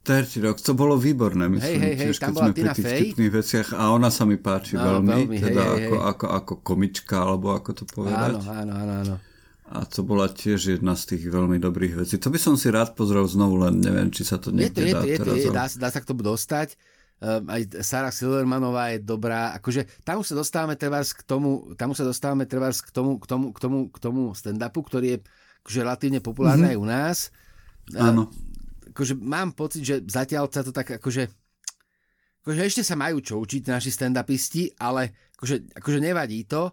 30 0.06 0.46
Rocks, 0.46 0.62
to 0.62 0.78
bolo 0.78 0.94
výborné, 0.94 1.50
myslím, 1.50 1.80
hej, 1.80 1.96
hej, 1.96 2.06
tiež, 2.06 2.16
keď 2.22 2.34
sme 2.38 2.52
pri 2.54 2.70
tých 2.76 2.86
vtipných 2.86 3.34
veciach 3.34 3.68
a 3.74 3.96
ona 3.96 4.14
sa 4.14 4.30
mi 4.30 4.38
páči 4.38 4.78
no, 4.78 5.02
veľmi, 5.02 5.26
veľmi, 5.26 5.38
teda 5.42 5.64
hej, 5.64 5.74
ako, 5.74 5.96
hej. 5.96 6.10
Ako, 6.12 6.26
ako 6.28 6.54
komička, 6.62 7.16
alebo 7.24 7.56
ako 7.56 7.70
to 7.82 7.84
povedať. 7.88 8.36
Áno, 8.36 8.40
áno, 8.46 8.74
áno, 8.78 8.94
áno. 9.02 9.16
A 9.74 9.90
to 9.90 10.06
bola 10.06 10.30
tiež 10.30 10.78
jedna 10.78 10.94
z 10.94 11.18
tých 11.18 11.34
veľmi 11.34 11.58
dobrých 11.58 12.06
vecí. 12.06 12.22
To 12.22 12.30
by 12.30 12.38
som 12.38 12.54
si 12.54 12.70
rád 12.70 12.94
pozrel 12.94 13.26
znovu, 13.26 13.58
len 13.58 13.82
neviem, 13.82 14.14
či 14.14 14.22
sa 14.22 14.38
to 14.38 14.54
niekde 14.54 14.86
je 14.86 14.94
to, 14.94 15.02
je 15.02 15.18
to, 15.18 15.24
teraz. 15.26 15.38
Je, 15.42 15.50
dá, 15.50 15.66
dá 15.66 15.90
sa 15.90 15.98
k 15.98 16.06
tomu 16.06 16.22
dostať. 16.22 16.78
Um, 17.18 17.50
aj 17.50 17.82
Sarah 17.82 18.14
Silvermanová 18.14 18.94
je 18.94 19.02
dobrá. 19.02 19.50
Akože 19.58 19.90
tam 20.06 20.22
už 20.22 20.30
sa 20.30 20.36
dostávame 20.38 20.78
trebárs 20.78 21.18
k 21.18 21.26
tomu, 21.26 21.74
tam 21.74 21.90
už 21.90 22.04
sa 22.04 22.06
dostávame 22.06 22.46
trebárs 22.46 22.86
k 22.86 22.94
tomu, 22.94 23.18
k 23.18 23.26
tomu, 23.26 23.50
k 23.50 23.58
tomu, 23.58 23.80
k 23.90 23.98
tomu 23.98 24.22
stand-upu, 24.38 24.80
ktorý 24.86 25.08
je 25.10 25.18
akože 25.66 25.80
relatívne 25.82 26.20
populárny 26.22 26.70
mm-hmm. 26.70 26.78
aj 26.78 26.84
u 26.84 26.86
nás. 26.86 27.18
Áno. 27.98 28.24
Um, 28.30 28.92
akože 28.94 29.18
mám 29.18 29.58
pocit, 29.58 29.82
že 29.82 30.06
zatiaľ 30.06 30.54
sa 30.54 30.62
to 30.62 30.70
tak 30.70 31.02
akože 31.02 31.34
akože 32.46 32.62
ešte 32.62 32.84
sa 32.86 32.94
majú 32.94 33.24
čo 33.26 33.42
učiť 33.42 33.74
naši 33.74 33.90
stand-upisti, 33.90 34.78
ale 34.78 35.34
akože, 35.40 35.82
akože 35.82 36.00
nevadí 36.04 36.46
to 36.46 36.70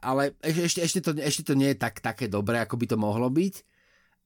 ale 0.00 0.36
ešte, 0.42 0.80
ešte, 0.80 1.00
to, 1.04 1.10
ešte 1.16 1.42
to 1.46 1.54
nie 1.54 1.72
je 1.72 1.78
tak, 1.78 2.00
také 2.00 2.26
dobré, 2.26 2.60
ako 2.60 2.76
by 2.80 2.86
to 2.88 2.96
mohlo 2.96 3.28
byť. 3.28 3.54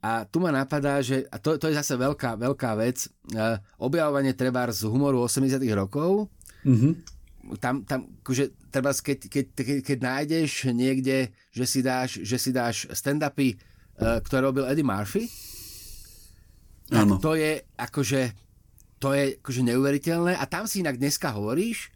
A 0.05 0.29
tu 0.29 0.39
ma 0.39 0.53
napadá, 0.53 1.01
že 1.01 1.25
a 1.33 1.41
to, 1.41 1.57
to 1.57 1.73
je 1.73 1.81
zase 1.81 1.97
veľká, 1.97 2.37
veľká 2.37 2.77
vec, 2.77 3.09
uh, 3.33 3.57
objavovanie 3.81 4.37
treba 4.37 4.69
z 4.69 4.85
humoru 4.85 5.25
80 5.25 5.57
rokov. 5.73 6.29
Mm-hmm. 6.63 6.93
Tam, 7.61 7.85
tam 7.89 8.13
akože, 8.21 8.53
treba, 8.69 8.93
keď, 8.93 9.19
keď, 9.29 9.45
keď, 9.57 9.79
keď 9.81 9.99
nájdeš 10.01 10.51
niekde, 10.77 11.33
že 11.53 11.65
si 11.65 11.81
dáš, 11.81 12.21
že 12.21 12.37
si 12.37 12.53
dáš 12.53 12.85
stand-upy, 12.93 13.57
uh, 13.57 14.21
ktoré 14.21 14.45
robil 14.45 14.69
Eddie 14.69 14.85
Murphy, 14.85 15.29
tak 16.85 17.09
to 17.25 17.33
je 17.33 17.65
akože 17.81 18.23
to 19.01 19.13
je 19.13 19.37
akože 19.41 19.63
neuveriteľné 19.69 20.33
a 20.37 20.45
tam 20.49 20.65
si 20.65 20.81
inak 20.81 20.97
dneska 20.97 21.33
hovoríš 21.33 21.93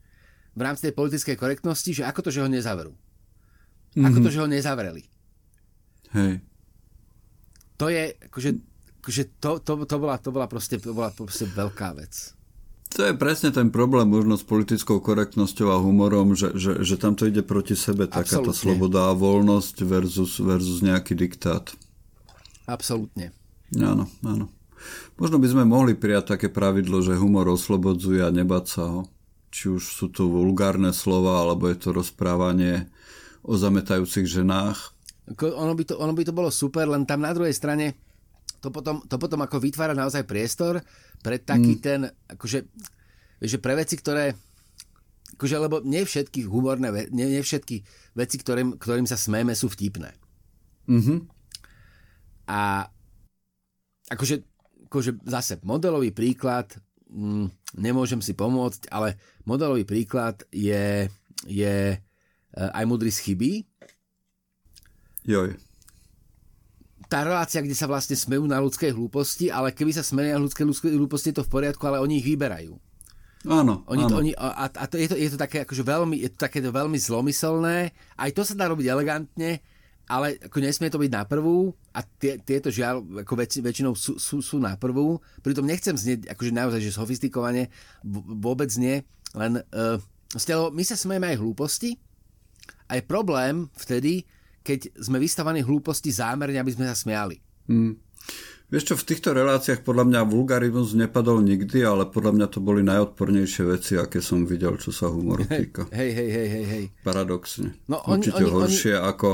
v 0.53 0.61
rámci 0.61 0.89
tej 0.89 0.95
politickej 0.97 1.37
korektnosti, 1.41 2.03
že 2.03 2.03
ako 2.05 2.29
to, 2.29 2.31
že 2.33 2.43
ho 2.45 2.49
nezaverú. 2.51 2.93
Mm-hmm. 3.95 4.07
Ako 4.09 4.18
to, 4.24 4.30
že 4.32 4.41
ho 4.43 4.49
nezavreli. 4.49 5.03
Hej. 6.16 6.41
To 7.78 7.86
je, 7.93 8.16
akože, 8.26 8.51
akože 9.05 9.22
to, 9.39 9.51
to, 9.62 9.72
to, 9.86 9.97
bola, 9.97 10.16
to 10.18 10.30
bola 10.34 10.47
proste, 10.51 10.82
to 10.82 10.91
bola 10.91 11.14
proste 11.14 11.47
veľká 11.47 11.95
vec. 11.95 12.34
To 12.97 13.05
je 13.05 13.12
presne 13.12 13.53
ten 13.53 13.68
problém 13.68 14.09
možno 14.09 14.41
s 14.41 14.45
politickou 14.49 15.05
korektnosťou 15.05 15.68
a 15.68 15.76
humorom, 15.76 16.32
že, 16.32 16.57
že, 16.57 16.80
že 16.80 16.97
tam 16.97 17.12
to 17.12 17.28
ide 17.28 17.45
proti 17.45 17.76
sebe, 17.76 18.09
takáto 18.09 18.57
sloboda 18.57 19.12
a 19.12 19.16
voľnosť 19.16 19.84
versus, 19.84 20.41
versus 20.41 20.80
nejaký 20.80 21.12
diktát. 21.12 21.68
Absolútne. 22.64 23.36
Áno, 23.76 24.09
áno. 24.24 24.49
Možno 25.20 25.36
by 25.36 25.49
sme 25.53 25.64
mohli 25.68 25.93
prijať 25.93 26.39
také 26.39 26.49
pravidlo, 26.49 27.05
že 27.05 27.18
humor 27.18 27.45
oslobodzuje 27.53 28.24
a 28.24 28.32
nebať 28.32 28.64
sa 28.64 28.84
ho. 28.89 29.01
Či 29.53 29.76
už 29.76 29.82
sú 29.84 30.07
to 30.09 30.28
vulgárne 30.28 30.93
slova, 30.97 31.45
alebo 31.45 31.68
je 31.68 31.76
to 31.76 31.93
rozprávanie 31.93 32.89
o 33.45 33.55
zametajúcich 33.55 34.26
ženách. 34.26 34.95
Ono 35.28 35.72
by, 35.76 35.84
to, 35.84 35.95
ono 36.01 36.16
by 36.16 36.24
to 36.24 36.32
bolo 36.32 36.49
super, 36.49 36.89
len 36.89 37.05
tam 37.05 37.20
na 37.20 37.36
druhej 37.36 37.53
strane 37.53 38.09
to 38.59 38.74
potom, 38.74 39.05
to 39.07 39.16
potom 39.20 39.41
ako 39.45 39.62
vytvára 39.62 39.95
naozaj 39.95 40.26
priestor 40.26 40.82
pre 41.22 41.39
taký 41.39 41.78
mm. 41.78 41.82
ten, 41.82 42.01
akože, 42.26 42.59
že 43.39 43.57
pre 43.62 43.78
veci, 43.78 43.95
ktoré 43.95 44.34
akože, 45.39 45.57
lebo 45.62 45.78
nie 45.86 46.03
všetky 46.03 46.43
humorné, 46.51 46.91
nie, 47.14 47.30
nie 47.30 47.43
všetky 47.43 47.86
veci, 48.18 48.36
ktorým, 48.43 48.74
ktorým 48.74 49.07
sa 49.07 49.14
smejeme, 49.14 49.55
sú 49.55 49.70
vtipné. 49.70 50.11
Mm-hmm. 50.91 51.18
A 52.51 52.91
akože, 54.11 54.43
akože 54.91 55.22
zase 55.22 55.62
modelový 55.62 56.11
príklad, 56.11 56.74
mm, 57.07 57.78
nemôžem 57.78 58.18
si 58.18 58.34
pomôcť, 58.34 58.91
ale 58.91 59.14
modelový 59.47 59.86
príklad 59.86 60.43
je, 60.51 61.07
je 61.47 62.03
aj 62.59 62.84
Mudris 62.90 63.22
chybí. 63.22 63.62
Joj. 65.22 65.54
Tá 67.09 67.24
relácia, 67.24 67.64
kde 67.64 67.72
sa 67.72 67.88
vlastne 67.88 68.18
smejú 68.18 68.44
na 68.44 68.61
ľudskej 68.61 68.92
hlúposti, 68.92 69.48
ale 69.48 69.72
keby 69.72 69.96
sa 69.96 70.04
smejú 70.04 70.28
na 70.34 70.42
ľudské, 70.42 70.62
ľudské 70.66 70.88
hlúposti, 70.92 71.32
je 71.32 71.40
to 71.40 71.46
v 71.46 71.52
poriadku, 71.54 71.80
ale 71.88 72.02
oni 72.02 72.20
ich 72.20 72.26
vyberajú. 72.26 72.76
Áno, 73.48 73.86
oni 73.86 74.02
áno. 74.04 74.11
To, 74.11 74.14
oni, 74.18 74.32
a, 74.34 74.66
a 74.66 74.84
to, 74.90 74.98
je, 74.98 75.09
to, 75.09 75.16
je 75.16 75.30
to 75.30 75.38
také 75.38 75.62
akože 75.62 75.86
veľmi, 75.86 76.20
je 76.20 76.28
to 76.34 76.38
také 76.42 76.59
veľmi 76.59 76.98
zlomyselné. 76.98 77.94
Aj 78.18 78.30
to 78.34 78.42
sa 78.42 78.59
dá 78.59 78.66
robiť 78.66 78.90
elegantne, 78.90 79.62
ale 80.11 80.40
ako 80.42 80.59
nesmie 80.59 80.90
to 80.90 80.98
byť 80.98 81.12
na 81.12 81.22
prvú 81.22 81.70
a 81.94 82.02
tie, 82.02 82.40
tieto 82.40 82.72
žiaľ 82.72 83.04
ako 83.22 83.32
väč, 83.38 83.62
väčšinou 83.62 83.94
sú, 83.94 84.18
sú, 84.18 84.42
sú 84.42 84.56
na 84.59 84.74
prvú. 84.74 85.22
Pritom 85.44 85.64
nechcem 85.64 85.94
znieť 85.94 86.32
akože 86.34 86.52
naozaj, 86.52 86.80
že 86.82 86.96
sofistikovane, 86.96 87.70
vôbec 88.42 88.72
nie, 88.80 89.04
len 89.36 89.62
uh, 89.70 90.00
my 90.72 90.82
sa 90.84 90.96
smejeme 90.96 91.30
aj 91.32 91.40
hlúposti, 91.40 92.00
a 92.89 92.97
je 92.97 93.05
problém 93.05 93.68
vtedy, 93.76 94.24
keď 94.64 94.93
sme 94.97 95.20
vystavaní 95.20 95.61
hlúposti 95.61 96.12
zámerne, 96.12 96.61
aby 96.61 96.72
sme 96.72 96.89
sa 96.89 96.97
smiali. 96.97 97.41
Mm. 97.68 98.01
Vieš 98.68 98.93
čo, 98.93 98.95
v 99.01 99.09
týchto 99.09 99.32
reláciách 99.32 99.80
podľa 99.80 100.05
mňa 100.12 100.20
vulgarizmus 100.28 100.93
nepadol 100.93 101.41
nikdy, 101.41 101.89
ale 101.89 102.05
podľa 102.05 102.36
mňa 102.36 102.47
to 102.53 102.61
boli 102.61 102.84
najodpornejšie 102.84 103.64
veci, 103.64 103.97
aké 103.97 104.20
som 104.20 104.45
videl, 104.45 104.76
čo 104.76 104.93
sa 104.93 105.09
humoru 105.09 105.49
týka. 105.49 105.89
Hej, 105.89 106.11
hej, 106.12 106.28
hej, 106.28 106.49
hej, 106.53 106.66
hej. 106.68 106.84
Paradoxne. 107.01 107.80
No, 107.89 108.05
oni, 108.05 108.28
Určite 108.28 108.45
oni, 108.45 108.53
horšie 108.53 108.95
oni... 109.01 109.09
ako... 109.09 109.28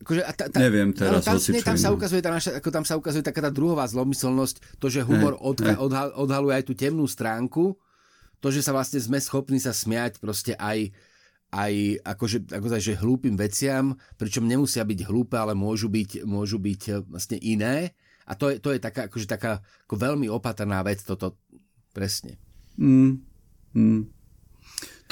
Akože, 0.00 0.20
a 0.24 0.32
ta, 0.32 0.44
ta, 0.48 0.58
Neviem 0.64 0.96
teraz, 0.96 1.28
tam, 1.28 1.36
nie, 1.36 1.64
tam 1.64 1.80
sa 1.80 1.92
ukazuje 1.92 2.20
tá 2.24 2.32
naša, 2.32 2.56
ako 2.60 2.68
tam 2.72 2.84
sa 2.88 2.96
ukazuje 2.96 3.24
taká 3.24 3.40
tá 3.44 3.52
druhová 3.52 3.84
zlomyselnosť, 3.84 4.80
to, 4.80 4.88
že 4.88 5.04
humor 5.04 5.36
hey, 5.36 5.44
odha, 5.44 5.72
hey. 5.72 5.80
Odhal, 5.80 6.08
odhaluje 6.16 6.54
aj 6.60 6.64
tú 6.64 6.72
temnú 6.76 7.04
stránku, 7.04 7.76
to, 8.40 8.48
že 8.48 8.64
sa 8.64 8.72
vlastne 8.72 9.00
sme 9.00 9.20
schopní 9.20 9.60
sa 9.60 9.76
smiať 9.76 10.20
proste 10.24 10.56
aj 10.56 10.92
aj 11.54 12.02
akože, 12.02 12.50
ako 12.50 12.66
že 12.82 12.98
hlúpým 12.98 13.38
veciam, 13.38 13.94
pričom 14.18 14.42
nemusia 14.42 14.82
byť 14.82 15.00
hlúpe, 15.06 15.38
ale 15.38 15.54
môžu 15.54 15.86
byť, 15.86 16.26
môžu 16.26 16.58
byť 16.58 16.82
e, 16.90 16.92
vlastne 17.06 17.38
iné. 17.38 17.94
A 18.26 18.34
to 18.34 18.50
je, 18.50 18.58
to 18.58 18.74
je 18.74 18.82
taká, 18.82 19.06
akože 19.06 19.30
taká 19.30 19.62
ako 19.86 19.94
veľmi 19.94 20.26
opatrná 20.26 20.82
vec, 20.82 21.06
toto 21.06 21.38
presne. 21.94 22.34
Mm, 22.74 23.22
mm. 23.70 24.02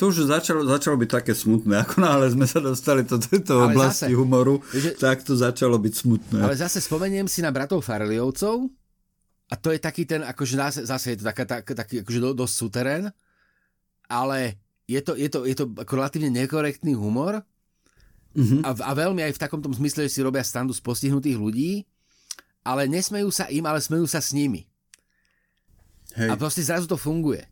To 0.01 0.09
už 0.11 0.27
začalo, 0.27 0.67
začalo 0.67 0.99
byť 0.99 1.11
také 1.23 1.33
smutné. 1.37 1.85
Ako 1.87 2.03
náhle 2.03 2.27
sme 2.33 2.49
sa 2.49 2.59
dostali 2.59 3.07
do 3.07 3.21
tejto 3.21 3.71
oblasti 3.71 4.11
zase, 4.11 4.19
humoru, 4.19 4.59
že, 4.73 4.99
tak 4.99 5.23
to 5.23 5.37
začalo 5.37 5.79
byť 5.79 5.95
smutné. 5.95 6.41
Ale 6.43 6.59
zase 6.59 6.83
spomeniem 6.83 7.29
si 7.31 7.45
na 7.45 7.55
bratov 7.55 7.85
Farliovcov 7.87 8.67
a 9.47 9.55
to 9.61 9.69
je 9.71 9.79
taký 9.79 10.09
ten, 10.09 10.25
akože 10.25 10.55
zase, 10.59 10.81
zase 10.89 11.07
je 11.15 11.17
to 11.21 11.25
taká, 11.29 11.45
tak, 11.45 11.69
taký 11.69 12.01
akože 12.03 12.19
dosť 12.35 12.55
suterén, 12.57 13.05
ale 14.09 14.57
je 14.91 15.01
to, 15.01 15.13
je 15.15 15.29
to, 15.31 15.47
je 15.47 15.55
to 15.55 15.65
ako 15.79 15.93
relatívne 15.99 16.31
nekorektný 16.33 16.95
humor, 16.99 17.45
Uh-huh. 18.33 18.65
A, 18.65 18.73
a 18.73 18.93
veľmi 18.97 19.21
aj 19.29 19.37
v 19.37 19.43
takomto 19.45 19.69
zmysle, 19.69 20.09
že 20.09 20.17
si 20.17 20.25
robia 20.25 20.41
standu 20.41 20.73
z 20.73 20.81
postihnutých 20.81 21.37
ľudí, 21.37 21.85
ale 22.65 22.89
nesmejú 22.89 23.29
sa 23.29 23.45
im, 23.53 23.65
ale 23.69 23.85
smejú 23.85 24.09
sa 24.09 24.25
s 24.25 24.33
nimi. 24.33 24.65
Hej. 26.17 26.33
A 26.33 26.35
proste 26.41 26.65
zrazu 26.65 26.89
to 26.89 26.97
funguje. 26.97 27.45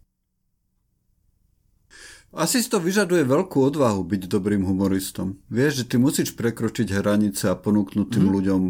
Asi 2.30 2.62
si 2.62 2.70
to 2.70 2.78
vyžaduje 2.78 3.26
veľkú 3.26 3.58
odvahu 3.58 4.06
byť 4.06 4.30
dobrým 4.30 4.62
humoristom. 4.62 5.42
Vieš, 5.50 5.82
že 5.82 5.84
ty 5.90 5.96
musíš 5.98 6.38
prekročiť 6.38 6.94
hranice 6.94 7.50
a 7.50 7.58
ponúknuť 7.58 8.06
tým 8.06 8.30
mm. 8.30 8.34
ľuďom 8.38 8.60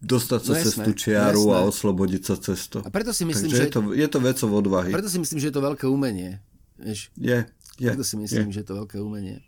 dostať 0.00 0.40
sa 0.40 0.52
no 0.56 0.62
cez 0.64 0.74
tú 0.80 0.92
čiaru 0.96 1.52
a 1.52 1.60
oslobodiť 1.68 2.22
sa 2.24 2.34
cez 2.40 2.72
to. 2.72 2.80
A 2.80 2.88
preto 2.88 3.12
si 3.12 3.28
myslím, 3.28 3.52
Takže 3.52 3.60
že... 3.60 3.66
Je 3.68 3.74
to, 3.76 3.80
je 3.92 4.08
to 4.08 4.18
vecou 4.24 4.50
odvahy. 4.56 4.96
Preto 4.96 5.12
si 5.12 5.20
myslím, 5.20 5.38
že 5.44 5.52
je 5.52 5.54
to 5.54 5.62
veľké 5.62 5.84
umenie. 5.84 6.40
Vieš? 6.80 7.12
Je, 7.20 7.44
je. 7.80 7.88
Preto 7.88 8.04
si 8.04 8.16
myslím, 8.20 8.52
je. 8.52 8.54
že 8.54 8.60
je 8.62 8.68
to 8.68 8.78
veľké 8.84 9.00
umenie. 9.00 9.40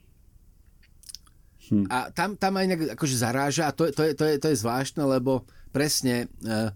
Hm. 1.68 1.87
A 1.93 2.09
tam, 2.11 2.35
tam 2.35 2.59
aj 2.59 2.66
nejak 2.66 2.83
akože 2.97 3.16
zaráža 3.16 3.68
a 3.68 3.76
to, 3.76 3.93
to, 3.93 4.03
je, 4.09 4.12
to, 4.16 4.24
je, 4.26 4.35
to 4.41 4.49
je 4.51 4.61
zvláštne, 4.61 5.05
lebo 5.05 5.45
presne, 5.70 6.26
uh, 6.43 6.72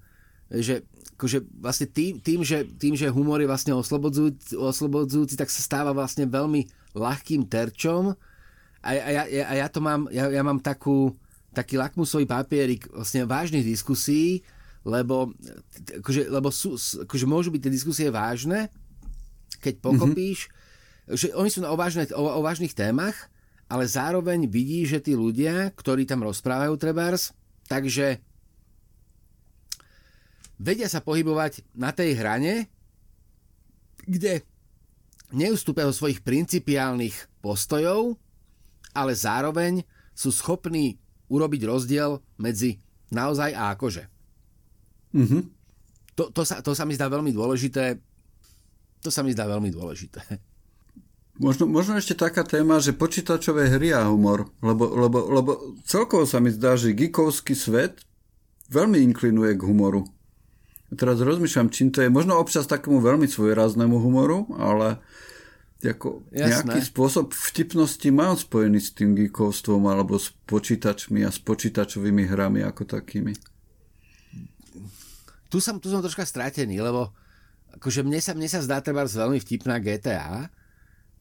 že 0.52 0.86
akože 1.16 1.48
vlastne 1.64 1.88
tým, 1.88 2.20
tým, 2.20 2.44
že, 2.44 2.68
tým, 2.76 2.92
že 2.92 3.08
humor 3.08 3.40
je 3.40 3.48
vlastne 3.48 3.72
oslobodzujúci, 3.72 4.52
oslobodzujúci, 4.52 5.34
tak 5.40 5.48
sa 5.48 5.64
stáva 5.64 5.96
vlastne 5.96 6.28
veľmi 6.28 6.92
ľahkým 6.92 7.48
terčom 7.48 8.12
a, 8.84 8.90
a, 8.92 9.10
ja, 9.26 9.44
a 9.48 9.52
ja 9.64 9.66
to 9.72 9.80
mám, 9.82 10.06
ja, 10.12 10.30
ja 10.30 10.42
mám 10.46 10.62
takú, 10.62 11.16
taký 11.50 11.80
lakmusový 11.80 12.28
papierik 12.28 12.86
vlastne 12.92 13.24
vážnych 13.26 13.64
diskusí, 13.66 14.46
lebo, 14.86 15.34
akože, 16.04 16.30
lebo 16.30 16.54
sú, 16.54 16.78
akože 16.78 17.26
môžu 17.26 17.50
byť 17.50 17.60
tie 17.64 17.72
diskusie 17.74 18.06
vážne, 18.12 18.70
keď 19.58 19.82
pochopíš, 19.82 20.46
mm-hmm. 20.46 20.55
Že 21.06 21.30
oni 21.34 21.50
sú 21.50 21.62
na 21.62 21.70
o, 21.70 21.76
vážne, 21.78 22.06
o, 22.10 22.22
o 22.22 22.40
vážnych 22.42 22.74
témach, 22.74 23.30
ale 23.66 23.86
zároveň 23.86 24.46
vidí, 24.46 24.86
že 24.86 25.02
tí 25.02 25.14
ľudia, 25.14 25.74
ktorí 25.74 26.06
tam 26.06 26.22
rozprávajú 26.22 26.74
trebárs, 26.78 27.34
takže 27.66 28.22
vedia 30.58 30.86
sa 30.86 31.02
pohybovať 31.02 31.66
na 31.74 31.90
tej 31.90 32.14
hrane, 32.18 32.70
kde 34.06 34.46
neustúpia 35.34 35.90
zo 35.90 36.06
svojich 36.06 36.22
principiálnych 36.22 37.42
postojov, 37.42 38.14
ale 38.94 39.12
zároveň 39.18 39.82
sú 40.14 40.30
schopní 40.30 40.96
urobiť 41.26 41.62
rozdiel 41.66 42.22
medzi 42.38 42.78
naozaj 43.10 43.50
a 43.52 43.74
akože. 43.74 44.06
Mm-hmm. 45.12 45.42
To, 46.16 46.24
to, 46.32 46.42
sa, 46.46 46.62
to 46.62 46.72
sa 46.72 46.88
mi 46.88 46.96
zdá 46.96 47.10
veľmi 47.10 47.34
dôležité. 47.34 47.98
To 49.04 49.10
sa 49.12 49.20
mi 49.20 49.34
zdá 49.34 49.44
veľmi 49.44 49.68
dôležité. 49.74 50.22
Možno, 51.36 51.68
možno 51.68 52.00
ešte 52.00 52.16
taká 52.16 52.48
téma, 52.48 52.80
že 52.80 52.96
počítačové 52.96 53.68
hry 53.68 53.92
a 53.92 54.08
humor, 54.08 54.48
lebo, 54.64 54.88
lebo, 54.88 55.18
lebo 55.28 55.50
celkovo 55.84 56.24
sa 56.24 56.40
mi 56.40 56.48
zdá, 56.48 56.80
že 56.80 56.96
geekovský 56.96 57.52
svet 57.52 58.00
veľmi 58.72 59.04
inklinuje 59.12 59.52
k 59.52 59.62
humoru. 59.68 60.08
Teraz 60.96 61.20
rozmýšľam, 61.20 61.68
čím 61.68 61.92
to 61.92 62.00
je. 62.00 62.08
Možno 62.08 62.40
občas 62.40 62.64
takému 62.70 63.04
veľmi 63.04 63.28
svojráznému 63.28 64.00
humoru, 64.00 64.48
ale 64.56 65.02
ako 65.84 66.24
nejaký 66.32 66.80
spôsob 66.88 67.36
vtipnosti 67.36 68.08
mám 68.08 68.34
spojený 68.38 68.80
s 68.80 68.96
tým 68.96 69.12
geekovstvom 69.12 69.84
alebo 69.92 70.16
s 70.16 70.32
počítačmi 70.48 71.20
a 71.26 71.30
s 71.30 71.36
počítačovými 71.42 72.24
hrami 72.26 72.64
ako 72.64 72.88
takými. 72.88 73.36
Tu 75.46 75.58
som, 75.60 75.76
tu 75.78 75.92
som 75.92 76.00
troška 76.00 76.24
stratený, 76.24 76.80
lebo 76.80 77.12
akože 77.76 78.02
mne 78.02 78.18
sa, 78.18 78.32
mne 78.32 78.48
sa 78.48 78.64
zdá 78.64 78.80
treba 78.80 79.04
veľmi 79.04 79.38
vtipná 79.38 79.78
GTA, 79.78 80.48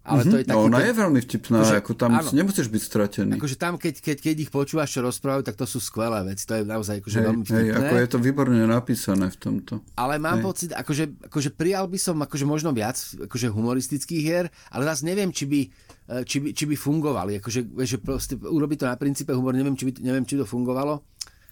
ale 0.05 0.21
mm-hmm. 0.21 0.31
to 0.31 0.37
je 0.37 0.45
taký 0.45 0.61
no, 0.61 0.69
ona 0.69 0.77
ten... 0.77 0.85
je 0.85 0.93
veľmi 1.01 1.19
vtipná, 1.25 1.57
akože, 1.65 1.75
ako 1.81 1.91
tam 1.97 2.11
áno, 2.13 2.29
nemusíš 2.29 2.67
byť 2.69 2.83
stratený. 2.85 3.31
Akože 3.41 3.55
tam, 3.57 3.73
keď, 3.81 3.93
keď, 4.05 4.17
keď 4.21 4.35
ich 4.37 4.51
počúvaš, 4.53 4.93
čo 4.93 5.01
rozprávajú, 5.01 5.41
tak 5.41 5.57
to 5.57 5.65
sú 5.65 5.81
skvelé 5.81 6.21
veci. 6.29 6.45
To 6.45 6.61
je 6.61 6.63
naozaj 6.63 7.01
akože 7.01 7.17
hej, 7.17 7.25
veľmi 7.25 7.41
vtipné. 7.41 7.65
Hej, 7.65 7.73
ako 7.73 7.95
je 7.97 8.07
to 8.13 8.17
výborne 8.21 8.61
napísané 8.69 9.33
v 9.33 9.37
tomto. 9.41 9.73
Ale 9.97 10.21
mám 10.21 10.39
hej. 10.39 10.45
pocit, 10.45 10.69
akože, 10.77 11.25
akože 11.25 11.49
prijal 11.57 11.89
by 11.89 11.97
som 11.97 12.21
akože 12.21 12.45
možno 12.45 12.69
viac 12.69 13.01
akože 13.01 13.49
humoristických 13.49 14.21
hier, 14.21 14.45
ale 14.69 14.85
zase 14.85 15.09
neviem, 15.09 15.33
či 15.33 15.49
by, 15.49 15.59
eh, 15.65 16.21
či 16.21 16.37
by, 16.37 16.47
či 16.53 16.63
by 16.69 16.75
fungovali. 16.77 17.41
Akože, 17.41 17.65
že 17.81 17.97
proste 17.97 18.37
urobiť 18.37 18.77
to 18.81 18.85
na 18.85 19.01
princípe 19.01 19.33
humor, 19.33 19.57
neviem, 19.57 19.73
či, 19.73 19.89
by, 19.89 20.05
neviem, 20.05 20.23
či 20.29 20.37
to 20.37 20.45
fungovalo. 20.45 21.01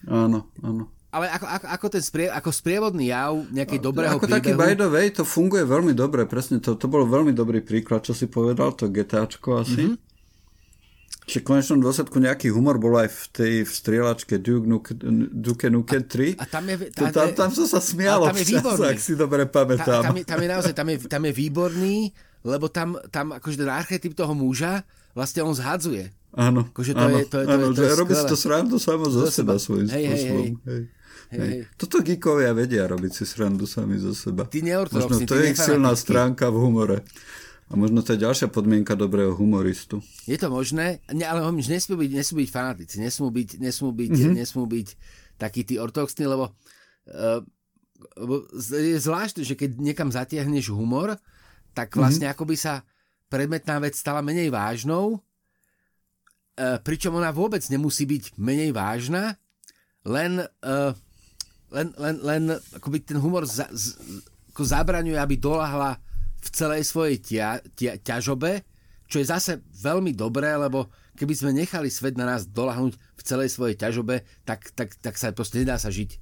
Áno, 0.06 0.54
áno 0.62 1.03
ale 1.14 1.30
ako, 1.30 1.46
ako, 1.46 1.66
ako 1.70 1.88
ten 1.94 2.04
sprie, 2.04 2.26
ako 2.26 2.50
sprievodný 2.50 3.14
jav 3.14 3.38
nejakej 3.54 3.80
dobrého 3.86 4.18
ako 4.18 4.26
príbehu... 4.26 4.42
taký 4.42 4.52
by 4.58 4.74
the 4.74 4.90
way, 4.90 5.14
to 5.14 5.22
funguje 5.22 5.62
veľmi 5.62 5.94
dobre, 5.94 6.26
presne, 6.26 6.58
to, 6.58 6.74
to 6.74 6.90
bol 6.90 7.06
veľmi 7.06 7.38
dobrý 7.38 7.62
príklad, 7.62 8.02
čo 8.02 8.18
si 8.18 8.26
povedal, 8.26 8.74
to 8.74 8.90
GTAčko 8.90 9.62
asi. 9.62 9.94
Mm-hmm. 9.94 10.12
Že 11.24 11.38
v 11.40 11.46
konečnom 11.46 11.80
dôsledku 11.80 12.18
nejaký 12.20 12.52
humor 12.52 12.82
bol 12.82 12.98
aj 13.00 13.08
v 13.08 13.22
tej 13.32 13.54
v 13.64 13.72
strieľačke 13.72 14.42
Duke, 14.44 14.68
Nuke, 14.68 14.92
Duke 15.32 15.72
Nukem 15.72 16.04
3. 16.04 16.36
A, 16.36 16.44
tam, 16.50 16.66
je, 16.68 16.76
tam, 16.92 17.08
tam, 17.14 17.30
tam 17.32 17.50
sa 17.54 17.64
sa 17.70 17.80
smialo 17.80 18.28
tam 18.28 18.36
je 18.42 18.46
výborný. 18.58 18.88
ak 18.92 19.00
si 19.00 19.14
dobre 19.16 19.48
pamätám. 19.48 20.02
Ta, 20.04 20.08
tam, 20.12 20.18
je, 20.20 20.24
tam 20.28 20.40
je 20.42 20.50
naozaj, 20.50 20.74
tam 20.76 20.88
je, 20.92 20.98
tam 21.08 21.22
je 21.24 21.32
výborný, 21.32 21.96
lebo 22.44 22.68
tam, 22.68 23.00
tam 23.08 23.38
akože 23.38 23.56
ten 23.56 23.72
archetyp 23.72 24.12
toho 24.18 24.36
muža 24.36 24.84
vlastne 25.16 25.46
on 25.46 25.56
zhadzuje. 25.56 26.12
Áno, 26.34 26.66
akože 26.74 26.98
to 26.98 27.06
áno, 27.06 27.18
je, 27.22 27.26
to 27.30 27.38
je, 27.40 27.46
to 27.46 27.54
áno, 27.54 27.66
je, 27.70 27.78
to 27.78 27.82
je, 27.86 27.90
že 27.94 28.00
robí 28.02 28.14
si 28.18 28.26
to 28.26 28.38
srandu 28.38 28.76
samo 28.82 29.06
zo, 29.06 29.30
seba, 29.30 29.62
svojím 29.62 29.86
hej, 29.94 30.04
spôsobom. 30.10 30.42
Hej, 30.42 30.50
hej. 30.66 30.84
Hej. 31.34 31.66
Toto 31.74 32.06
geekovia 32.06 32.54
vedia 32.54 32.86
robiť 32.86 33.12
si 33.12 33.24
srandu 33.26 33.66
sami 33.66 33.98
zo 33.98 34.14
seba. 34.14 34.46
Ty 34.46 34.62
možno 34.94 35.18
to 35.26 35.36
je 35.42 35.54
ich 35.54 35.60
silná 35.60 35.98
stránka 35.98 36.54
v 36.54 36.58
humore. 36.62 36.98
A 37.72 37.80
možno 37.80 38.06
to 38.06 38.14
je 38.14 38.22
ďalšia 38.22 38.54
podmienka 38.54 38.94
dobrého 38.94 39.34
humoristu. 39.34 39.98
Je 40.30 40.38
to 40.38 40.52
možné, 40.54 41.02
ne, 41.10 41.26
ale 41.26 41.42
nesmú 41.50 41.98
byť, 41.98 42.12
nesmú 42.14 42.46
byť 42.46 42.50
fanatici, 42.54 42.96
nesmú 43.02 43.34
byť, 43.34 43.50
nesmú 43.58 43.90
byť, 43.90 44.14
mm-hmm. 44.14 44.36
nesmú 44.38 44.64
byť 44.70 44.88
takí 45.42 45.66
tí 45.66 45.82
ortodoxní, 45.82 46.30
lebo, 46.30 46.54
uh, 46.54 47.42
lebo 48.20 48.46
je 48.62 49.00
zvláštne, 49.02 49.42
že 49.42 49.58
keď 49.58 49.80
niekam 49.82 50.14
zatiahneš 50.14 50.70
humor, 50.70 51.18
tak 51.74 51.96
mhm. 51.96 51.98
vlastne 51.98 52.30
mm-hmm. 52.30 52.38
akoby 52.38 52.56
sa 52.60 52.86
predmetná 53.32 53.82
vec 53.82 53.98
stala 53.98 54.22
menej 54.22 54.54
vážnou, 54.54 55.18
uh, 55.18 56.78
pričom 56.84 57.18
ona 57.18 57.34
vôbec 57.34 57.66
nemusí 57.74 58.06
byť 58.06 58.38
menej 58.38 58.70
vážna, 58.70 59.42
len 60.06 60.46
uh, 60.46 60.94
len, 61.74 61.88
len, 61.98 62.16
len 62.22 62.44
akoby 62.78 63.02
ten 63.02 63.18
humor 63.18 63.50
za, 63.50 63.66
z, 63.74 63.98
ako 64.54 64.62
zabraňuje, 64.64 65.18
aby 65.18 65.36
dolahla 65.42 65.98
v 66.44 66.50
celej 66.54 66.86
svojej 66.86 67.18
tia, 67.18 67.58
tia, 67.74 67.98
ťažobe, 67.98 68.62
čo 69.10 69.18
je 69.18 69.26
zase 69.26 69.52
veľmi 69.82 70.14
dobré, 70.14 70.54
lebo 70.54 70.94
keby 71.18 71.34
sme 71.34 71.52
nechali 71.54 71.90
svet 71.90 72.14
na 72.14 72.30
nás 72.30 72.46
dolahnuť 72.46 72.94
v 72.94 73.22
celej 73.26 73.50
svojej 73.54 73.76
ťažobe, 73.78 74.22
tak, 74.46 74.70
tak, 74.78 74.94
tak 75.02 75.18
sa 75.18 75.34
proste 75.34 75.62
nedá 75.62 75.82
sa 75.82 75.90
žiť. 75.90 76.22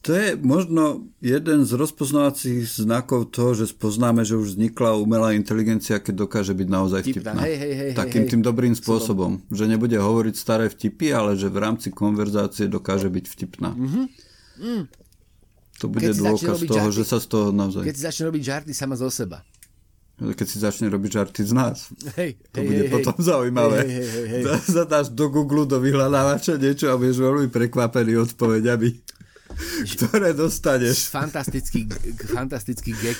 To 0.00 0.16
je 0.16 0.32
možno 0.40 1.12
jeden 1.20 1.68
z 1.68 1.76
rozpoznávacích 1.76 2.64
znakov 2.64 3.36
toho, 3.36 3.52
že 3.52 3.68
spoznáme, 3.68 4.24
že 4.24 4.32
už 4.32 4.56
vznikla 4.56 4.96
umelá 4.96 5.36
inteligencia, 5.36 6.00
keď 6.00 6.24
dokáže 6.24 6.56
byť 6.56 6.68
naozaj 6.72 7.00
vtipná. 7.04 7.44
Hej, 7.44 7.56
hej, 7.60 7.72
hej, 7.76 7.90
Takým 7.92 8.24
hej, 8.24 8.30
tým 8.32 8.40
dobrým 8.40 8.72
spôsobom. 8.72 9.44
Že 9.52 9.76
nebude 9.76 10.00
hovoriť 10.00 10.34
staré 10.40 10.72
vtipy, 10.72 11.12
ale 11.12 11.36
že 11.36 11.52
v 11.52 11.60
rámci 11.60 11.92
konverzácie 11.92 12.64
dokáže 12.72 13.12
byť 13.12 13.24
vtipná. 13.28 13.76
Mm-hmm. 13.76 14.04
Mm. 14.64 14.84
To 15.80 15.86
bude 15.92 16.10
dôkaz 16.16 16.56
toho, 16.64 16.88
žarty, 16.88 16.96
že 16.96 17.04
sa 17.04 17.18
z 17.20 17.26
toho 17.28 17.46
naozaj... 17.52 17.84
Keď 17.84 17.96
si 17.96 18.04
začne 18.08 18.24
robiť 18.32 18.42
žarty 18.44 18.72
sama 18.72 18.96
zo 18.96 19.12
seba. 19.12 19.44
Keď 20.16 20.46
si 20.48 20.56
začne 20.64 20.88
robiť 20.88 21.10
žarty 21.12 21.40
z 21.44 21.52
nás. 21.52 21.92
Hej, 22.16 22.40
to 22.52 22.64
hej, 22.64 22.68
bude 22.72 22.84
hej, 22.88 22.92
potom 22.92 23.16
hej. 23.20 23.24
zaujímavé. 23.24 23.78
Hej, 23.84 23.92
hej, 23.92 24.08
hej, 24.08 24.26
hej. 24.32 24.42
Zadáš 24.80 25.12
do 25.12 25.28
Google, 25.28 25.68
do 25.68 25.76
vyhľadávača 25.76 26.56
niečo 26.56 26.88
a 26.88 26.96
budeš 26.96 27.20
veľmi 27.20 27.52
prekvapený 27.52 28.16
odpovediami 28.16 29.19
ktoré 29.96 30.32
dostaneš. 30.32 31.10
Fantastický, 31.12 31.86
fantastický 32.30 32.92
gag. 32.96 33.18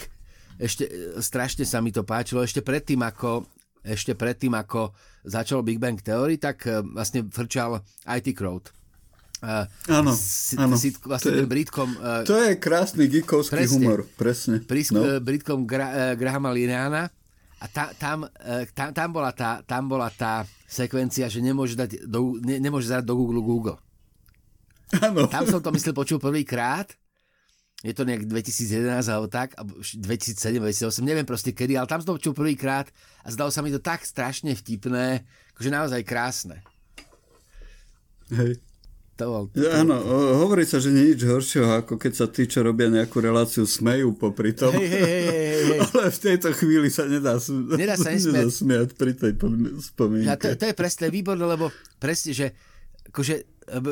Ešte 0.61 0.85
e, 0.85 1.23
strašne 1.25 1.65
sa 1.65 1.81
mi 1.81 1.91
to 1.93 2.05
páčilo. 2.05 2.45
Ešte 2.45 2.61
predtým, 2.61 3.01
ako 3.01 3.49
ešte 3.81 4.13
predtým, 4.13 4.53
ako 4.53 4.93
začal 5.25 5.65
Big 5.65 5.81
Bang 5.81 5.97
Theory, 5.97 6.37
tak 6.37 6.69
e, 6.69 6.85
vlastne 6.85 7.25
frčal 7.33 7.81
IT 8.05 8.37
Crowd. 8.37 8.69
Uh, 9.41 9.65
áno, 9.89 10.13
si, 10.13 10.53
áno. 10.61 10.77
Si, 10.77 10.93
vlastne 11.01 11.33
to, 11.33 11.41
je, 11.41 11.49
Britkom, 11.49 11.97
uh, 11.97 12.29
to 12.29 12.37
je 12.37 12.61
krásny 12.61 13.09
geekovský 13.09 13.57
presne, 13.57 13.89
humor, 13.89 14.05
presne. 14.13 14.61
Prisk, 14.61 14.93
no. 14.93 15.17
Britkom 15.17 15.65
Gra, 15.65 15.89
uh, 15.89 16.13
Grahama 16.13 16.53
Lineana 16.53 17.09
a 17.57 17.65
ta, 17.73 17.89
tam, 17.97 18.29
uh, 18.29 18.65
tam, 18.77 18.93
tam, 18.93 19.09
bola 19.09 19.33
tá, 19.33 19.65
tam 19.65 19.89
bola 19.89 20.13
tá 20.13 20.45
sekvencia, 20.69 21.25
že 21.33 21.41
nemôže 21.41 21.73
dať 21.73 22.05
do, 22.05 22.37
ne, 22.37 22.61
nemôže 22.61 22.93
dať 22.93 23.01
do 23.01 23.17
Google 23.17 23.41
Google. 23.41 23.79
Ano. 24.99 25.31
Tam 25.31 25.47
som 25.47 25.63
to 25.63 25.71
myslel 25.71 25.95
počul 25.95 26.19
prvýkrát. 26.19 26.91
Je 27.81 27.97
to 27.97 28.05
nejak 28.05 28.29
2011 28.29 29.09
alebo 29.09 29.25
tak, 29.33 29.57
2007, 29.57 30.61
2008, 30.61 31.01
neviem 31.01 31.25
proste 31.25 31.57
kedy, 31.57 31.81
ale 31.81 31.89
tam 31.89 32.05
som 32.05 32.13
to 32.13 32.17
počul 32.21 32.37
prvýkrát 32.37 32.93
a 33.25 33.33
zdalo 33.33 33.49
sa 33.49 33.65
mi 33.65 33.73
to 33.73 33.81
tak 33.81 34.05
strašne 34.05 34.53
vtipné, 34.53 35.25
akože 35.57 35.71
naozaj 35.73 36.05
krásne. 36.05 36.61
Hej. 38.37 38.61
To 39.21 39.25
bol, 39.29 39.45
to... 39.53 39.65
Áno, 39.69 39.97
hovorí 40.45 40.65
sa, 40.65 40.81
že 40.81 40.89
nie 40.89 41.13
nič 41.13 41.29
horšieho, 41.29 41.85
ako 41.85 42.01
keď 42.01 42.13
sa 42.17 42.27
tí, 42.29 42.49
čo 42.49 42.65
robia 42.65 42.89
nejakú 42.89 43.21
reláciu, 43.21 43.69
smejú 43.69 44.17
popri 44.17 44.57
tom. 44.57 44.73
Hej, 44.73 44.89
hej, 44.89 45.05
hej, 45.05 45.25
hej. 45.29 45.79
Ale 45.93 46.09
v 46.09 46.19
tejto 46.25 46.49
chvíli 46.57 46.89
sa 46.89 47.05
nedá, 47.05 47.37
nedá 47.77 48.01
sa 48.01 48.13
nedá 48.17 48.49
smiať 48.49 48.89
pri 49.01 49.13
tej 49.13 49.37
spomienke. 49.93 50.29
A 50.29 50.41
to, 50.41 50.57
to 50.57 50.65
je 50.69 50.75
presne 50.77 51.13
výborné, 51.13 51.45
lebo 51.45 51.69
presne, 52.01 52.33
že 52.33 52.57
akože, 53.09 53.35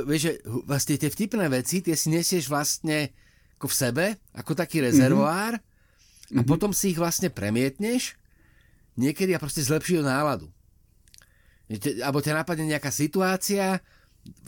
vieš, 0.04 0.22
že 0.22 0.32
vlastne 0.68 1.00
tie 1.00 1.08
vtipné 1.08 1.48
veci, 1.48 1.80
tie 1.80 1.96
si 1.96 2.12
nesieš 2.12 2.52
vlastne 2.52 3.14
ako 3.56 3.66
v 3.72 3.74
sebe, 3.74 4.06
ako 4.36 4.52
taký 4.54 4.84
rezervoár 4.84 5.56
mm-hmm. 5.56 6.36
a 6.36 6.40
mm-hmm. 6.42 6.50
potom 6.50 6.70
si 6.76 6.92
ich 6.92 6.98
vlastne 7.00 7.32
premietneš 7.32 8.14
niekedy 8.98 9.32
a 9.34 9.42
proste 9.42 9.64
zlepší 9.64 10.02
náladu. 10.02 10.50
Alebo 12.02 12.22
ťa 12.22 12.38
napadne 12.38 12.66
nejaká 12.66 12.88
situácia, 12.90 13.82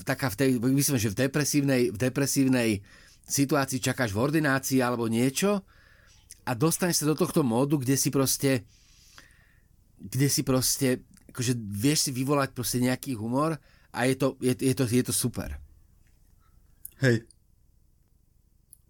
taká 0.02 0.32
v 0.32 0.36
tej, 0.36 0.50
myslím, 0.58 0.98
že 0.98 1.12
v 1.12 1.20
depresívnej, 1.26 1.82
v 1.94 1.98
depresívnej 1.98 2.70
situácii 3.30 3.78
čakáš 3.78 4.10
v 4.10 4.22
ordinácii 4.26 4.82
alebo 4.82 5.06
niečo 5.06 5.62
a 6.44 6.50
dostaneš 6.52 7.04
sa 7.04 7.10
do 7.10 7.16
tohto 7.16 7.46
módu, 7.46 7.78
kde 7.78 7.94
si 7.94 8.10
proste 8.10 8.66
kde 10.00 10.28
si 10.32 10.42
proste 10.42 11.04
akože 11.30 11.52
vieš 11.54 12.08
si 12.08 12.10
vyvolať 12.10 12.56
proste 12.56 12.80
nejaký 12.80 13.14
humor 13.14 13.60
a 13.90 13.98
je 14.06 14.14
to, 14.14 14.38
je, 14.40 14.54
je 14.54 14.74
to, 14.74 14.84
je 14.86 15.02
to 15.02 15.14
super. 15.14 15.58
Hej. 17.00 17.26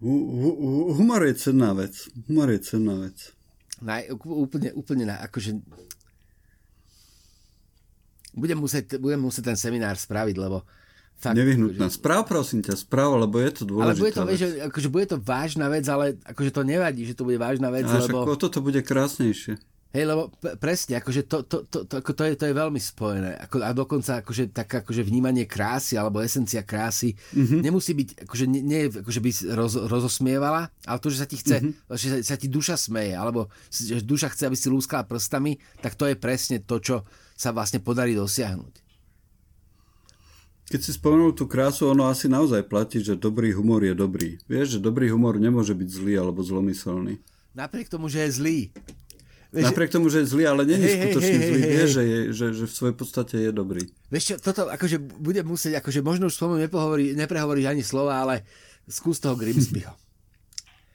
Humor 0.00 1.28
je 1.28 1.34
cenná 1.36 1.76
vec. 1.76 2.08
Humor 2.28 2.48
je 2.50 2.60
cenná 2.60 2.96
vec. 2.96 3.36
Na, 3.80 4.00
úplne, 4.24 4.72
úplne 4.76 5.04
na, 5.08 5.16
akože 5.24 5.56
budem 8.36 8.58
musieť, 8.60 9.00
budem 9.00 9.20
musieť 9.20 9.52
ten 9.52 9.58
seminár 9.58 9.96
spraviť, 9.96 10.36
lebo 10.36 10.62
fakt, 11.16 11.36
Nevyhnutná. 11.36 11.88
Akože... 11.88 11.98
Správ 12.00 12.22
prosím 12.28 12.60
ťa, 12.64 12.74
správ, 12.76 13.16
lebo 13.20 13.40
je 13.40 13.50
to 13.52 13.62
dôležitá 13.68 13.92
Ale 13.92 14.00
bude 14.00 14.12
to, 14.12 14.22
vec. 14.24 14.36
Že, 14.36 14.48
akože 14.68 14.88
bude 14.88 15.06
to 15.08 15.16
vážna 15.20 15.66
vec, 15.72 15.84
ale 15.88 16.04
akože 16.24 16.50
to 16.52 16.62
nevadí, 16.64 17.02
že 17.04 17.16
to 17.16 17.24
bude 17.24 17.40
vážna 17.40 17.68
vec, 17.72 17.88
Až 17.88 18.08
lebo... 18.08 18.24
Ako 18.24 18.36
toto 18.36 18.60
bude 18.60 18.80
krásnejšie. 18.84 19.56
Hej, 19.90 20.06
lebo 20.06 20.30
presne, 20.62 21.02
akože 21.02 21.26
to, 21.26 21.42
to, 21.50 21.66
to, 21.66 21.82
to, 21.82 21.98
to, 21.98 22.22
je, 22.22 22.38
to 22.38 22.46
je 22.46 22.54
veľmi 22.54 22.78
spojené. 22.78 23.34
Ako, 23.42 23.58
a 23.58 23.74
dokonca 23.74 24.22
akože, 24.22 24.54
tak, 24.54 24.86
akože 24.86 25.02
vnímanie 25.02 25.50
krásy 25.50 25.98
alebo 25.98 26.22
esencia 26.22 26.62
krásy 26.62 27.18
mm-hmm. 27.34 27.58
nemusí 27.58 27.98
byť, 27.98 28.08
akože 28.22 28.44
nie, 28.46 28.62
nie 28.62 28.80
akože 28.86 29.18
by 29.18 29.30
roz, 29.50 29.74
rozosmievala, 29.90 30.70
ale 30.86 30.98
to, 31.02 31.10
že 31.10 31.18
sa 31.18 31.26
ti 31.26 31.42
chce, 31.42 31.58
mm-hmm. 31.58 31.90
že 31.98 32.06
sa, 32.06 32.18
sa 32.22 32.36
ti 32.38 32.46
duša 32.46 32.78
smeje, 32.78 33.18
alebo 33.18 33.50
že 33.66 33.98
duša 34.06 34.30
chce, 34.30 34.46
aby 34.46 34.54
si 34.54 34.70
lúskala 34.70 35.02
prstami, 35.02 35.58
tak 35.82 35.98
to 35.98 36.06
je 36.06 36.14
presne 36.14 36.62
to, 36.62 36.78
čo 36.78 37.02
sa 37.34 37.50
vlastne 37.50 37.82
podarí 37.82 38.14
dosiahnuť. 38.14 38.86
Keď 40.70 40.80
si 40.86 40.94
spomenul 40.94 41.34
tú 41.34 41.50
krásu, 41.50 41.90
ono 41.90 42.06
asi 42.06 42.30
naozaj 42.30 42.70
platí, 42.70 43.02
že 43.02 43.18
dobrý 43.18 43.50
humor 43.50 43.82
je 43.82 43.90
dobrý. 43.90 44.38
Vieš, 44.46 44.78
že 44.78 44.86
dobrý 44.86 45.10
humor 45.10 45.34
nemôže 45.34 45.74
byť 45.74 45.88
zlý 45.90 46.14
alebo 46.14 46.46
zlomyselný. 46.46 47.18
Napriek 47.58 47.90
tomu, 47.90 48.06
že 48.06 48.22
je 48.22 48.38
zlý. 48.38 48.58
Vieš, 49.50 49.66
Napriek 49.66 49.90
tomu, 49.90 50.06
že 50.06 50.22
je 50.22 50.30
zlý, 50.30 50.46
ale 50.46 50.62
není 50.62 50.86
skutočne 50.86 51.34
hey, 51.34 51.48
zlý, 51.50 51.58
hey, 51.58 51.70
vie, 51.74 51.82
hey. 51.82 51.90
Že, 51.90 52.02
je, 52.06 52.18
že, 52.30 52.46
že 52.54 52.64
v 52.70 52.74
svojej 52.74 52.96
podstate 52.96 53.34
je 53.34 53.50
dobrý. 53.50 53.82
Vieš 54.06 54.24
čo, 54.30 54.34
toto 54.38 54.70
akože 54.70 55.02
budem 55.02 55.42
musieť, 55.42 55.82
akože 55.82 56.06
možno 56.06 56.30
už 56.30 56.38
spomenu 56.38 56.62
nepohovorí, 56.62 57.18
neprehovoríš 57.18 57.66
ani 57.66 57.82
slova, 57.82 58.22
ale 58.22 58.46
skús 58.86 59.18
toho 59.18 59.34
Grimsbyho. 59.34 59.90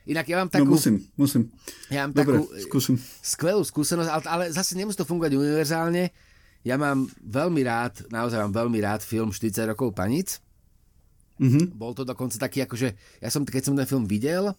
Inak 0.06 0.26
ja 0.30 0.38
mám 0.40 0.48
no, 0.48 0.56
takú... 0.56 0.72
No 0.72 0.78
musím, 0.78 0.96
musím. 1.18 1.44
Ja 1.90 2.06
mám 2.08 2.16
Dobre, 2.16 2.40
takú 2.40 2.44
skúsim. 2.64 2.96
skvelú 3.26 3.66
skúsenosť, 3.66 4.10
ale, 4.10 4.24
ale 4.30 4.44
zase 4.54 4.78
nemusí 4.78 4.96
to 4.96 5.08
fungovať 5.10 5.34
univerzálne. 5.36 6.14
Ja 6.62 6.78
mám 6.78 7.10
veľmi 7.26 7.62
rád, 7.66 8.08
naozaj 8.14 8.40
mám 8.40 8.54
veľmi 8.54 8.80
rád 8.86 9.02
film 9.02 9.34
40 9.34 9.74
rokov 9.74 9.98
panic. 9.98 10.40
Mm-hmm. 11.42 11.76
Bol 11.76 11.92
to 11.92 12.08
dokonca 12.08 12.40
taký, 12.40 12.64
akože 12.64 12.96
ja 13.20 13.30
som, 13.34 13.44
keď 13.44 13.62
som 13.66 13.76
ten 13.76 13.90
film 13.90 14.06
videl, 14.08 14.56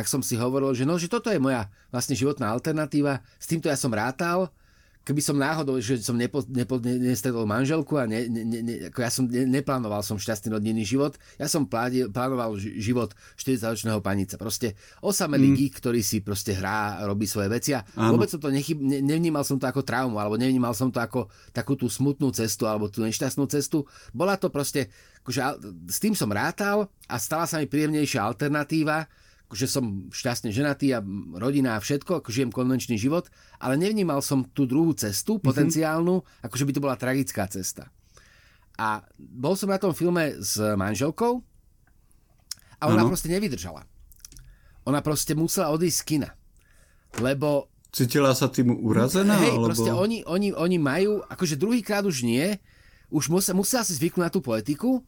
tak 0.00 0.08
som 0.08 0.24
si 0.24 0.40
hovoril, 0.40 0.72
že 0.72 0.88
no, 0.88 0.96
že 0.96 1.12
toto 1.12 1.28
je 1.28 1.36
moja 1.36 1.68
vlastne 1.92 2.16
životná 2.16 2.48
alternatíva, 2.48 3.20
s 3.36 3.44
týmto 3.44 3.68
ja 3.68 3.76
som 3.76 3.92
rátal, 3.92 4.48
keby 5.04 5.20
som 5.20 5.36
náhodou, 5.36 5.76
že 5.80 6.00
som 6.00 6.16
nepo, 6.16 6.40
nepo, 6.48 6.80
ne, 6.80 6.96
nestretol 7.12 7.48
manželku 7.48 8.00
a 8.00 8.08
ne, 8.08 8.24
ne, 8.28 8.42
ne, 8.44 8.74
ako 8.88 8.98
ja 9.00 9.10
som 9.12 9.24
ne, 9.28 9.44
neplánoval 9.48 10.04
som 10.04 10.20
šťastný 10.20 10.56
rodinný 10.56 10.88
život, 10.88 11.20
ja 11.36 11.48
som 11.48 11.68
pládil, 11.68 12.08
plánoval 12.12 12.56
život 12.56 13.16
40-ročného 13.36 14.00
panica. 14.04 14.40
Proste 14.40 14.76
osamelý 15.04 15.52
mm. 15.52 15.56
geek, 15.56 15.74
ktorý 15.84 16.00
si 16.00 16.24
proste 16.24 16.56
hrá, 16.56 17.00
robí 17.04 17.24
svoje 17.24 17.52
veci 17.52 17.76
a 17.76 17.84
Áno. 17.96 18.16
vôbec 18.16 18.32
som 18.32 18.40
to 18.40 18.48
nechyb, 18.48 18.80
ne, 18.80 19.04
nevnímal 19.04 19.44
som 19.44 19.60
to 19.60 19.68
ako 19.68 19.84
traumu, 19.84 20.16
alebo 20.16 20.36
nevnímal 20.36 20.72
som 20.72 20.92
to 20.92 21.00
ako 21.00 21.32
takú 21.52 21.80
tú 21.80 21.88
smutnú 21.88 22.28
cestu, 22.32 22.68
alebo 22.68 22.88
tú 22.92 23.00
nešťastnú 23.04 23.48
cestu. 23.48 23.88
Bola 24.12 24.36
to 24.36 24.52
proste, 24.52 24.92
akože, 25.24 25.40
s 25.88 25.98
tým 25.98 26.12
som 26.12 26.28
rátal 26.28 26.92
a 27.08 27.16
stala 27.16 27.48
sa 27.48 27.56
mi 27.56 27.66
príjemnejšia 27.66 28.20
alternatíva, 28.20 29.08
že 29.54 29.66
som 29.66 30.06
šťastne 30.10 30.54
ženatý 30.54 30.94
a 30.94 31.02
rodina 31.36 31.74
a 31.74 31.82
všetko, 31.82 32.22
ako 32.22 32.28
žijem 32.30 32.50
konvenčný 32.54 32.94
život, 32.96 33.26
ale 33.58 33.74
nevnímal 33.74 34.22
som 34.22 34.46
tú 34.46 34.66
druhú 34.66 34.94
cestu, 34.94 35.36
mm-hmm. 35.36 35.46
potenciálnu, 35.46 36.14
ako 36.46 36.54
že 36.54 36.66
by 36.66 36.72
to 36.74 36.84
bola 36.84 36.96
tragická 37.00 37.46
cesta. 37.50 37.90
A 38.80 39.04
bol 39.18 39.58
som 39.58 39.68
na 39.68 39.76
tom 39.76 39.92
filme 39.92 40.40
s 40.40 40.56
manželkou 40.56 41.44
a 42.80 42.82
ona 42.88 43.04
ano. 43.04 43.10
proste 43.12 43.28
nevydržala. 43.28 43.84
Ona 44.88 45.04
proste 45.04 45.36
musela 45.36 45.68
odísť 45.74 45.98
z 46.00 46.06
kina. 46.06 46.30
Lebo... 47.20 47.68
Cítila 47.92 48.32
sa 48.32 48.48
tým 48.48 48.72
urazená? 48.72 49.36
Hej, 49.36 49.52
alebo... 49.58 49.66
proste 49.68 49.90
oni, 49.92 50.24
oni, 50.24 50.56
oni 50.56 50.78
majú, 50.80 51.20
akože 51.28 51.60
druhýkrát 51.60 52.06
už 52.08 52.24
nie, 52.24 52.56
už 53.12 53.28
musia, 53.28 53.52
musia 53.52 53.82
si 53.84 53.98
zvyknúť 53.98 54.24
na 54.24 54.32
tú 54.32 54.40
poetiku, 54.40 55.02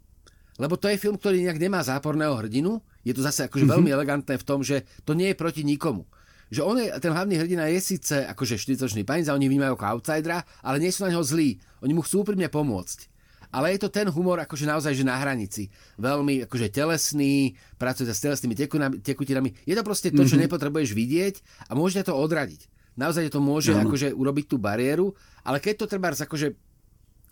lebo 0.61 0.77
to 0.77 0.89
je 0.93 1.01
film, 1.01 1.17
ktorý 1.17 1.45
nejak 1.49 1.61
nemá 1.61 1.81
záporného 1.81 2.37
hrdinu, 2.37 2.85
je 3.07 3.17
to 3.17 3.25
zase 3.25 3.49
akože 3.49 3.65
mm-hmm. 3.65 3.73
veľmi 3.79 3.91
elegantné 3.93 4.35
v 4.37 4.45
tom, 4.45 4.61
že 4.61 4.85
to 5.09 5.17
nie 5.17 5.33
je 5.33 5.37
proti 5.37 5.63
nikomu. 5.65 6.05
Že 6.53 6.61
on 6.69 6.77
je, 6.77 6.89
ten 7.01 7.13
hlavný 7.17 7.41
hrdina 7.41 7.65
je 7.73 7.81
síce 7.81 8.13
akože 8.13 8.61
40 8.61 9.09
pani, 9.09 9.25
a 9.25 9.33
oni 9.33 9.49
vnímajú 9.49 9.73
ako 9.73 9.89
outsidera, 9.89 10.45
ale 10.61 10.85
nie 10.85 10.93
sú 10.93 11.09
na 11.09 11.17
neho 11.17 11.25
zlí. 11.25 11.57
Oni 11.81 11.97
mu 11.97 12.05
chcú 12.05 12.29
úprimne 12.29 12.53
pomôcť. 12.53 13.09
Ale 13.53 13.73
je 13.77 13.85
to 13.85 13.93
ten 13.93 14.09
humor 14.09 14.41
akože 14.41 14.65
naozaj 14.65 14.97
že 14.97 15.05
na 15.05 15.17
hranici. 15.17 15.69
Veľmi 16.01 16.45
akože 16.49 16.73
telesný, 16.73 17.57
pracuje 17.77 18.09
sa 18.09 18.17
s 18.17 18.25
telesnými 18.25 18.57
tekutinami. 19.01 19.49
Je 19.65 19.77
to 19.77 19.85
proste 19.85 20.13
to, 20.13 20.25
čo 20.25 20.37
mm-hmm. 20.37 20.49
nepotrebuješ 20.49 20.93
vidieť 20.93 21.35
a 21.69 21.77
môže 21.77 22.01
to 22.05 22.17
odradiť. 22.17 22.69
Naozaj 22.97 23.33
to 23.33 23.41
môže 23.41 23.73
no. 23.73 23.89
akože 23.89 24.13
urobiť 24.13 24.45
tú 24.53 24.57
bariéru, 24.61 25.17
ale 25.45 25.61
keď 25.65 25.85
to 25.85 25.87
treba 25.89 26.13
akože, 26.13 26.53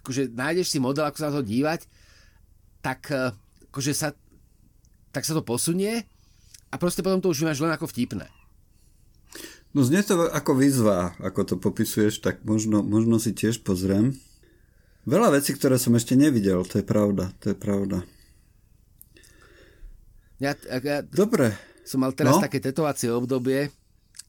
akože 0.00 0.32
nájdeš 0.32 0.72
si 0.72 0.78
model, 0.80 1.04
ako 1.04 1.16
sa 1.20 1.28
na 1.28 1.36
to 1.36 1.44
dívať, 1.44 1.84
tak 2.80 3.12
eh, 3.12 3.32
akože 3.70 3.92
sa 3.94 4.16
tak 5.10 5.26
sa 5.26 5.34
to 5.34 5.42
posunie 5.42 6.06
a 6.70 6.74
proste 6.78 7.02
potom 7.02 7.18
to 7.18 7.30
už 7.34 7.42
máš 7.42 7.58
len 7.58 7.74
ako 7.74 7.90
vtipné. 7.90 8.30
No 9.70 9.86
znie 9.86 10.02
to 10.02 10.26
ako 10.26 10.58
výzva, 10.58 11.14
ako 11.22 11.40
to 11.46 11.54
popisuješ, 11.58 12.22
tak 12.22 12.42
možno, 12.42 12.82
možno 12.82 13.22
si 13.22 13.30
tiež 13.30 13.62
pozriem. 13.62 14.18
Veľa 15.06 15.38
vecí, 15.38 15.54
ktoré 15.54 15.78
som 15.78 15.94
ešte 15.94 16.18
nevidel, 16.18 16.66
to 16.66 16.82
je 16.82 16.86
pravda, 16.86 17.30
to 17.38 17.54
je 17.54 17.56
pravda. 17.56 18.02
Ja, 20.42 20.58
ja 20.58 21.06
Dobre. 21.06 21.54
Som 21.86 22.02
mal 22.06 22.14
teraz 22.14 22.38
no? 22.38 22.42
také 22.42 22.58
tetovacie 22.62 23.10
obdobie. 23.10 23.70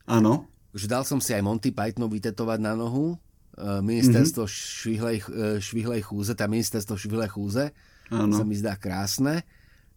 Áno. 0.06 0.50
Už 0.74 0.90
dal 0.90 1.06
som 1.06 1.22
si 1.22 1.32
aj 1.36 1.46
Monty 1.46 1.70
Pythonu 1.70 2.10
vytetovať 2.10 2.60
na 2.62 2.74
nohu. 2.74 3.16
E, 3.54 3.80
ministerstvo 3.80 4.44
mm-hmm. 4.48 4.60
švihlej, 4.82 5.18
e, 5.22 5.46
švihlej 5.62 6.02
chúze, 6.04 6.34
tá 6.34 6.50
ministerstvo 6.50 6.98
švihlej 6.98 7.30
chúze. 7.32 7.64
Áno. 8.12 8.36
Sa 8.36 8.44
mi 8.44 8.60
zdá 8.60 8.76
krásne 8.76 9.48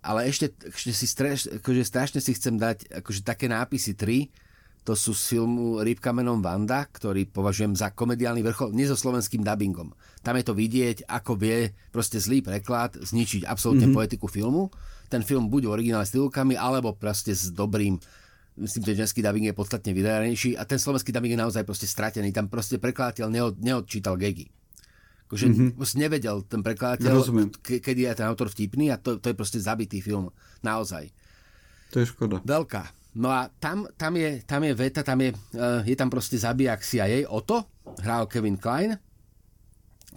ale 0.05 0.29
ešte, 0.29 0.53
ešte 0.69 0.93
si 0.93 1.07
straš, 1.09 1.49
akože 1.49 1.81
strašne 1.81 2.21
si 2.21 2.37
chcem 2.37 2.61
dať 2.61 2.93
akože 3.01 3.25
také 3.25 3.49
nápisy 3.49 3.97
3, 3.97 4.29
to 4.85 4.93
sú 4.93 5.17
z 5.17 5.33
filmu 5.33 5.81
Rybka 5.81 6.12
menom 6.12 6.45
Vanda, 6.45 6.85
ktorý 6.85 7.25
považujem 7.25 7.73
za 7.73 7.89
komediálny 7.97 8.45
vrchol, 8.45 8.77
nie 8.77 8.85
so 8.85 9.01
slovenským 9.01 9.41
dubbingom. 9.41 9.97
Tam 10.21 10.37
je 10.37 10.45
to 10.45 10.53
vidieť, 10.53 11.09
ako 11.09 11.41
vie 11.41 11.73
proste 11.89 12.21
zlý 12.21 12.45
preklad 12.45 12.93
zničiť 13.01 13.49
absolútne 13.49 13.89
mm-hmm. 13.89 13.97
poetiku 13.97 14.29
filmu. 14.29 14.69
Ten 15.09 15.25
film 15.25 15.49
buď 15.49 15.73
v 15.73 15.73
originále 15.73 16.05
s 16.05 16.12
titulkami, 16.12 16.61
alebo 16.61 16.93
proste 16.93 17.33
s 17.33 17.49
dobrým 17.49 17.97
myslím, 18.61 18.83
že 18.87 19.01
ženský 19.09 19.25
dubbing 19.25 19.51
je 19.51 19.57
podstatne 19.57 19.91
vydaranejší 19.97 20.61
a 20.61 20.69
ten 20.69 20.77
slovenský 20.77 21.17
dubbing 21.17 21.33
je 21.33 21.43
naozaj 21.43 21.65
proste 21.65 21.89
stratený. 21.89 22.29
Tam 22.31 22.53
proste 22.53 22.77
prekladateľ 22.77 23.27
neod, 23.33 23.55
neodčítal 23.65 24.21
gegy. 24.21 24.53
Akože 25.25 25.47
mm-hmm. 25.49 25.97
nevedel 25.97 26.45
ten 26.45 26.61
prekladateľ, 26.61 27.25
ke, 27.64 27.81
kedy 27.81 28.07
je 28.07 28.18
ten 28.20 28.27
autor 28.29 28.53
vtipný 28.53 28.93
a 28.93 29.01
to, 29.01 29.16
to 29.16 29.33
je 29.33 29.37
proste 29.37 29.57
zabitý 29.57 30.05
film. 30.05 30.29
Naozaj. 30.61 31.09
To 31.97 32.03
je 32.03 32.07
škoda. 32.07 32.45
Veľká. 32.45 32.93
No 33.14 33.31
a 33.31 33.47
tam, 33.47 33.87
tam, 33.95 34.18
je, 34.18 34.43
tam 34.43 34.66
je 34.66 34.75
veta, 34.75 35.07
tam 35.07 35.22
je, 35.22 35.31
uh, 35.33 35.81
je 35.87 35.95
tam 35.95 36.11
proste 36.11 36.35
zabijak 36.35 36.83
CIA, 36.83 37.31
Oto, 37.31 37.62
hral 38.03 38.27
Kevin 38.27 38.59
Klein, 38.59 38.99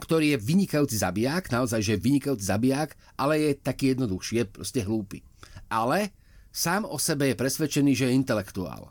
ktorý 0.02 0.34
je 0.34 0.42
vynikajúci 0.42 0.98
zabijak, 0.98 1.50
naozaj, 1.54 1.82
že 1.82 1.94
je 1.98 2.04
vynikajúci 2.04 2.46
zabijak, 2.46 2.98
ale 3.18 3.38
je 3.42 3.52
taký 3.58 3.94
jednoduchší, 3.94 4.34
je 4.42 4.46
proste 4.50 4.82
hlúpy. 4.82 5.22
Ale 5.70 6.14
sám 6.50 6.90
o 6.90 6.98
sebe 6.98 7.30
je 7.30 7.36
presvedčený, 7.38 7.94
že 7.94 8.10
je 8.10 8.18
intelektuál. 8.18 8.90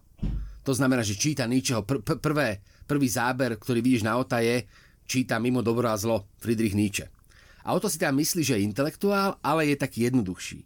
To 0.66 0.72
znamená, 0.74 1.06
že 1.06 1.18
číta 1.18 1.46
ničeho. 1.46 1.86
Pr- 1.86 2.02
pr- 2.02 2.18
prvé, 2.18 2.58
prvý 2.90 3.06
záber, 3.06 3.54
ktorý 3.54 3.82
vidíš 3.82 4.02
na 4.02 4.18
Ota 4.18 4.42
je, 4.42 4.66
číta 5.06 5.38
Mimo 5.38 5.62
dobro 5.62 5.88
a 5.88 5.96
zlo 5.96 6.26
Friedrich 6.42 6.74
Nietzsche. 6.74 7.08
A 7.66 7.74
o 7.74 7.82
to 7.82 7.90
si 7.90 7.98
tam 7.98 8.14
myslí, 8.18 8.42
že 8.46 8.54
je 8.58 8.66
intelektuál, 8.66 9.38
ale 9.42 9.66
je 9.70 9.76
taký 9.78 10.06
jednoduchší. 10.06 10.62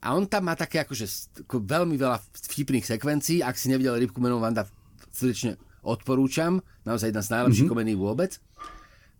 A 0.00 0.16
on 0.16 0.24
tam 0.24 0.48
má 0.48 0.56
také 0.56 0.80
akože 0.80 1.04
ako 1.44 1.60
veľmi 1.60 2.00
veľa 2.00 2.16
vtipných 2.48 2.88
sekvencií. 2.88 3.44
Ak 3.44 3.60
si 3.60 3.68
nevidel 3.68 4.00
rybku 4.00 4.16
menom 4.16 4.40
Vanda, 4.40 4.64
srdečne 5.12 5.60
odporúčam. 5.84 6.64
Naozaj 6.88 7.12
jedna 7.12 7.20
z 7.20 7.32
najlepších 7.36 7.68
mm-hmm. 7.68 7.76
komedí 7.76 7.94
vôbec. 8.00 8.40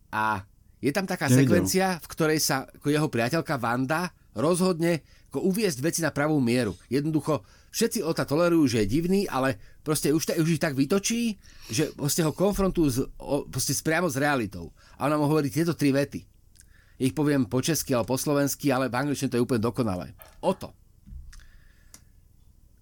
A 0.09 0.49
je 0.81 0.89
tam 0.97 1.05
taká 1.05 1.29
Nevidel. 1.29 1.45
sekvencia, 1.45 2.01
v 2.01 2.07
ktorej 2.09 2.41
sa 2.41 2.65
ako 2.65 2.89
jeho 2.89 3.09
priateľka 3.13 3.61
Vanda 3.61 4.09
rozhodne 4.33 5.05
ako 5.31 5.47
uviezť 5.47 5.79
veci 5.79 6.01
na 6.03 6.11
pravú 6.11 6.43
mieru. 6.43 6.75
Jednoducho, 6.91 7.47
všetci 7.71 8.03
Ota 8.03 8.27
tolerujú, 8.27 8.67
že 8.67 8.83
je 8.83 8.93
divný, 8.99 9.21
ale 9.31 9.63
proste 9.87 10.11
už, 10.11 10.35
už 10.37 10.59
ich 10.59 10.63
tak 10.63 10.75
vytočí, 10.75 11.39
že 11.71 11.95
proste 11.95 12.27
ho 12.27 12.35
konfrontujú 12.35 12.89
s, 12.91 12.99
proste 13.49 13.79
priamo 13.81 14.11
s 14.11 14.19
realitou. 14.19 14.75
A 14.99 15.07
ona 15.07 15.15
mu 15.15 15.31
hovorí 15.31 15.47
tieto 15.49 15.79
tri 15.79 15.95
vety 15.95 16.27
ich 17.01 17.17
poviem 17.17 17.49
po 17.49 17.65
česky 17.65 17.97
alebo 17.97 18.13
po 18.13 18.21
slovensky, 18.21 18.69
ale 18.69 18.93
v 18.93 18.99
angličtine 19.01 19.33
to 19.33 19.41
je 19.41 19.45
úplne 19.49 19.65
dokonalé. 19.65 20.13
O 20.45 20.53
to. 20.53 20.69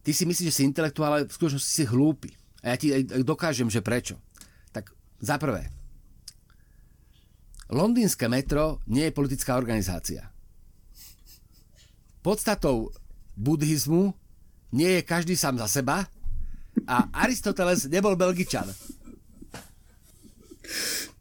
Ty 0.03 0.11
si 0.11 0.27
myslíš, 0.27 0.51
že 0.51 0.57
si 0.59 0.67
intelektuál, 0.67 1.15
ale 1.15 1.31
v 1.31 1.37
skutočnosti 1.39 1.71
si 1.71 1.85
hlúpy. 1.87 2.35
A 2.67 2.75
ja 2.75 2.77
ti 2.77 2.91
dokážem, 3.23 3.71
že 3.71 3.79
prečo. 3.79 4.19
Tak 4.75 4.91
za 5.23 5.39
prvé, 5.39 5.71
londýnske 7.71 8.27
metro 8.27 8.83
nie 8.91 9.07
je 9.07 9.15
politická 9.15 9.55
organizácia. 9.55 10.35
Podstatou 12.29 12.93
buddhizmu 13.41 14.13
nie 14.77 15.01
je 15.01 15.01
každý 15.01 15.33
sám 15.33 15.57
za 15.65 15.81
seba 15.81 16.13
a 16.85 17.09
Aristoteles 17.25 17.89
nebol 17.89 18.21
Belgičan. 18.21 18.69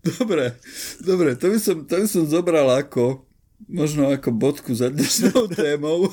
Dobre, 0.04 0.60
dobre, 1.00 1.40
to 1.40 1.48
by 1.48 1.60
som, 1.64 1.88
to 1.88 2.04
by 2.04 2.08
som 2.12 2.28
zobral 2.28 2.68
ako, 2.76 3.24
možno 3.72 4.12
ako 4.12 4.36
bodku 4.36 4.76
za 4.76 4.92
dnešnou 4.92 5.48
témou. 5.56 6.12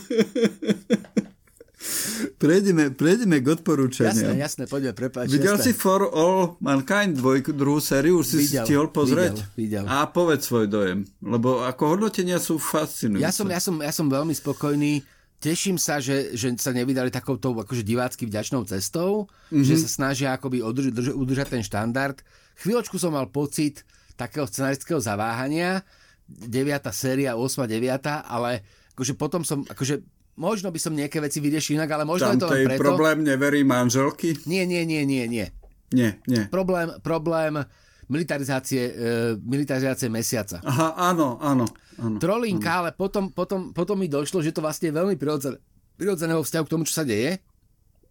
Prejdeme, 2.41 2.91
prejdeme 2.93 3.41
k 3.41 3.47
odporúčaniam. 3.61 4.35
Jasné, 4.35 4.41
jasné, 4.41 4.63
poďme, 4.69 4.93
prepáč. 4.97 5.31
Videl 5.31 5.57
jasné. 5.57 5.71
si 5.71 5.79
For 5.79 6.09
All 6.09 6.57
Mankind 6.61 7.19
dvojku, 7.19 7.53
druhú 7.53 7.81
sériu, 7.81 8.21
už 8.21 8.27
si 8.27 8.39
videl, 8.45 8.65
stihol 8.65 8.89
pozrieť? 8.93 9.55
Videl, 9.55 9.83
videl. 9.83 9.85
A 9.89 10.09
povedz 10.09 10.49
svoj 10.49 10.67
dojem, 10.69 11.05
lebo 11.21 11.63
ako 11.63 11.99
hodnotenia 11.99 12.41
sú 12.41 12.57
fascinujúce. 12.57 13.25
Ja 13.25 13.33
som, 13.33 13.47
ja 13.49 13.61
som, 13.61 13.77
ja 13.81 13.93
som 13.93 14.07
veľmi 14.09 14.33
spokojný. 14.33 15.05
Teším 15.39 15.77
sa, 15.77 16.01
že, 16.01 16.33
že 16.33 16.57
sa 16.57 16.73
nevydali 16.73 17.13
takouto 17.13 17.53
akože 17.53 17.85
divácky 17.85 18.25
vďačnou 18.25 18.65
cestou, 18.65 19.29
mm-hmm. 19.53 19.61
že 19.61 19.77
sa 19.77 19.89
snažia 19.93 20.33
akoby 20.33 20.65
udrž, 20.65 21.13
udržať 21.13 21.61
ten 21.61 21.61
štandard 21.61 22.17
Chvíľočku 22.59 22.97
som 23.03 23.15
mal 23.15 23.27
pocit 23.31 23.83
takého 24.15 24.47
scenarického 24.47 25.03
zaváhania, 25.03 25.83
9. 26.31 26.55
séria, 26.95 27.35
8. 27.35 27.67
9. 27.67 28.31
ale 28.31 28.63
akože 28.95 29.13
potom 29.19 29.43
som, 29.43 29.67
akože 29.67 30.07
možno 30.35 30.71
by 30.71 30.79
som 30.83 30.93
nejaké 30.95 31.23
veci 31.23 31.39
vyriešil 31.39 31.79
inak, 31.79 31.91
ale 31.95 32.05
možno 32.07 32.31
Tam 32.31 32.37
je 32.39 32.43
to 32.43 32.49
len 32.51 32.67
preto... 32.67 32.83
problém 32.83 33.19
neverí 33.23 33.63
manželky? 33.63 34.35
Nie, 34.47 34.67
nie, 34.67 34.83
nie, 34.87 35.07
nie, 35.07 35.25
nie. 35.31 35.47
Nie, 35.95 36.19
nie. 36.27 36.51
Problém, 36.51 36.91
problém 37.03 37.63
militarizácie, 38.11 38.83
e, 38.93 39.09
militarizácie 39.41 40.11
mesiaca. 40.11 40.61
Aha, 40.61 40.99
áno, 40.99 41.39
áno. 41.41 41.65
áno 41.97 42.17
Trolinka, 42.19 42.69
áno. 42.69 42.79
ale 42.85 42.91
potom, 42.93 43.31
potom, 43.33 43.73
potom 43.73 43.97
mi 43.97 44.11
došlo, 44.11 44.43
že 44.43 44.53
to 44.53 44.61
vlastne 44.61 44.91
je 44.91 44.99
veľmi 44.99 45.17
prirodzené, 45.17 45.57
prirodzeného 45.97 46.43
vzťahu 46.43 46.65
k 46.67 46.73
tomu, 46.73 46.83
čo 46.85 47.01
sa 47.01 47.05
deje. 47.07 47.39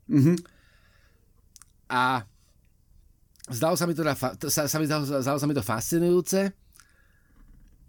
Mm-hmm. 0.09 0.37
A 1.93 2.23
zdalo 3.51 3.75
sa 3.77 3.85
mi 3.85 3.93
to, 3.93 4.01
sa, 4.49 4.65
sa 4.65 4.77
mi, 4.79 4.85
zdalo, 4.87 5.03
zdalo 5.05 5.37
sa 5.37 5.47
mi 5.47 5.55
to 5.55 5.63
fascinujúce. 5.65 6.55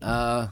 Uh, 0.05 0.51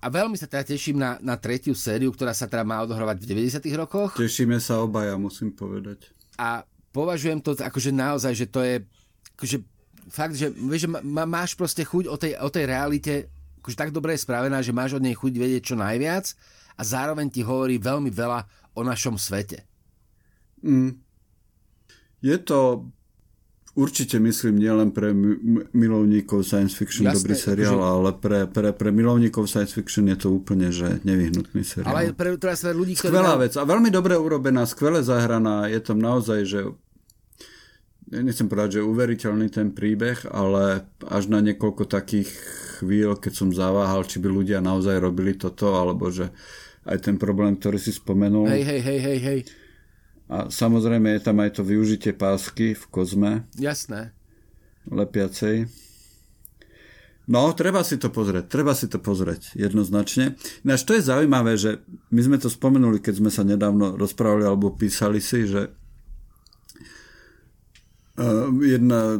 a 0.00 0.06
veľmi 0.12 0.36
sa 0.36 0.46
teda 0.46 0.64
teším 0.66 1.00
na, 1.00 1.16
na 1.24 1.40
tretiu 1.40 1.72
sériu, 1.72 2.12
ktorá 2.12 2.36
sa 2.36 2.46
teda 2.46 2.62
má 2.62 2.84
odohrovať 2.84 3.16
v 3.22 3.28
90 3.48 3.80
rokoch. 3.80 4.12
Tešíme 4.16 4.60
sa 4.60 4.84
obaja, 4.84 5.16
musím 5.16 5.50
povedať. 5.52 6.12
A 6.36 6.62
považujem 6.92 7.40
to 7.40 7.56
akože 7.56 7.90
naozaj, 7.90 8.32
že 8.36 8.46
to 8.46 8.60
je 8.60 8.84
akože 9.36 9.58
fakt, 10.12 10.36
že, 10.36 10.52
vieš, 10.52 10.86
že 10.86 10.90
má, 10.92 11.24
máš 11.24 11.56
proste 11.56 11.82
chuť 11.82 12.04
o 12.08 12.16
tej, 12.16 12.32
o 12.38 12.48
tej 12.52 12.64
realite 12.68 13.14
akože 13.66 13.82
tak 13.82 13.90
dobre 13.90 14.14
je 14.14 14.22
spravená, 14.22 14.62
že 14.62 14.70
máš 14.70 14.94
od 14.94 15.02
nej 15.02 15.18
chuť 15.18 15.34
vedieť 15.34 15.74
čo 15.74 15.74
najviac 15.74 16.38
a 16.78 16.82
zároveň 16.86 17.26
ti 17.34 17.42
hovorí 17.42 17.82
veľmi 17.82 18.14
veľa 18.14 18.46
o 18.78 18.86
našom 18.86 19.18
svete. 19.18 19.66
Mm. 20.62 20.94
Je 22.22 22.38
to 22.46 22.86
Určite 23.76 24.16
myslím 24.16 24.56
nielen 24.56 24.88
pre 24.88 25.12
milovníkov 25.76 26.48
science 26.48 26.72
fiction 26.72 27.04
Jasné, 27.04 27.20
dobrý 27.20 27.34
seriál, 27.36 27.76
že... 27.76 27.84
ale 27.84 28.10
pre, 28.16 28.38
pre, 28.48 28.72
pre 28.72 28.88
milovníkov 28.88 29.44
science 29.44 29.76
fiction 29.76 30.08
je 30.08 30.16
to 30.16 30.32
úplne 30.32 30.72
že 30.72 31.04
nevyhnutný 31.04 31.60
seriál. 31.60 31.92
Ale 31.92 32.16
pre, 32.16 32.40
pre 32.40 32.56
ľudí, 32.72 32.96
ktorí... 32.96 33.12
Skvelá 33.12 33.36
vec 33.36 33.52
a 33.52 33.68
veľmi 33.68 33.92
dobre 33.92 34.16
urobená, 34.16 34.64
skvele 34.64 35.04
zahraná, 35.04 35.68
je 35.68 35.76
tam 35.84 36.00
naozaj, 36.00 36.48
že 36.48 36.60
nechcem 38.08 38.48
povedať, 38.48 38.80
že 38.80 38.88
uveriteľný 38.88 39.52
ten 39.52 39.68
príbeh, 39.76 40.24
ale 40.32 40.88
až 41.04 41.28
na 41.28 41.44
niekoľko 41.44 41.84
takých 41.84 42.32
chvíľ, 42.80 43.20
keď 43.20 43.32
som 43.44 43.52
zaváhal, 43.52 44.08
či 44.08 44.24
by 44.24 44.32
ľudia 44.32 44.64
naozaj 44.64 44.96
robili 45.04 45.36
toto, 45.36 45.76
alebo 45.76 46.08
že 46.08 46.32
aj 46.88 47.12
ten 47.12 47.20
problém, 47.20 47.60
ktorý 47.60 47.76
si 47.76 47.92
spomenul. 47.92 48.48
Hej, 48.48 48.64
hej, 48.64 48.80
hej, 48.80 49.00
hej, 49.04 49.20
hej 49.20 49.40
a 50.26 50.50
samozrejme 50.50 51.14
je 51.16 51.20
tam 51.22 51.38
aj 51.38 51.58
to 51.58 51.62
využitie 51.62 52.10
pásky 52.10 52.74
v 52.74 52.84
kozme. 52.90 53.46
Jasné. 53.54 54.10
Lepiacej. 54.90 55.70
No, 57.26 57.50
treba 57.58 57.82
si 57.82 57.98
to 57.98 58.06
pozrieť, 58.14 58.46
treba 58.46 58.70
si 58.70 58.86
to 58.86 59.02
pozrieť, 59.02 59.58
jednoznačne. 59.58 60.38
Ináč 60.62 60.86
to 60.86 60.94
je 60.94 61.02
zaujímavé, 61.10 61.58
že 61.58 61.82
my 62.14 62.20
sme 62.22 62.38
to 62.38 62.46
spomenuli, 62.46 63.02
keď 63.02 63.14
sme 63.18 63.30
sa 63.34 63.42
nedávno 63.42 63.98
rozprávali 63.98 64.46
alebo 64.46 64.70
písali 64.70 65.18
si, 65.18 65.42
že 65.42 65.74
uh, 68.14 68.46
jedna, 68.62 69.18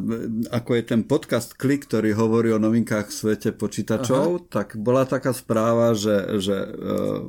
ako 0.54 0.70
je 0.78 0.82
ten 0.86 1.02
podcast 1.02 1.58
Klik, 1.58 1.90
ktorý 1.90 2.14
hovorí 2.14 2.54
o 2.54 2.62
novinkách 2.62 3.10
v 3.10 3.18
svete 3.26 3.50
počítačov, 3.50 4.26
Aha. 4.38 4.46
tak 4.54 4.78
bola 4.78 5.02
taká 5.02 5.34
správa, 5.34 5.98
že, 5.98 6.38
že 6.38 6.56
uh, 6.62 7.26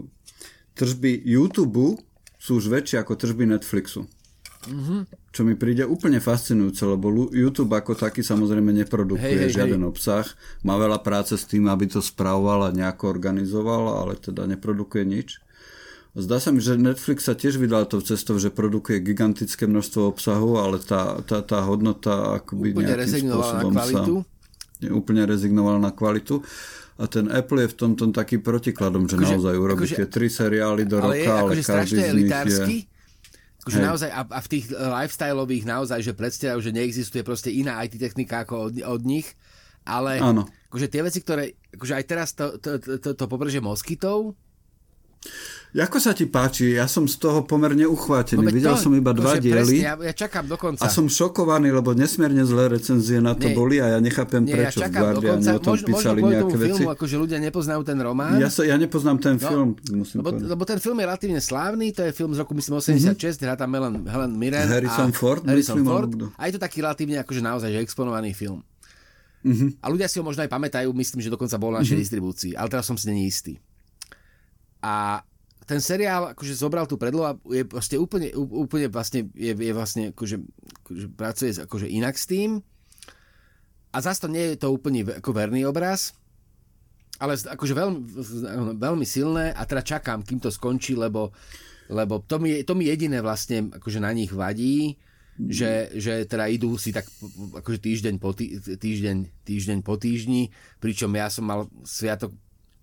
tržby 0.77 1.25
YouTube 1.25 1.97
sú 2.37 2.61
už 2.61 2.69
väčšie 2.69 3.01
ako 3.01 3.17
tržby 3.17 3.49
Netflixu. 3.49 4.05
Mm-hmm. 4.67 5.31
Čo 5.31 5.41
mi 5.45 5.53
príde 5.53 5.85
úplne 5.85 6.17
fascinujúce, 6.17 6.81
lebo 6.83 7.13
YouTube 7.29 7.77
ako 7.77 7.93
taký 7.93 8.25
samozrejme 8.25 8.73
neprodukuje 8.73 9.23
hej, 9.23 9.47
hej, 9.47 9.53
žiaden 9.53 9.85
hej. 9.85 9.89
obsah. 9.89 10.25
Má 10.65 10.75
veľa 10.75 10.99
práce 11.05 11.37
s 11.37 11.45
tým, 11.45 11.69
aby 11.69 11.87
to 11.87 12.01
spravoval 12.01 12.67
a 12.67 12.75
nejako 12.75 13.07
organizoval, 13.07 14.01
ale 14.01 14.17
teda 14.17 14.49
neprodukuje 14.49 15.05
nič. 15.05 15.39
Zdá 16.17 16.41
sa 16.41 16.49
mi, 16.49 16.57
že 16.65 16.81
Netflix 16.81 17.29
sa 17.29 17.37
tiež 17.37 17.61
vydal 17.61 17.85
tou 17.85 18.01
cestou, 18.01 18.41
že 18.41 18.49
produkuje 18.49 18.97
gigantické 19.05 19.69
množstvo 19.69 20.17
obsahu, 20.17 20.57
ale 20.57 20.81
tá, 20.81 21.21
tá, 21.21 21.45
tá 21.45 21.61
hodnota 21.61 22.41
akoby 22.41 22.73
úplne 22.73 22.97
nejakým 22.97 23.29
spôsobom 23.29 23.69
na 23.69 23.85
kvalitu. 23.85 24.13
sa 24.25 24.35
úplne 24.93 25.21
rezignoval 25.29 25.77
na 25.77 25.93
kvalitu. 25.93 26.41
A 26.97 27.05
ten 27.05 27.29
Apple 27.29 27.61
je 27.61 27.69
v 27.69 27.75
tom, 27.77 27.91
taký 28.09 28.41
protikladom, 28.41 29.05
že 29.05 29.21
akože, 29.21 29.33
naozaj 29.37 29.55
urobí 29.55 29.85
akože, 29.85 30.09
tri 30.09 30.27
seriály 30.33 30.89
do 30.89 30.97
ale 30.97 31.21
roka, 31.21 31.21
je, 31.21 31.27
ale 31.29 31.49
akože 31.53 31.63
každý 31.63 32.01
z 32.01 32.59
nich 32.65 32.85
je... 32.89 32.95
Akože 33.61 33.79
naozaj, 33.83 34.09
a, 34.15 34.21
a 34.23 34.39
v 34.39 34.47
tých 34.47 34.65
eh, 34.71 34.79
lifestyleových 34.79 35.65
naozaj, 35.67 35.99
že 35.99 36.13
predstavujú, 36.15 36.63
že 36.63 36.71
neexistuje 36.71 37.21
proste 37.21 37.51
iná 37.51 37.83
IT 37.83 37.99
technika 37.99 38.47
ako 38.47 38.71
od, 38.71 38.73
od 38.79 39.01
nich, 39.03 39.27
ale 39.83 40.23
Áno. 40.23 40.47
akože 40.71 40.87
tie 40.87 41.01
veci, 41.03 41.19
ktoré, 41.21 41.53
akože 41.75 41.93
aj 41.99 42.05
teraz 42.07 42.31
to, 42.31 42.57
to, 42.57 42.79
to, 42.79 42.97
to, 42.97 43.09
to 43.13 43.25
pobreže 43.27 43.59
moskytov, 43.59 44.33
Ako 45.75 45.99
sa 45.99 46.15
ti 46.15 46.23
páči? 46.23 46.79
Ja 46.79 46.87
som 46.87 47.11
z 47.11 47.19
toho 47.19 47.43
pomerne 47.43 47.83
uchvátený. 47.83 48.39
No, 48.39 48.55
Videl 48.55 48.73
to, 48.79 48.87
som 48.87 48.91
iba 48.95 49.11
dva 49.11 49.35
diely. 49.35 49.83
ja, 49.83 49.99
ja 49.99 50.13
čakám 50.15 50.47
dokonca. 50.47 50.79
A 50.79 50.87
som 50.87 51.11
šokovaný, 51.11 51.75
lebo 51.75 51.91
nesmierne 51.91 52.47
zlé 52.47 52.71
recenzie 52.71 53.19
na 53.19 53.35
to 53.35 53.51
nie, 53.51 53.55
boli 53.55 53.75
a 53.83 53.93
ja 53.93 53.99
nechápem, 53.99 54.47
nie, 54.47 54.55
prečo 54.55 54.79
ja 54.79 54.87
v 54.87 54.95
Guardiane 54.95 55.43
o 55.43 55.59
tom 55.59 55.75
mož, 55.75 55.83
písali 55.83 56.19
možno 56.23 56.33
nejaké 56.33 56.55
veci. 56.55 56.71
Filmu, 56.71 56.89
akože 56.95 57.15
ľudia 57.19 57.37
nepoznajú 57.43 57.81
ten 57.83 57.99
román. 57.99 58.39
Ja, 58.39 58.47
sa, 58.47 58.63
ja 58.63 58.79
nepoznám 58.79 59.19
ten 59.19 59.35
no, 59.35 59.43
film, 59.43 59.69
musím 59.91 60.23
lebo, 60.23 60.29
lebo 60.39 60.63
ten 60.63 60.79
film 60.79 60.97
je 61.03 61.05
relatívne 61.05 61.41
slávny, 61.43 61.91
to 61.91 62.01
je 62.07 62.11
film 62.15 62.31
z 62.31 62.39
roku 62.39 62.55
myslím 62.55 62.79
86, 62.79 63.11
mm-hmm. 63.11 63.43
hrá 63.43 63.53
tam 63.59 63.69
Helen, 63.75 63.95
Helen 64.07 64.33
Mirren. 64.39 64.67
Harrison 64.71 65.11
a, 65.11 65.15
Ford. 65.19 65.43
Harrison 65.43 65.83
myslím, 65.83 65.91
Ford. 65.91 66.11
A 66.39 66.47
je 66.47 66.55
to 66.55 66.61
taký 66.63 66.79
relatívne 66.79 67.19
akože 67.21 67.43
naozaj 67.43 67.69
že 67.75 67.83
exponovaný 67.83 68.31
film. 68.31 68.63
Mm-hmm. 69.43 69.83
A 69.83 69.85
ľudia 69.91 70.07
si 70.07 70.17
ho 70.17 70.23
možno 70.23 70.47
aj 70.47 70.49
pamätajú, 70.49 70.89
myslím, 70.95 71.19
že 71.21 71.29
dokonca 71.29 71.59
bol 71.59 71.75
na 71.75 71.83
našej 71.83 71.91
mm-hmm. 71.91 72.01
distribúcii, 72.01 72.51
ale 72.55 72.67
teraz 72.71 72.87
som 72.87 72.95
si 72.95 73.11
není 73.11 73.27
istý. 73.27 73.59
A 74.81 75.21
ten 75.67 75.83
seriál 75.83 76.31
akože 76.31 76.55
zobral 76.55 76.87
tú 76.87 76.95
predlohu 76.95 77.27
a 77.27 77.35
je 77.51 77.67
vlastne 77.67 77.99
úplne, 77.99 78.31
úplne 78.39 78.87
vlastne, 78.87 79.27
je, 79.35 79.51
je 79.51 79.73
vlastne 79.75 80.15
akože, 80.15 80.39
akože 80.87 81.05
pracuje 81.11 81.51
akože 81.59 81.87
inak 81.91 82.15
s 82.15 82.25
tým. 82.25 82.63
A 83.91 83.97
zase 83.99 84.23
to 84.23 84.31
nie 84.31 84.55
je 84.55 84.63
to 84.63 84.71
úplne 84.71 85.03
ako 85.03 85.35
verný 85.35 85.67
obraz, 85.67 86.15
ale 87.19 87.35
akože 87.35 87.73
veľmi, 87.75 87.99
veľmi 88.79 89.05
silné 89.05 89.51
a 89.51 89.67
teda 89.67 89.83
čakám, 89.83 90.23
kým 90.23 90.39
to 90.39 90.47
skončí, 90.47 90.95
lebo, 90.95 91.35
lebo 91.91 92.23
to, 92.23 92.39
mi, 92.39 92.63
to 92.63 92.71
mi 92.71 92.87
jediné 92.87 93.19
vlastne 93.19 93.67
akože 93.67 93.99
na 93.99 94.15
nich 94.15 94.31
vadí, 94.31 94.95
že, 95.37 95.93
že 95.93 96.25
teda 96.25 96.47
idú 96.49 96.79
si 96.79 96.95
tak 96.95 97.05
akože 97.59 97.79
týždeň 97.83 98.15
po, 98.17 98.31
tý, 98.31 98.57
týždeň, 98.57 99.45
týždeň 99.45 99.79
po 99.83 99.99
týždni, 99.99 100.49
pričom 100.79 101.11
ja 101.13 101.27
som 101.27 101.43
mal 101.43 101.67
sviatok 101.83 102.31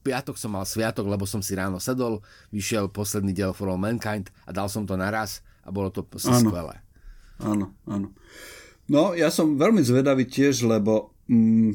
piatok 0.05 0.37
som 0.37 0.53
mal 0.53 0.69
sviatok, 0.69 1.09
lebo 1.09 1.25
som 1.25 1.41
si 1.41 1.57
ráno 1.57 1.81
sedol, 1.81 2.21
vyšiel 2.53 2.93
posledný 2.93 3.33
diel 3.33 3.57
For 3.57 3.73
All 3.73 3.81
Mankind 3.81 4.29
a 4.45 4.53
dal 4.53 4.69
som 4.69 4.85
to 4.85 5.01
naraz 5.01 5.41
a 5.65 5.73
bolo 5.73 5.89
to 5.89 6.05
skvelé. 6.21 6.85
Áno, 7.41 7.73
áno. 7.89 8.13
No, 8.85 9.17
ja 9.17 9.33
som 9.33 9.57
veľmi 9.57 9.81
zvedavý 9.81 10.29
tiež, 10.29 10.69
lebo 10.69 11.17
mm, 11.25 11.73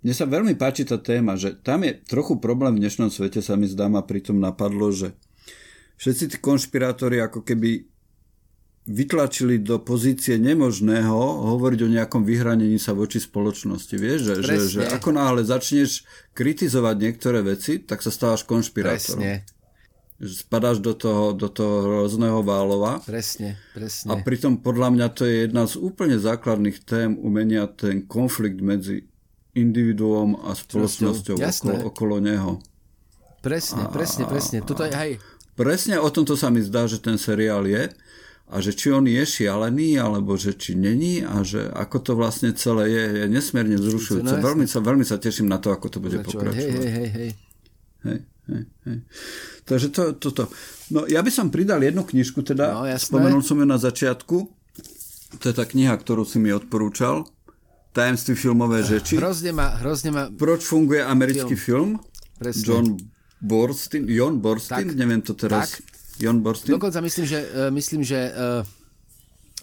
mne 0.00 0.14
sa 0.16 0.24
veľmi 0.24 0.56
páči 0.56 0.88
tá 0.88 0.96
téma, 0.96 1.36
že 1.36 1.52
tam 1.60 1.84
je 1.84 2.00
trochu 2.08 2.40
problém 2.40 2.80
v 2.80 2.88
dnešnom 2.88 3.12
svete, 3.12 3.44
sa 3.44 3.58
mi 3.60 3.68
zdá 3.68 3.92
ma 3.92 4.00
pritom 4.00 4.40
napadlo, 4.40 4.88
že 4.88 5.12
všetci 6.00 6.24
tí 6.32 6.36
konšpirátori 6.40 7.20
ako 7.20 7.44
keby 7.44 7.84
vytlačili 8.88 9.60
do 9.60 9.76
pozície 9.76 10.40
nemožného 10.40 11.12
hovoriť 11.52 11.80
o 11.84 11.92
nejakom 11.92 12.24
vyhranení 12.24 12.80
sa 12.80 12.96
voči 12.96 13.20
spoločnosti. 13.20 13.92
Vieš, 13.92 14.18
že, 14.24 14.34
že, 14.40 14.54
že 14.64 14.82
ako 14.88 15.12
náhle 15.12 15.44
začneš 15.44 16.08
kritizovať 16.32 16.96
niektoré 16.96 17.44
veci, 17.44 17.84
tak 17.84 18.00
sa 18.00 18.08
stávaš 18.08 18.48
konšpirátorom. 18.48 19.20
Presne. 19.20 19.44
Spadáš 20.18 20.82
do 20.82 20.98
toho, 20.98 21.30
do 21.30 21.46
toho 21.46 22.02
rôzneho 22.02 22.42
válova. 22.42 22.98
Presne, 23.06 23.54
presne. 23.70 24.10
A 24.10 24.18
pritom 24.18 24.58
podľa 24.58 24.90
mňa 24.90 25.06
to 25.14 25.22
je 25.22 25.46
jedna 25.46 25.68
z 25.70 25.78
úplne 25.78 26.18
základných 26.18 26.82
tém 26.82 27.14
umenia 27.14 27.70
ten 27.70 28.02
konflikt 28.02 28.58
medzi 28.58 29.06
individuom 29.54 30.42
a 30.42 30.58
spoločnosťou 30.58 31.38
okolo, 31.38 31.76
okolo 31.86 32.16
neho. 32.18 32.58
Presne, 33.44 33.86
a, 33.86 33.92
presne, 33.94 34.26
presne. 34.26 34.58
Toto 34.66 34.82
je, 34.82 34.90
hej. 34.90 35.12
Presne 35.54 36.02
o 36.02 36.10
tomto 36.10 36.34
sa 36.34 36.50
mi 36.50 36.66
zdá, 36.66 36.90
že 36.90 36.98
ten 36.98 37.14
seriál 37.14 37.66
je 37.66 37.90
a 38.48 38.64
že 38.64 38.72
či 38.72 38.88
on 38.88 39.04
je 39.04 39.20
šialený, 39.20 40.00
alebo 40.00 40.40
že 40.40 40.56
či 40.56 40.72
není 40.72 41.20
a 41.20 41.44
že 41.44 41.68
ako 41.68 41.96
to 42.00 42.12
vlastne 42.16 42.56
celé 42.56 42.88
je, 42.88 43.04
je 43.20 43.26
nesmierne 43.28 43.76
vzrušujúce. 43.76 44.24
No, 44.24 44.40
veľmi, 44.40 44.64
sa, 44.64 44.80
veľmi 44.80 45.04
sa 45.04 45.20
teším 45.20 45.52
na 45.52 45.60
to, 45.60 45.68
ako 45.68 45.86
to 45.92 45.98
bude 46.00 46.16
pokračovať. 46.24 46.56
Hej, 46.56 46.70
hej, 46.72 46.88
hej, 46.88 47.08
hej. 47.12 47.30
Hej, 48.08 48.18
hej. 48.88 48.98
Takže 49.68 49.92
to, 49.92 50.02
toto. 50.16 50.48
No 50.88 51.04
ja 51.04 51.20
by 51.20 51.28
som 51.28 51.52
pridal 51.52 51.84
jednu 51.84 52.08
knižku, 52.08 52.40
teda 52.40 52.72
no, 52.72 52.88
spomenul 52.96 53.44
som 53.44 53.60
ju 53.60 53.68
na 53.68 53.76
začiatku. 53.76 54.36
To 55.38 55.44
je 55.44 55.52
tá 55.52 55.68
kniha, 55.68 55.92
ktorú 55.92 56.24
si 56.24 56.40
mi 56.40 56.48
odporúčal. 56.48 57.28
Tajemství 57.92 58.32
filmové 58.32 58.80
žeči. 58.80 59.20
Hrozne 59.20 59.52
ma, 59.52 59.76
hrozne 59.76 60.08
ma... 60.08 60.22
Proč 60.32 60.64
funguje 60.64 61.04
americký 61.04 61.52
film? 61.52 62.00
film? 62.00 62.08
Presne. 62.40 62.64
John 62.64 62.86
Borstein, 63.44 64.08
John 64.08 64.40
Borstein, 64.40 64.88
tak, 64.88 64.96
neviem 64.96 65.20
to 65.20 65.36
teraz. 65.36 65.76
Tak 65.76 65.87
Jon 66.18 66.42
Borstin? 66.42 66.74
Dokonca 66.74 66.98
myslím, 67.00 67.24
že, 67.26 67.38
uh, 67.42 67.70
myslím, 67.70 68.02
že 68.02 68.18
uh, 68.34 68.66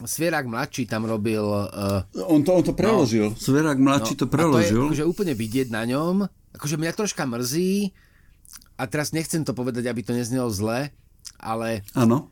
Svierak 0.08 0.48
mladší 0.48 0.88
tam 0.88 1.08
robil... 1.08 1.44
Uh, 1.44 2.04
on, 2.28 2.44
to, 2.44 2.52
on 2.52 2.64
to 2.64 2.74
preložil. 2.76 3.32
No, 3.32 3.40
Svierak 3.40 3.80
mladší 3.80 4.16
no, 4.16 4.20
to 4.24 4.28
preložil. 4.28 4.60
A 4.60 4.92
to 4.92 4.96
je 4.96 5.04
akože 5.04 5.06
úplne 5.08 5.34
vidieť 5.36 5.72
na 5.72 5.88
ňom. 5.88 6.28
Akože 6.56 6.76
mňa 6.80 6.92
troška 6.96 7.24
mrzí, 7.28 7.92
a 8.76 8.84
teraz 8.92 9.16
nechcem 9.16 9.44
to 9.48 9.56
povedať, 9.56 9.88
aby 9.88 10.04
to 10.04 10.12
neznelo 10.12 10.52
zle, 10.52 10.92
ale... 11.40 11.84
Áno. 11.96 12.32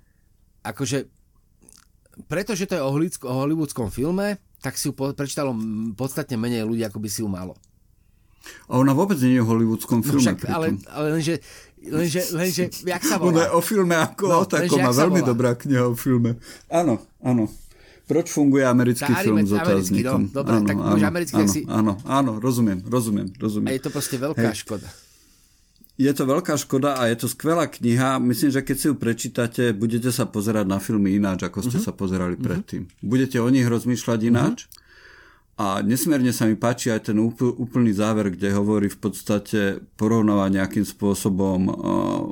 Akože, 0.64 1.08
pretože 2.28 2.68
to 2.68 2.76
je 2.76 2.84
o, 2.84 2.92
o 2.92 3.34
hollywoodskom 3.44 3.92
filme, 3.92 4.40
tak 4.60 4.80
si 4.80 4.92
ju 4.92 4.94
po, 4.96 5.12
prečítalo 5.12 5.56
podstatne 5.96 6.40
menej 6.40 6.68
ľudí, 6.68 6.84
ako 6.84 7.00
by 7.00 7.10
si 7.12 7.20
ju 7.24 7.28
malo. 7.32 7.56
A 8.68 8.76
ona 8.76 8.92
vôbec 8.92 9.16
nie 9.24 9.40
je 9.40 9.44
o 9.44 9.48
hollywoodskom 9.48 10.04
no 10.04 10.08
filme. 10.08 10.20
No 10.20 10.24
však, 10.24 10.40
ale, 10.52 10.68
ale 10.92 11.08
lenže 11.16 11.40
Lenže, 11.84 12.22
lenže, 12.40 12.64
jak 12.72 13.04
sa 13.04 13.20
volá? 13.20 13.48
Je 13.48 13.52
o 13.52 13.62
filme 13.62 13.96
ako 13.96 14.24
no, 14.30 14.38
o 14.42 14.46
takom, 14.48 14.80
má 14.80 14.92
veľmi 14.96 15.22
dobrá 15.24 15.56
kniha 15.56 15.92
o 15.92 15.96
filme. 15.96 16.40
Áno, 16.72 17.04
áno. 17.20 17.52
Proč 18.04 18.36
funguje 18.36 18.68
americký 18.68 19.16
Tá, 19.16 19.24
film 19.24 19.40
s 19.40 19.56
otáznikom? 19.56 20.28
No, 20.28 20.44
dobre, 20.44 20.60
áno, 20.60 20.68
tak 20.68 20.76
áno, 20.76 20.96
americký 21.08 21.44
áno, 21.44 21.52
si... 21.52 21.60
áno, 21.72 21.94
áno, 22.04 22.32
rozumiem, 22.44 22.84
rozumiem, 22.84 23.32
rozumiem. 23.40 23.72
A 23.72 23.76
je 23.80 23.84
to 23.84 23.92
proste 23.96 24.20
veľká 24.20 24.52
Hej. 24.52 24.68
škoda. 24.68 24.88
Je 25.94 26.12
to 26.12 26.24
veľká 26.26 26.58
škoda 26.58 27.00
a 27.00 27.08
je 27.08 27.16
to 27.22 27.28
skvelá 27.30 27.70
kniha. 27.70 28.18
Myslím, 28.20 28.50
že 28.50 28.66
keď 28.66 28.76
si 28.76 28.86
ju 28.92 28.96
prečítate, 28.98 29.64
budete 29.72 30.10
sa 30.12 30.28
pozerať 30.28 30.66
na 30.68 30.82
filmy 30.84 31.16
ináč, 31.16 31.46
ako 31.48 31.64
ste 31.64 31.80
uh-huh. 31.80 31.86
sa 31.86 31.94
pozerali 31.94 32.34
uh-huh. 32.36 32.44
predtým. 32.44 32.90
Budete 33.00 33.38
o 33.40 33.48
nich 33.48 33.64
rozmýšľať 33.64 34.20
ináč. 34.26 34.68
Uh-huh 34.68 34.83
a 35.54 35.86
nesmierne 35.86 36.34
sa 36.34 36.50
mi 36.50 36.58
páči 36.58 36.90
aj 36.90 37.14
ten 37.14 37.18
úplný 37.22 37.94
záver, 37.94 38.34
kde 38.34 38.58
hovorí 38.58 38.90
v 38.90 38.98
podstate 38.98 39.86
porovnáva 39.94 40.50
nejakým 40.50 40.82
spôsobom 40.82 41.60
uh, 41.70 41.74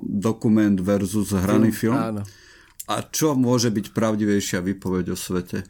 dokument 0.01 0.73
versus 0.81 1.29
hraný 1.29 1.69
film. 1.69 1.93
film. 1.93 1.97
Áno. 1.97 2.21
A 2.89 3.05
čo 3.05 3.37
môže 3.37 3.69
byť 3.69 3.93
pravdivejšia 3.93 4.65
výpoveď 4.65 5.13
o 5.13 5.17
svete? 5.17 5.69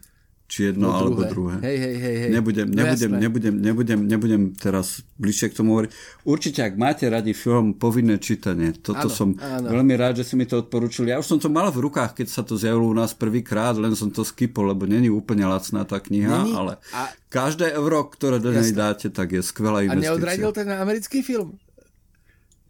Či 0.51 0.75
jedno 0.75 0.91
no, 0.91 0.99
alebo 0.99 1.23
druhé. 1.23 1.63
Hej, 1.63 1.77
hej, 1.79 1.95
hej, 1.95 2.15
hej. 2.27 2.29
Nebudem, 2.35 2.67
no, 2.67 2.83
nebudem, 2.83 3.11
nebudem, 3.15 3.55
nebudem, 3.55 3.99
nebudem 4.03 4.41
teraz 4.51 4.99
bližšie 5.15 5.47
k 5.47 5.63
tomu 5.63 5.79
hovoriť. 5.79 5.91
Určite, 6.27 6.59
ak 6.67 6.75
máte 6.75 7.07
radi 7.07 7.31
film 7.31 7.79
Povinné 7.79 8.19
čítanie, 8.19 8.75
toto 8.75 9.07
áno, 9.07 9.15
som 9.15 9.29
áno. 9.39 9.71
veľmi 9.71 9.95
rád, 9.95 10.19
že 10.19 10.27
si 10.27 10.35
mi 10.35 10.43
to 10.43 10.59
odporučili. 10.59 11.15
Ja 11.15 11.23
už 11.23 11.31
som 11.31 11.39
to 11.39 11.47
mal 11.47 11.71
v 11.71 11.87
rukách, 11.87 12.19
keď 12.19 12.27
sa 12.27 12.43
to 12.43 12.59
zjavilo 12.59 12.91
u 12.91 12.95
nás 12.99 13.15
prvýkrát, 13.15 13.79
len 13.79 13.95
som 13.95 14.11
to 14.11 14.27
skipol, 14.27 14.67
lebo 14.67 14.83
není 14.83 15.07
úplne 15.07 15.47
lacná 15.47 15.87
tá 15.87 16.03
kniha, 16.03 16.43
není? 16.43 16.51
ale 16.51 16.83
a... 16.91 17.07
každé 17.31 17.71
euro, 17.71 18.11
ktoré 18.11 18.43
do 18.43 18.51
nej 18.51 18.75
dáte, 18.75 19.07
tak 19.07 19.31
je 19.31 19.39
skvelá 19.39 19.87
investícia. 19.87 20.11
A 20.11 20.19
neodradil 20.19 20.51
ten 20.51 20.67
americký 20.67 21.23
film? 21.23 21.55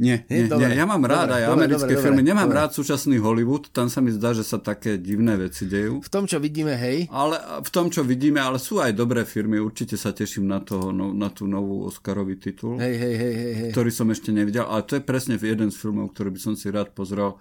Nie, 0.01 0.25
nie, 0.33 0.49
nie, 0.49 0.57
nie. 0.57 0.81
ja 0.81 0.89
mám 0.89 1.05
rád 1.05 1.29
dobre, 1.29 1.37
aj 1.37 1.43
dobre, 1.45 1.57
americké 1.61 1.93
dobre, 1.93 2.05
filmy. 2.09 2.21
Nemám 2.25 2.49
dobre. 2.49 2.57
rád 2.57 2.69
súčasný 2.73 3.21
Hollywood, 3.21 3.69
tam 3.69 3.85
sa 3.85 4.01
mi 4.01 4.09
zdá, 4.09 4.33
že 4.33 4.41
sa 4.41 4.57
také 4.57 4.97
divné 4.97 5.37
veci 5.37 5.69
dejú. 5.69 6.01
V 6.01 6.09
tom, 6.09 6.25
čo 6.25 6.41
vidíme, 6.41 6.73
hej? 6.73 7.05
Ale 7.13 7.37
v 7.61 7.69
tom, 7.69 7.93
čo 7.93 8.01
vidíme, 8.01 8.41
ale 8.41 8.57
sú 8.57 8.81
aj 8.81 8.97
dobré 8.97 9.21
firmy. 9.29 9.61
Určite 9.61 10.01
sa 10.01 10.09
teším 10.09 10.49
na, 10.49 10.57
toho, 10.57 10.89
no, 10.89 11.13
na 11.13 11.29
tú 11.29 11.45
novú 11.45 11.85
Oscarový 11.85 12.41
titul, 12.41 12.81
hej, 12.81 12.97
hej, 12.97 13.13
hej, 13.13 13.33
hej. 13.37 13.69
ktorý 13.77 13.93
som 13.93 14.09
ešte 14.09 14.33
nevidel. 14.33 14.65
Ale 14.65 14.81
to 14.89 14.97
je 14.97 15.05
presne 15.05 15.37
jeden 15.37 15.69
z 15.69 15.77
filmov, 15.77 16.17
ktorý 16.17 16.33
by 16.33 16.39
som 16.49 16.57
si 16.57 16.73
rád 16.73 16.97
pozrel 16.97 17.37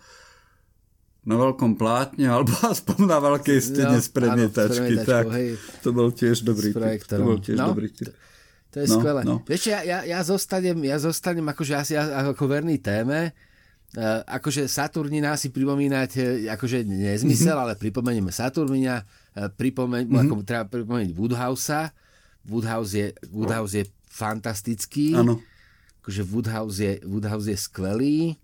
na 1.25 1.41
veľkom 1.41 1.81
plátne 1.81 2.29
alebo 2.37 2.53
aspoň 2.61 2.99
na 3.09 3.19
veľkej 3.25 3.59
stene 3.61 3.97
no, 3.97 4.05
z 4.05 4.09
premietačky. 4.13 4.95
tak, 5.01 5.33
hej. 5.33 5.57
To 5.81 5.97
bol 5.97 6.13
tiež 6.13 6.45
dobrý 6.45 6.77
tip. 6.77 7.09
To 7.09 7.25
bol 7.25 7.41
tiež 7.41 7.57
no, 7.57 7.73
dobrý 7.73 7.89
tip. 7.89 8.13
To 8.71 8.77
je 8.79 8.87
no, 8.87 8.95
skvelé. 9.03 9.21
No. 9.27 9.43
Vieš, 9.43 9.75
ja, 9.75 9.83
ja, 9.83 9.99
ja, 10.07 10.21
zostanem, 10.23 10.79
ja 10.87 10.97
zostanem 11.03 11.43
akože 11.43 11.75
asi 11.75 11.93
ako 11.99 12.47
verný 12.47 12.79
téme. 12.79 13.35
Uh, 13.91 14.23
akože 14.23 14.71
Saturnina 14.71 15.35
si 15.35 15.51
pripomínať, 15.51 16.11
e, 16.14 16.47
akože 16.47 16.87
nezmysel, 16.87 17.59
mm-hmm. 17.59 17.64
ale 17.66 17.73
pripomenieme 17.75 18.31
Saturnina, 18.31 19.03
uh, 19.03 19.51
pripomeň, 19.51 20.07
mm-hmm. 20.07 20.23
ako 20.31 20.47
treba 20.47 20.71
pripomeniť 20.71 21.11
Woodhouse. 21.11 21.91
Woodhouse 22.47 22.95
je, 22.95 23.11
Woodhouse 23.35 23.75
je 23.75 23.85
fantastický. 24.07 25.18
Áno. 25.18 25.43
Akože 26.07 26.23
Woodhouse 26.23 26.79
je, 26.79 26.93
Woodhouse 27.03 27.51
je 27.51 27.59
skvelý. 27.59 28.39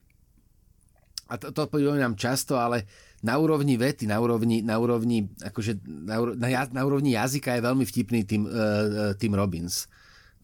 A 1.31 1.39
to, 1.39 1.55
to 1.55 1.71
pripomínam 1.71 2.19
často, 2.19 2.59
ale 2.59 2.83
na 3.23 3.39
úrovni 3.39 3.79
vety, 3.79 4.11
na 4.11 4.19
úrovni, 4.19 4.67
na 4.67 4.83
úrovni, 4.83 5.31
akože 5.47 5.79
na, 5.87 6.19
na, 6.35 6.49
na 6.75 6.83
úrovni 6.83 7.15
jazyka 7.15 7.55
je 7.55 7.63
veľmi 7.63 7.87
vtipný 7.87 8.27
tým, 8.27 8.51
uh, 8.51 9.15
tým 9.15 9.31
Robbins 9.31 9.87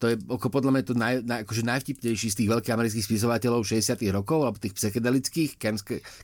to 0.01 0.11
je 0.11 0.15
ako 0.25 0.47
podľa 0.49 0.71
mňa 0.73 0.83
to 0.83 0.95
naj, 0.97 1.15
naj, 1.23 1.39
akože 1.47 1.63
najvtipnejší 1.63 2.27
z 2.33 2.37
tých 2.43 2.49
veľkých 2.49 2.73
amerických 2.73 3.05
spisovateľov 3.05 3.63
60 3.63 4.03
rokov, 4.11 4.43
alebo 4.43 4.59
tých 4.59 4.75
psychedelických, 4.75 5.55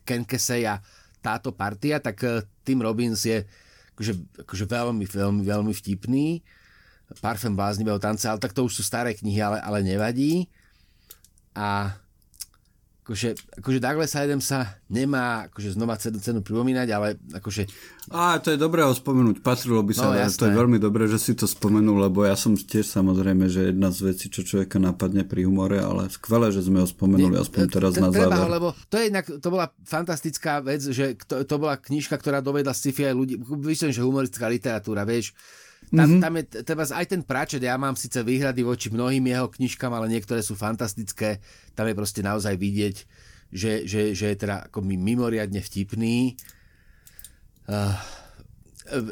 Ken, 0.04 0.24
Kesey 0.26 0.68
a 0.68 0.84
táto 1.20 1.52
partia, 1.52 2.00
tak 2.00 2.18
uh, 2.24 2.44
Tim 2.64 2.80
Robbins 2.80 3.24
je 3.24 3.44
akože, 3.96 4.14
akože 4.48 4.66
veľmi, 4.68 5.06
veľmi, 5.06 5.42
veľmi 5.44 5.74
vtipný. 5.76 6.40
Parfum 7.20 7.58
bláznivého 7.58 7.98
tanca, 7.98 8.32
ale 8.32 8.40
tak 8.40 8.54
to 8.54 8.64
už 8.64 8.80
sú 8.80 8.84
staré 8.86 9.18
knihy, 9.18 9.42
ale, 9.42 9.60
ale 9.60 9.84
nevadí. 9.84 10.48
A 11.58 11.98
akože, 13.10 13.58
akože 13.58 13.80
Douglas 13.82 14.14
Adamsa 14.14 14.70
nemá 14.86 15.50
akože 15.50 15.74
znova 15.74 15.98
cenu, 15.98 16.22
cenu 16.22 16.46
pripomínať, 16.46 16.88
ale 16.94 17.18
akože... 17.34 17.66
Á, 18.14 18.38
to 18.38 18.54
je 18.54 18.58
dobré 18.62 18.86
ho 18.86 18.94
spomenúť, 18.94 19.42
patrilo 19.42 19.82
by 19.82 19.94
sa, 19.98 20.14
no, 20.14 20.30
to 20.30 20.46
je 20.46 20.54
veľmi 20.54 20.78
dobré, 20.78 21.10
že 21.10 21.18
si 21.18 21.34
to 21.34 21.50
spomenul, 21.50 22.06
lebo 22.06 22.22
ja 22.22 22.38
som 22.38 22.54
tiež 22.54 22.86
samozrejme, 22.86 23.50
že 23.50 23.74
jedna 23.74 23.90
z 23.90 24.14
vecí, 24.14 24.30
čo 24.30 24.46
človeka 24.46 24.78
napadne 24.78 25.26
pri 25.26 25.50
humore, 25.50 25.82
ale 25.82 26.06
skvelé, 26.14 26.54
že 26.54 26.62
sme 26.62 26.86
ho 26.86 26.88
spomenuli, 26.90 27.34
Nie, 27.34 27.42
aspoň 27.42 27.62
teraz 27.66 27.98
na 27.98 28.14
záver. 28.14 28.30
Treba, 28.30 28.46
lebo 28.46 28.68
to 28.86 29.02
je 29.02 29.06
inak, 29.10 29.26
to 29.42 29.48
bola 29.50 29.74
fantastická 29.90 30.62
vec, 30.62 30.86
že 30.86 31.18
to, 31.26 31.42
to 31.50 31.56
bola 31.58 31.82
knižka, 31.82 32.14
ktorá 32.14 32.46
dovedla 32.46 32.78
sci-fi 32.78 33.10
aj 33.10 33.16
ľudí, 33.18 33.42
myslím, 33.42 33.90
že 33.90 34.06
humoristická 34.06 34.46
literatúra, 34.46 35.02
vieš, 35.02 35.34
tam, 35.90 36.06
mm-hmm. 36.06 36.22
tam 36.22 36.34
je 36.38 36.44
treba 36.62 36.84
aj 36.86 37.06
ten 37.10 37.22
Pratchett, 37.26 37.66
ja 37.66 37.74
mám 37.74 37.98
síce 37.98 38.22
výhrady 38.22 38.62
voči 38.62 38.94
mnohým 38.94 39.26
jeho 39.26 39.50
knižkám, 39.50 39.90
ale 39.90 40.06
niektoré 40.06 40.46
sú 40.46 40.54
fantastické. 40.54 41.42
Tam 41.74 41.90
je 41.90 41.98
proste 41.98 42.22
naozaj 42.22 42.54
vidieť, 42.62 42.96
že, 43.50 43.90
že, 43.90 44.14
že 44.14 44.26
je 44.34 44.38
teda 44.38 44.70
ako 44.70 44.86
mimoriadne 44.86 45.58
vtipný. 45.66 46.38
Uh, 47.66 47.94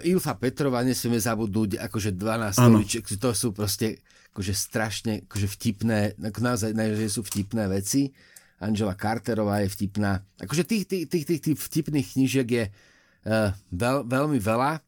Ilfa 0.06 0.38
Petrova 0.38 0.82
nesmieme 0.82 1.22
zabudnúť, 1.22 1.82
akože 1.82 2.14
12 2.14 2.58
stoliček, 2.58 3.04
to 3.18 3.30
sú 3.34 3.54
proste 3.54 4.02
akože 4.34 4.54
strašne 4.54 5.14
akože 5.26 5.48
vtipné, 5.50 6.14
ako 6.18 6.40
naozaj 6.46 6.70
že 6.74 7.10
sú 7.10 7.26
vtipné 7.26 7.66
veci. 7.70 8.14
Angela 8.58 8.98
Carterová 8.98 9.62
je 9.62 9.70
vtipná. 9.70 10.26
Akože 10.42 10.66
tých, 10.66 10.90
tých, 10.90 11.06
tých, 11.06 11.26
tých, 11.30 11.42
tých 11.46 11.58
vtipných 11.58 12.08
knížiek 12.18 12.48
je 12.50 12.66
uh, 12.70 13.54
veľ, 13.70 14.10
veľmi 14.10 14.42
veľa 14.42 14.82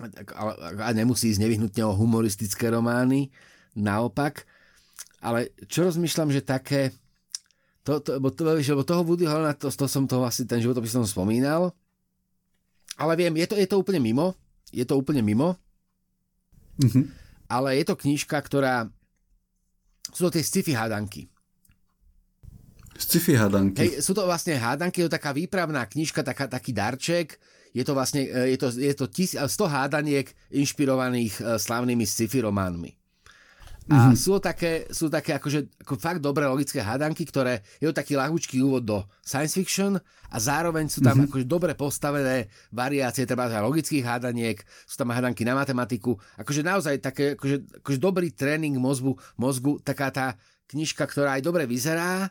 a 0.00 0.88
nemusí 0.96 1.28
ísť 1.28 1.42
nevyhnutne 1.44 1.82
o 1.84 1.92
humoristické 1.92 2.72
romány, 2.72 3.28
naopak. 3.76 4.48
Ale 5.20 5.52
čo 5.68 5.84
rozmýšľam, 5.84 6.32
že 6.32 6.40
také, 6.40 6.96
to, 7.84 8.00
to, 8.00 8.16
bo, 8.16 8.32
to, 8.32 8.48
lebo 8.48 8.82
toho 8.82 9.04
Woody 9.04 9.28
Allena, 9.28 9.52
to, 9.52 9.68
to 9.68 9.84
som 9.84 10.08
to 10.08 10.24
asi 10.24 10.48
ten 10.48 10.64
životopis 10.64 10.96
som 10.96 11.04
spomínal. 11.04 11.76
Ale 12.96 13.12
viem, 13.20 13.36
je 13.36 13.46
to, 13.46 13.54
je 13.60 13.68
to 13.68 13.76
úplne 13.76 14.00
mimo. 14.00 14.32
Je 14.72 14.84
to 14.88 14.96
úplne 14.96 15.20
mimo. 15.20 15.60
Mm-hmm. 16.80 17.04
Ale 17.52 17.76
je 17.76 17.84
to 17.84 17.94
knižka, 17.96 18.36
ktorá... 18.40 18.88
Sú 20.12 20.28
to 20.28 20.34
tie 20.34 20.44
sci-fi 20.44 20.72
hádanky. 20.72 21.28
Sci-fi 22.96 23.36
hádanky. 23.36 23.80
Hej, 23.80 23.90
sú 24.04 24.12
to 24.12 24.24
vlastne 24.24 24.56
hádanky, 24.56 25.04
je 25.04 25.06
to 25.08 25.16
taká 25.16 25.32
výpravná 25.32 25.84
knižka, 25.84 26.24
taká, 26.24 26.48
taký 26.48 26.72
darček. 26.76 27.36
Je 27.72 27.84
to 27.84 27.96
vlastne, 27.96 28.24
e, 28.24 28.52
je 28.52 28.58
to, 28.60 28.68
je 28.72 28.94
to 28.94 29.06
tis, 29.08 29.36
100 29.36 29.48
hádaniek 29.68 30.28
inšpirovaných 30.52 31.34
e, 31.40 31.42
slavnými 31.56 32.04
sci-fi 32.04 32.44
románmi. 32.44 32.92
A 33.90 34.14
mm-hmm. 34.14 34.14
sú 34.14 34.38
také, 34.38 34.86
sú 34.94 35.10
také 35.10 35.34
akože, 35.34 35.82
ako 35.82 35.98
fakt 35.98 36.22
dobré 36.22 36.46
logické 36.46 36.78
hádanky, 36.78 37.26
ktoré 37.26 37.66
je 37.82 37.90
to 37.90 37.98
taký 37.98 38.14
ľahúčký 38.14 38.62
úvod 38.62 38.86
do 38.86 39.02
science 39.26 39.58
fiction 39.58 39.98
a 40.30 40.36
zároveň 40.38 40.86
sú 40.86 41.02
tam 41.02 41.18
mm-hmm. 41.18 41.26
akože 41.26 41.46
dobre 41.50 41.74
postavené 41.74 42.46
variácie, 42.70 43.26
treba 43.26 43.50
logických 43.50 44.06
hádaniek, 44.06 44.62
sú 44.86 45.02
tam 45.02 45.10
hádanky 45.10 45.42
na 45.42 45.58
matematiku. 45.58 46.14
Akože 46.38 46.62
naozaj 46.62 47.02
také, 47.02 47.34
akože, 47.34 47.82
akože 47.82 47.98
dobrý 47.98 48.30
tréning 48.30 48.78
mozgu, 48.78 49.18
mozgu, 49.34 49.82
taká 49.82 50.14
tá 50.14 50.26
knižka, 50.70 51.02
ktorá 51.02 51.34
aj 51.34 51.42
dobre 51.42 51.66
vyzerá, 51.66 52.30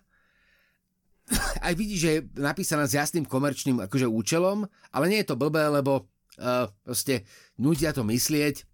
aj 1.68 1.74
vidí, 1.76 1.96
že 1.96 2.10
je 2.10 2.20
napísaná 2.40 2.86
s 2.86 2.98
jasným 2.98 3.28
komerčným 3.28 3.84
akože 3.88 4.08
účelom, 4.08 4.68
ale 4.92 5.06
nie 5.08 5.24
je 5.24 5.30
to 5.32 5.40
blbé, 5.40 5.68
lebo 5.72 6.06
uh, 6.06 6.68
proste 6.84 7.24
nutia 7.60 7.96
to 7.96 8.04
myslieť, 8.04 8.68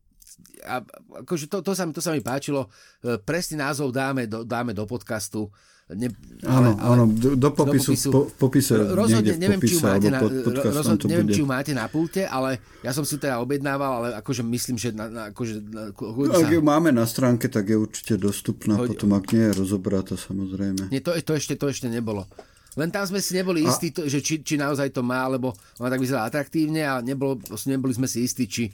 a 0.66 0.84
akože 1.24 1.50
to, 1.50 1.64
to, 1.64 1.72
sa, 1.74 1.88
to 1.90 2.02
sa 2.04 2.12
mi 2.14 2.22
páčilo. 2.22 2.68
E, 3.02 3.18
presný 3.18 3.64
názov 3.64 3.96
dáme 3.96 4.28
do, 4.30 4.44
dáme 4.44 4.76
do 4.76 4.86
podcastu. 4.86 5.50
Ne, 5.88 6.12
ale, 6.44 6.76
áno, 6.76 6.84
áno, 6.84 7.04
do, 7.08 7.40
do 7.40 7.48
popisu, 7.56 7.96
do 7.96 7.96
popisu 7.96 8.10
po, 8.12 8.22
popise, 8.36 8.76
rozhodne, 8.76 9.40
neviem, 9.40 9.56
či 9.64 9.80
ju 9.80 9.88
máte 9.88 10.12
na, 10.12 10.20
pod, 10.20 10.32
rozhodne, 10.60 11.08
neviem, 11.08 11.28
či 11.32 11.40
ju 11.40 11.48
máte 11.48 11.72
na 11.72 11.88
pulte, 11.88 12.28
ale 12.28 12.60
ja 12.84 12.92
som 12.92 13.08
si 13.08 13.16
teda 13.16 13.40
objednával, 13.40 14.04
ale 14.04 14.08
akože 14.20 14.44
myslím, 14.44 14.76
že 14.76 14.92
na, 14.92 15.08
na, 15.08 15.22
akože, 15.32 15.64
na, 15.64 15.96
Ak 16.44 16.52
ju 16.52 16.60
máme 16.60 16.92
na 16.92 17.08
stránke, 17.08 17.48
tak 17.48 17.72
je 17.72 17.80
určite 17.80 18.20
dostupná, 18.20 18.76
hoď, 18.76 19.00
potom 19.00 19.16
ak 19.16 19.32
nie 19.32 19.48
je 19.48 19.54
rozobratá 19.64 20.20
samozrejme. 20.20 20.92
Nie, 20.92 21.00
to, 21.00 21.16
to, 21.24 21.40
ešte, 21.40 21.56
to 21.56 21.72
ešte 21.72 21.88
nebolo. 21.88 22.28
Len 22.76 22.92
tam 22.92 23.08
sme 23.08 23.24
si 23.24 23.40
neboli 23.40 23.64
a... 23.64 23.72
istí, 23.72 23.96
že 23.96 24.20
či, 24.20 24.44
či 24.44 24.60
naozaj 24.60 24.92
to 24.92 25.00
má, 25.08 25.24
lebo 25.32 25.56
ona 25.80 25.88
tak 25.88 26.04
vyzerá 26.04 26.28
atraktívne 26.28 26.84
a 26.84 27.00
nebolo, 27.00 27.40
neboli 27.64 27.96
sme 27.96 28.12
si 28.12 28.28
istí, 28.28 28.44
či, 28.44 28.68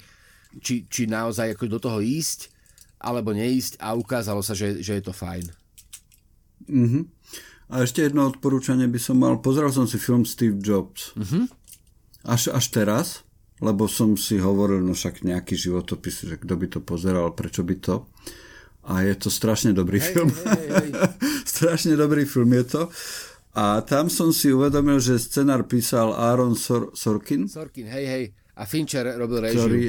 či, 0.57 0.89
či 0.89 1.05
naozaj 1.05 1.53
ako 1.53 1.69
do 1.69 1.77
toho 1.77 2.01
ísť, 2.01 2.49
alebo 2.97 3.37
neísť 3.37 3.77
a 3.77 3.93
ukázalo 3.93 4.41
sa, 4.41 4.57
že, 4.57 4.81
že 4.81 4.97
je 4.97 5.03
to 5.05 5.13
fajn. 5.13 5.61
Uh-huh. 6.69 7.03
A 7.73 7.83
ešte 7.83 8.05
jedno 8.05 8.29
odporúčanie 8.29 8.85
by 8.85 8.99
som 9.01 9.17
mal. 9.17 9.39
Pozeral 9.39 9.73
som 9.73 9.89
si 9.89 9.97
film 9.97 10.27
Steve 10.27 10.59
Jobs. 10.61 11.15
Uh-huh. 11.17 11.49
Až, 12.23 12.53
až 12.53 12.65
teraz, 12.71 13.07
lebo 13.59 13.87
som 13.87 14.15
si 14.15 14.39
hovoril, 14.39 14.83
no 14.83 14.95
však 14.95 15.23
nejaký 15.27 15.55
životopis, 15.55 16.27
že 16.27 16.35
kto 16.39 16.53
by 16.55 16.67
to 16.71 16.79
pozeral, 16.79 17.31
prečo 17.35 17.63
by 17.63 17.75
to. 17.79 18.07
A 18.83 19.07
je 19.07 19.15
to 19.15 19.31
strašne 19.31 19.71
dobrý 19.71 20.03
hej, 20.03 20.11
film. 20.11 20.29
Hej, 20.31 20.43
hej, 20.43 20.69
hej. 20.75 20.89
strašne 21.55 21.93
dobrý 21.95 22.27
film 22.27 22.51
je 22.51 22.65
to. 22.67 22.81
A 23.53 23.85
tam 23.85 24.09
som 24.09 24.33
si 24.33 24.49
uvedomil, 24.49 24.97
že 24.97 25.21
scenár 25.21 25.69
písal 25.69 26.11
Aaron 26.11 26.57
Sor- 26.57 26.91
Sorkin. 26.97 27.45
Sorkin, 27.47 27.87
hej, 27.87 28.05
hej. 28.05 28.25
A 28.53 28.69
Fincher 28.69 29.09
robil 29.17 29.49
režiu. 29.49 29.65
Ktorý, 29.65 29.81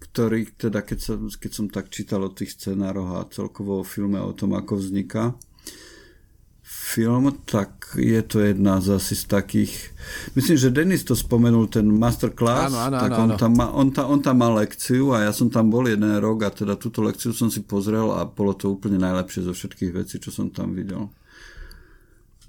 ktorý 0.00 0.40
teda 0.56 0.80
keď 0.84 0.98
som, 1.00 1.18
keď 1.28 1.50
som 1.52 1.66
tak 1.68 1.92
čítal 1.92 2.24
o 2.24 2.32
tých 2.32 2.56
scenároch 2.56 3.12
a 3.12 3.28
celkovo 3.28 3.80
o 3.80 3.84
filme 3.84 4.16
o 4.16 4.32
tom, 4.32 4.56
ako 4.56 4.80
vzniká 4.80 5.36
film, 6.86 7.34
tak 7.42 7.98
je 7.98 8.22
to 8.22 8.46
jedna 8.46 8.78
z 8.78 8.94
asi 8.94 9.18
z 9.18 9.26
takých... 9.26 9.74
Myslím, 10.38 10.54
že 10.54 10.70
Denis 10.70 11.02
to 11.02 11.18
spomenul, 11.18 11.66
ten 11.66 11.90
masterclass, 11.90 12.70
áno, 12.70 12.78
áno, 12.78 12.98
tak 13.02 13.10
áno, 13.10 13.18
on, 13.18 13.28
áno. 13.34 13.40
Tam 13.42 13.52
má, 13.58 13.66
on, 13.74 13.88
ta, 13.90 14.06
on 14.06 14.22
tam 14.22 14.38
má 14.38 14.54
lekciu 14.54 15.10
a 15.10 15.26
ja 15.26 15.32
som 15.34 15.50
tam 15.50 15.66
bol 15.66 15.82
jeden 15.90 16.14
rok 16.22 16.46
a 16.46 16.50
teda 16.54 16.78
túto 16.78 17.02
lekciu 17.02 17.34
som 17.34 17.50
si 17.50 17.66
pozrel 17.66 18.06
a 18.14 18.22
bolo 18.22 18.54
to 18.54 18.70
úplne 18.70 19.02
najlepšie 19.02 19.50
zo 19.50 19.52
všetkých 19.52 19.92
vecí, 19.98 20.22
čo 20.22 20.30
som 20.30 20.46
tam 20.46 20.78
videl. 20.78 21.10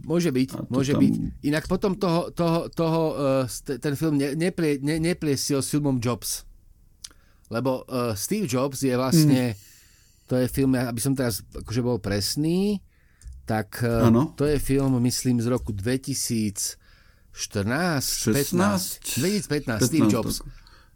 Môže 0.05 0.29
byť, 0.29 0.69
môže 0.69 0.93
tam... 0.93 1.01
byť. 1.01 1.13
Inak 1.41 1.65
potom 1.65 1.97
toho, 1.97 2.29
toho, 2.29 2.69
toho 2.69 3.01
uh, 3.17 3.79
ten 3.81 3.97
film 3.97 4.21
ne, 4.21 4.37
neplie, 4.37 4.77
ne, 4.85 5.01
nepliesil 5.01 5.65
s 5.65 5.73
filmom 5.73 5.97
Jobs. 5.97 6.45
Lebo 7.49 7.81
uh, 7.89 8.13
Steve 8.13 8.45
Jobs 8.45 8.85
je 8.85 8.93
vlastne, 8.93 9.57
mm. 9.57 10.29
to 10.29 10.37
je 10.37 10.45
film, 10.45 10.77
aby 10.77 11.01
som 11.01 11.17
teraz 11.17 11.41
akože 11.57 11.81
bol 11.81 11.97
presný, 11.97 12.85
tak 13.47 13.79
uh, 13.79 14.11
to 14.35 14.43
je 14.43 14.59
film, 14.59 14.99
myslím, 14.99 15.39
z 15.39 15.47
roku 15.47 15.71
2014, 15.71 16.75
16? 17.31 18.43
2015, 18.43 19.79
2015, 19.79 19.87
Steve 19.87 20.11
Jobs. 20.11 20.43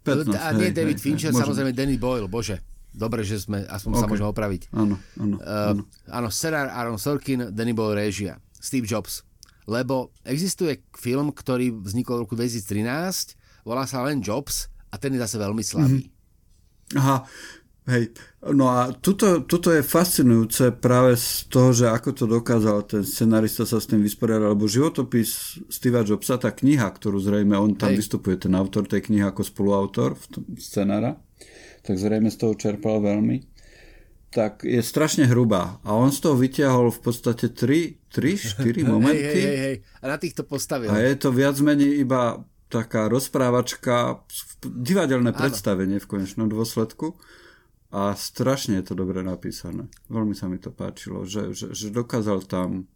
15, 0.04 0.36
a 0.36 0.52
nie 0.52 0.68
hej, 0.68 0.76
David 0.76 0.98
hej, 1.00 1.04
Fincher, 1.08 1.32
hej, 1.32 1.40
samozrejme 1.40 1.72
Danny 1.72 1.96
Boyle, 1.96 2.28
bože. 2.28 2.60
Dobre, 2.92 3.24
že 3.24 3.40
sme, 3.40 3.64
aspoň 3.64 3.90
okay. 3.96 4.02
sa 4.04 4.06
môžeme 4.12 4.28
opraviť. 4.28 4.62
Áno, 4.76 5.00
áno. 5.16 5.36
Uh, 5.40 5.80
áno, 6.12 6.28
scenár 6.28 6.68
Aaron 6.68 7.00
Sorkin, 7.00 7.48
Danny 7.48 7.72
Boyle 7.72 7.96
režia. 7.96 8.36
Steve 8.52 8.84
Jobs. 8.84 9.24
Lebo 9.64 10.12
existuje 10.28 10.84
film, 10.92 11.32
ktorý 11.32 11.72
vznikol 11.72 12.20
v 12.20 12.22
roku 12.28 12.34
2013, 12.36 13.64
volá 13.64 13.88
sa 13.88 14.04
len 14.04 14.20
Jobs 14.20 14.68
a 14.92 15.00
ten 15.00 15.16
je 15.16 15.22
zase 15.24 15.40
veľmi 15.40 15.64
slabý. 15.64 16.04
Mm-hmm. 16.04 17.00
Aha, 17.00 17.24
Hej, 17.82 18.14
no 18.54 18.70
a 18.70 18.94
tuto, 18.94 19.42
tuto 19.42 19.74
je 19.74 19.82
fascinujúce 19.82 20.70
práve 20.78 21.18
z 21.18 21.50
toho, 21.50 21.74
že 21.74 21.90
ako 21.90 22.14
to 22.14 22.24
dokázal 22.30 22.86
ten 22.86 23.02
scenarista 23.02 23.66
sa 23.66 23.82
s 23.82 23.90
tým 23.90 24.06
vysporiadať, 24.06 24.54
lebo 24.54 24.70
životopis 24.70 25.58
Steva 25.66 26.06
Jobsa, 26.06 26.38
tá 26.38 26.54
kniha, 26.54 26.86
ktorú 26.86 27.18
zrejme 27.18 27.58
on 27.58 27.74
tam 27.74 27.90
Hej. 27.90 28.06
vystupuje, 28.06 28.38
ten 28.38 28.54
autor 28.54 28.86
tej 28.86 29.10
knihy 29.10 29.26
ako 29.26 29.42
spoluautor 29.42 30.14
v 30.14 30.26
tom 30.30 30.44
scenára, 30.62 31.18
tak 31.82 31.98
zrejme 31.98 32.30
z 32.30 32.38
toho 32.38 32.54
čerpal 32.54 33.02
veľmi 33.02 33.52
tak 34.32 34.64
je 34.64 34.80
strašne 34.80 35.28
hrubá. 35.28 35.76
A 35.84 35.92
on 35.92 36.08
z 36.08 36.24
toho 36.24 36.40
vyťahol 36.40 36.88
v 36.88 37.00
podstate 37.04 37.52
3, 37.52 38.08
3 38.08 38.56
4 38.56 38.80
momenty. 38.88 39.20
Hej, 39.20 39.44
hej, 39.44 39.58
hej. 39.60 39.76
A 40.00 40.04
na 40.08 40.16
tých 40.16 40.32
to 40.32 40.48
postavil. 40.48 40.88
A 40.88 41.04
je 41.04 41.20
to 41.20 41.28
viac 41.28 41.60
menej 41.60 42.00
iba 42.00 42.40
taká 42.72 43.12
rozprávačka, 43.12 44.24
divadelné 44.64 45.36
Áno. 45.36 45.38
predstavenie 45.38 46.00
v 46.00 46.08
konečnom 46.08 46.48
dôsledku. 46.48 47.20
A 47.92 48.16
strašne 48.16 48.80
je 48.80 48.88
to 48.88 48.94
dobre 48.96 49.20
napísané. 49.20 49.84
Veľmi 50.08 50.32
sa 50.32 50.48
mi 50.48 50.56
to 50.56 50.72
páčilo, 50.72 51.28
že, 51.28 51.52
že, 51.52 51.76
že 51.76 51.92
dokázal 51.92 52.48
tam 52.48 52.88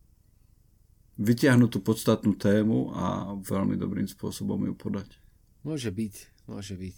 vytiahnuť 1.21 1.69
tú 1.69 1.81
podstatnú 1.85 2.33
tému 2.37 2.97
a 2.97 3.37
veľmi 3.37 3.77
dobrým 3.77 4.09
spôsobom 4.09 4.57
ju 4.65 4.73
podať. 4.73 5.21
Môže 5.65 5.93
byť, 5.93 6.15
môže 6.49 6.77
byť. 6.77 6.97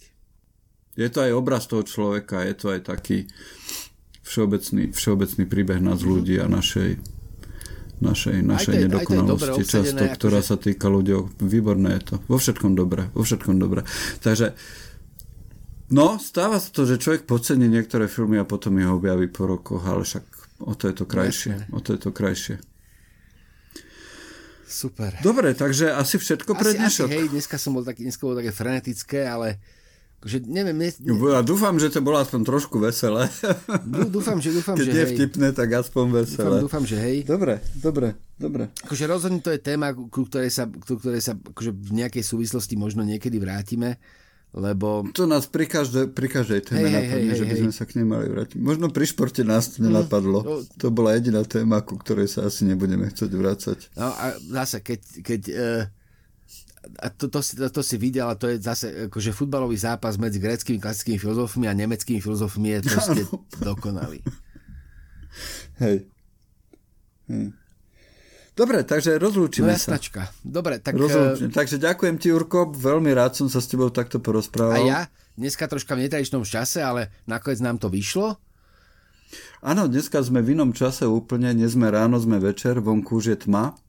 Je 0.95 1.07
to 1.11 1.19
aj 1.23 1.31
obraz 1.35 1.67
toho 1.67 1.83
človeka, 1.83 2.43
je 2.43 2.55
to 2.55 2.67
aj 2.71 2.81
taký 2.87 3.27
všeobecný, 4.23 4.91
všeobecný 4.91 5.43
príbeh 5.47 5.79
nás 5.79 6.03
ľudí 6.03 6.39
a 6.39 6.51
našej, 6.51 6.99
našej, 8.03 8.37
našej 8.43 8.75
aj 8.75 8.81
nedokonalosti 8.87 9.63
často, 9.63 10.03
akože... 10.07 10.15
ktorá 10.19 10.39
sa 10.43 10.55
týka 10.59 10.91
ľudí. 10.91 11.15
Výborné 11.39 11.99
je 11.99 12.01
to. 12.03 12.15
Vo 12.27 12.39
všetkom 12.39 12.75
dobre. 12.75 13.07
Vo 13.15 13.23
všetkom 13.23 13.55
dobre. 13.59 13.87
Takže 14.23 14.55
no, 15.89 16.17
stáva 16.21 16.57
sa 16.57 16.69
to, 16.69 16.85
že 16.85 17.01
človek 17.01 17.29
podcení 17.29 17.69
niektoré 17.69 18.09
filmy 18.09 18.41
a 18.41 18.45
potom 18.45 18.77
ich 18.77 18.89
objaví 18.89 19.29
po 19.29 19.49
rokoch, 19.49 19.83
ale 19.85 20.05
však 20.05 20.25
o 20.65 20.73
to 20.73 20.89
je 20.89 20.95
to 20.95 21.05
krajšie. 21.05 21.53
O 21.73 21.79
to 21.81 21.97
je 21.97 21.99
to 21.99 22.09
krajšie. 22.09 22.55
Super. 24.69 25.17
Dobre, 25.25 25.57
takže 25.57 25.89
asi 25.89 26.21
všetko 26.21 26.53
pre 26.53 26.77
dnešok. 26.77 27.09
Hej, 27.09 27.33
dneska 27.33 27.57
som 27.57 27.73
bol 27.73 27.81
taký, 27.81 28.05
dneska 28.05 28.21
bol 28.21 28.37
také 28.37 28.53
frenetické, 28.53 29.25
ale 29.25 29.57
že 30.19 30.43
neviem, 30.43 30.75
ne, 30.75 30.91
ne... 30.91 31.15
Ja 31.31 31.39
dúfam, 31.39 31.79
že 31.79 31.87
to 31.87 32.03
bolo 32.03 32.19
aspoň 32.19 32.43
trošku 32.43 32.75
veselé. 32.75 33.31
Dúfam, 34.11 34.43
že 34.43 34.51
dúfam, 34.51 34.75
Keď 34.75 34.83
že 34.83 34.91
je 34.91 35.05
vtipné, 35.15 35.47
tak 35.55 35.71
aspoň 35.71 36.05
veselé. 36.11 36.59
Dúfam, 36.59 36.83
dúfam, 36.83 36.83
že 36.83 36.99
hej. 36.99 37.23
Dobre, 37.23 37.63
dobre, 37.79 38.19
dobre. 38.35 38.67
Akože 38.83 39.07
rozhodne 39.07 39.39
to 39.39 39.47
je 39.55 39.63
téma, 39.63 39.95
ku 39.95 40.27
ktorej 40.27 40.51
sa, 40.51 40.67
ku 40.67 40.99
ktorej 40.99 41.23
sa 41.23 41.39
akože 41.39 41.71
v 41.71 41.91
nejakej 42.03 42.23
súvislosti 42.27 42.75
možno 42.75 43.07
niekedy 43.07 43.39
vrátime, 43.39 43.95
lebo... 44.49 45.05
To 45.13 45.29
nás 45.29 45.45
pri, 45.45 45.69
každej, 45.69 46.09
pri 46.09 46.27
každej 46.27 46.59
téme 46.65 46.89
hey, 46.89 46.95
napadne, 46.95 47.31
hey, 47.33 47.37
že 47.37 47.45
by 47.45 47.55
hej. 47.55 47.61
sme 47.65 47.73
sa 47.73 47.83
k 47.85 48.01
nej 48.01 48.07
mali 48.09 48.25
vrátiť. 48.33 48.57
Možno 48.57 48.89
pri 48.89 49.05
športe 49.05 49.45
nás 49.45 49.77
to 49.77 49.85
nenapadlo. 49.85 50.39
No, 50.41 50.53
to 50.81 50.89
bola 50.89 51.13
jediná 51.13 51.45
téma, 51.45 51.85
ku 51.85 52.01
ktorej 52.01 52.27
sa 52.33 52.49
asi 52.49 52.65
nebudeme 52.65 53.05
chcieť 53.05 53.31
vrácať. 53.33 53.77
No 53.93 54.09
a 54.09 54.33
zase, 54.41 54.81
keď, 54.81 54.99
keď 55.21 55.41
uh 55.53 55.83
a 56.99 57.09
to, 57.09 57.27
to, 57.27 57.43
to, 57.43 57.69
to 57.69 57.81
si 57.83 57.99
videl, 57.99 58.31
a 58.31 58.39
to 58.39 58.47
je 58.47 58.57
zase 58.59 59.11
akože 59.11 59.35
futbalový 59.35 59.75
zápas 59.75 60.15
medzi 60.15 60.39
gréckými 60.39 60.79
klasickými 60.79 61.19
filozofmi 61.19 61.67
a 61.67 61.75
nemeckými 61.75 62.23
filozofmi 62.23 62.67
je 62.71 62.79
proste 62.89 63.21
ano. 63.27 63.43
dokonalý. 63.61 64.19
Hej. 65.83 66.07
Hej. 67.27 67.58
Dobre, 68.59 68.83
takže 68.83 69.15
rozlúčime 69.15 69.71
no, 69.71 69.79
sa. 69.79 69.95
Dobre, 70.43 70.83
tak... 70.83 70.99
Rozlúčime. 70.99 71.47
Takže 71.55 71.79
ďakujem 71.79 72.19
ti, 72.19 72.27
Urko, 72.35 72.75
veľmi 72.75 73.15
rád 73.15 73.39
som 73.39 73.47
sa 73.47 73.63
s 73.63 73.71
tebou 73.71 73.87
takto 73.87 74.19
porozprával. 74.19 74.75
A 74.75 74.83
ja, 74.83 74.99
dneska 75.39 75.63
troška 75.71 75.95
v 75.95 76.03
netradičnom 76.03 76.43
čase, 76.43 76.83
ale 76.83 77.07
nakoniec 77.23 77.63
nám 77.63 77.79
to 77.79 77.87
vyšlo. 77.87 78.35
Áno, 79.63 79.87
dneska 79.87 80.19
sme 80.19 80.43
v 80.43 80.59
inom 80.59 80.75
čase 80.75 81.07
úplne, 81.07 81.55
nie 81.55 81.71
sme 81.71 81.87
ráno, 81.87 82.19
sme 82.19 82.35
večer, 82.35 82.83
vonku 82.83 83.23
už 83.23 83.25
je 83.31 83.37
tma. 83.47 83.79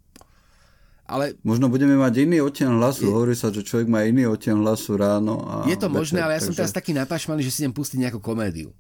ale... 1.11 1.35
Možno 1.43 1.67
budeme 1.67 1.99
mať 1.99 2.31
iný 2.31 2.39
oteň 2.47 2.71
hlasu. 2.79 3.07
Je... 3.07 3.11
Hovorí 3.11 3.35
sa, 3.35 3.51
že 3.51 3.67
človek 3.67 3.91
má 3.91 4.07
iný 4.07 4.31
oteň 4.31 4.55
hlasu 4.55 4.95
ráno 4.95 5.43
a 5.51 5.55
Je 5.67 5.75
to 5.75 5.91
večer, 5.91 5.99
možné, 5.99 6.19
ale 6.23 6.39
ja 6.39 6.47
takže... 6.47 6.47
som 6.47 6.55
teraz 6.55 6.71
taký 6.71 6.95
napašmaný, 6.95 7.43
že 7.43 7.51
si 7.51 7.59
idem 7.67 7.75
pustiť 7.75 7.99
nejakú 8.07 8.23
komédiu. 8.23 8.71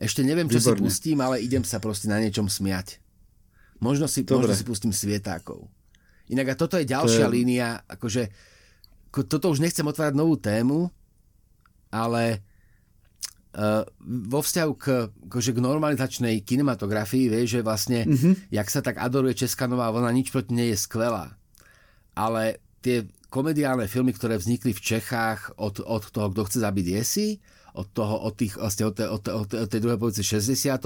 Ešte 0.00 0.24
neviem, 0.24 0.48
čo 0.48 0.60
Výborné. 0.60 0.80
si 0.80 0.80
pustím, 0.80 1.18
ale 1.20 1.44
idem 1.44 1.60
sa 1.60 1.76
proste 1.76 2.08
na 2.08 2.20
niečom 2.20 2.48
smiať. 2.48 3.04
Možno 3.80 4.08
si, 4.08 4.24
možno 4.24 4.54
si 4.56 4.64
pustím 4.64 4.92
Svietákov. 4.92 5.68
Inak 6.32 6.56
a 6.56 6.58
toto 6.58 6.80
je 6.80 6.88
ďalšia 6.88 7.26
to 7.26 7.30
je... 7.30 7.34
línia, 7.34 7.80
akože 7.86 8.28
toto 9.10 9.48
už 9.48 9.64
nechcem 9.64 9.86
otvárať 9.86 10.12
novú 10.12 10.36
tému, 10.36 10.92
ale 11.88 12.44
uh, 13.56 13.86
vo 14.04 14.44
vzťahu 14.44 14.72
k, 14.76 14.84
akože 15.30 15.56
k 15.56 15.64
normalizačnej 15.64 16.44
kinematografii, 16.44 17.32
vieš, 17.32 17.56
že 17.56 17.60
vlastne, 17.64 18.04
mm-hmm. 18.04 18.52
jak 18.52 18.68
sa 18.68 18.84
tak 18.84 19.00
adoruje 19.00 19.38
Česká 19.46 19.64
nová 19.64 19.88
vlna, 19.88 20.12
nič 20.12 20.28
proti 20.28 20.52
nie 20.52 20.74
je 20.74 20.76
skvelá. 20.76 21.32
Ale 22.12 22.60
tie 22.84 23.08
komediálne 23.32 23.88
filmy, 23.88 24.12
ktoré 24.12 24.36
vznikli 24.36 24.76
v 24.76 24.84
Čechách 24.84 25.56
od, 25.56 25.80
od 25.80 26.04
toho, 26.12 26.28
kto 26.32 26.42
chce 26.44 26.58
zabiť 26.60 26.86
Jesi, 27.00 27.28
od, 27.76 27.88
toho, 27.92 28.24
od, 28.24 28.34
tých, 28.36 28.56
vlastne 28.56 28.88
od, 28.88 28.94
tej, 28.96 29.08
od, 29.08 29.22
od, 29.28 29.48
od 29.52 29.68
tej 29.68 29.80
druhej 29.80 30.00
polovice 30.00 30.24
60 30.24 30.80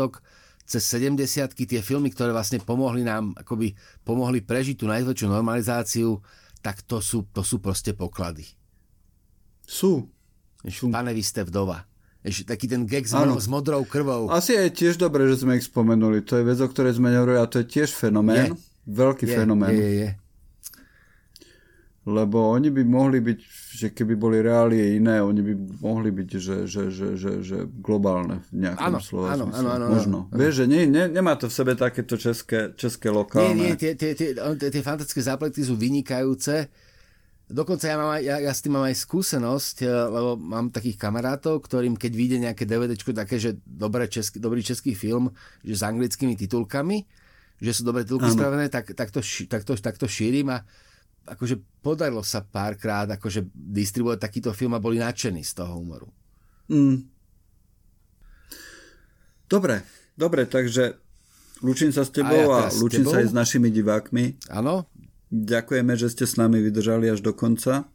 cez 0.71 0.87
70 0.87 1.51
tie 1.59 1.83
filmy, 1.83 2.15
ktoré 2.15 2.31
vlastne 2.31 2.63
pomohli 2.63 3.03
nám, 3.03 3.35
akoby 3.35 3.75
pomohli 4.07 4.39
prežiť 4.39 4.79
tú 4.79 4.87
najväčšiu 4.87 5.27
normalizáciu, 5.27 6.23
tak 6.63 6.87
to 6.87 7.03
sú, 7.03 7.27
to 7.35 7.43
sú 7.43 7.59
proste 7.59 7.91
poklady. 7.91 8.47
Sú. 9.67 10.07
sú. 10.63 10.87
Pane, 10.95 11.11
vy 11.11 11.23
ste 11.27 11.43
vdova. 11.43 11.91
Ešte 12.23 12.55
taký 12.55 12.71
ten 12.71 12.87
gag 12.87 13.03
s, 13.03 13.17
s 13.17 13.49
modrou 13.51 13.83
krvou. 13.83 14.31
Asi 14.31 14.55
je 14.55 14.71
tiež 14.71 15.01
dobré, 15.01 15.27
že 15.27 15.43
sme 15.43 15.59
ich 15.59 15.67
spomenuli. 15.67 16.23
To 16.31 16.39
je 16.39 16.45
vec, 16.47 16.59
o 16.63 16.69
ktorej 16.71 17.01
sme 17.01 17.11
nehovorili 17.11 17.41
a 17.41 17.51
to 17.51 17.65
je 17.65 17.67
tiež 17.67 17.91
fenomén. 17.91 18.55
Je. 18.55 18.61
Veľký 18.87 19.25
je, 19.27 19.35
fenomén. 19.35 19.75
Je, 19.75 19.81
je, 19.81 19.91
je 20.07 20.09
lebo 22.11 22.51
oni 22.51 22.75
by 22.75 22.83
mohli 22.83 23.23
byť, 23.23 23.39
že 23.79 23.87
keby 23.95 24.19
boli 24.19 24.43
reálie 24.43 24.99
iné, 24.99 25.23
oni 25.23 25.41
by 25.41 25.55
mohli 25.79 26.11
byť, 26.11 26.29
že, 26.37 26.57
že, 26.67 26.91
že, 26.91 27.09
že, 27.15 27.33
že 27.41 27.59
globálne 27.79 28.43
v 28.51 28.67
nejakom 28.67 28.91
áno, 28.91 28.99
slova 28.99 29.27
áno, 29.39 29.47
áno, 29.55 29.69
áno, 29.71 29.87
Možno. 29.95 30.19
Áno. 30.27 30.35
Vieš, 30.35 30.53
že 30.61 30.65
nie, 30.67 30.91
nie, 30.91 31.07
nemá 31.07 31.39
to 31.39 31.47
v 31.47 31.55
sebe 31.55 31.79
takéto 31.79 32.19
české, 32.19 32.75
české 32.75 33.09
lokálne. 33.15 33.55
Nie, 33.55 33.73
nie, 33.73 33.73
tie, 33.79 33.95
tie, 33.95 34.19
tie, 34.19 34.35
tie, 34.35 34.83
fantastické 34.83 35.23
záplety 35.23 35.63
sú 35.63 35.79
vynikajúce. 35.79 36.67
Dokonca 37.51 37.87
ja, 37.87 37.97
mám 37.99 38.11
aj, 38.15 38.23
ja, 38.23 38.37
ja 38.43 38.53
s 38.55 38.63
tým 38.63 38.79
mám 38.79 38.87
aj 38.91 38.97
skúsenosť, 38.99 39.77
eh, 39.83 39.91
lebo 39.91 40.39
mám 40.39 40.75
takých 40.75 40.99
kamarátov, 40.99 41.63
ktorým 41.63 41.95
keď 41.95 42.13
vyjde 42.15 42.37
nejaké 42.51 42.67
DVD 42.67 42.95
také, 42.95 43.39
že 43.39 43.59
dobré 43.63 44.11
český, 44.11 44.43
dobrý 44.43 44.61
český 44.67 44.99
film, 44.99 45.31
že 45.63 45.79
s 45.79 45.83
anglickými 45.83 46.35
titulkami, 46.35 47.07
že 47.61 47.71
sú 47.75 47.83
dobre 47.87 48.03
titulky 48.03 48.31
spravené, 48.31 48.73
tak, 48.73 48.95
tak, 48.97 49.15
to, 49.15 49.21
tak, 49.47 49.63
to, 49.63 49.73
tak 49.79 49.95
to 49.99 50.07
šírim 50.07 50.49
a 50.51 50.63
akože 51.27 51.61
podarilo 51.85 52.25
sa 52.25 52.45
párkrát 52.45 53.09
akože 53.09 53.49
distribuovať 53.53 54.19
takýto 54.21 54.51
film 54.53 54.77
a 54.77 54.83
boli 54.83 55.01
nadšení 55.01 55.45
z 55.45 55.53
toho 55.57 55.81
humoru. 55.81 56.09
Mm. 56.71 57.09
Dobre, 59.51 59.83
dobre, 60.15 60.47
takže 60.47 61.01
Lučím 61.61 61.93
sa 61.93 62.09
s 62.09 62.11
tebou 62.11 62.57
a, 62.57 62.73
ja 62.73 62.73
a 62.73 62.77
lučím 62.81 63.05
sa 63.05 63.21
aj 63.21 63.33
s 63.33 63.35
našimi 63.37 63.69
divákmi. 63.69 64.49
Áno. 64.49 64.89
Ďakujeme, 65.31 65.93
že 65.95 66.09
ste 66.09 66.25
s 66.25 66.41
nami 66.41 66.59
vydržali 66.65 67.13
až 67.13 67.21
do 67.21 67.37
konca. 67.37 67.87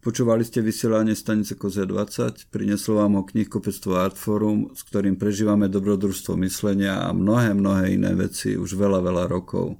Počúvali 0.00 0.46
ste 0.48 0.64
vysielanie 0.64 1.12
stanice 1.12 1.60
Kozia 1.60 1.84
20, 1.84 2.48
prineslo 2.48 3.04
vám 3.04 3.20
ho 3.20 3.22
knihkopectvo 3.28 4.00
Artforum, 4.00 4.72
s 4.72 4.80
ktorým 4.88 5.20
prežívame 5.20 5.68
dobrodružstvo 5.68 6.40
myslenia 6.40 7.04
a 7.04 7.12
mnohé, 7.12 7.52
mnohé 7.52 8.00
iné 8.00 8.16
veci 8.16 8.56
už 8.56 8.80
veľa, 8.80 9.04
veľa 9.04 9.28
rokov. 9.28 9.76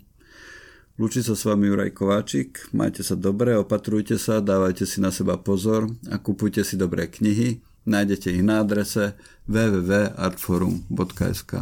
Lúči 1.00 1.24
sa 1.24 1.32
s 1.32 1.48
vami 1.48 1.72
Juraj 1.72 1.96
Kováčik, 1.96 2.68
majte 2.76 3.00
sa 3.00 3.16
dobre, 3.16 3.56
opatrujte 3.56 4.20
sa, 4.20 4.44
dávajte 4.44 4.84
si 4.84 5.00
na 5.00 5.08
seba 5.08 5.40
pozor 5.40 5.88
a 6.12 6.20
kupujte 6.20 6.60
si 6.60 6.76
dobré 6.76 7.08
knihy. 7.08 7.64
Nájdete 7.88 8.36
ich 8.36 8.44
na 8.44 8.60
adrese 8.60 9.16
www.artforum.sk. 9.48 11.52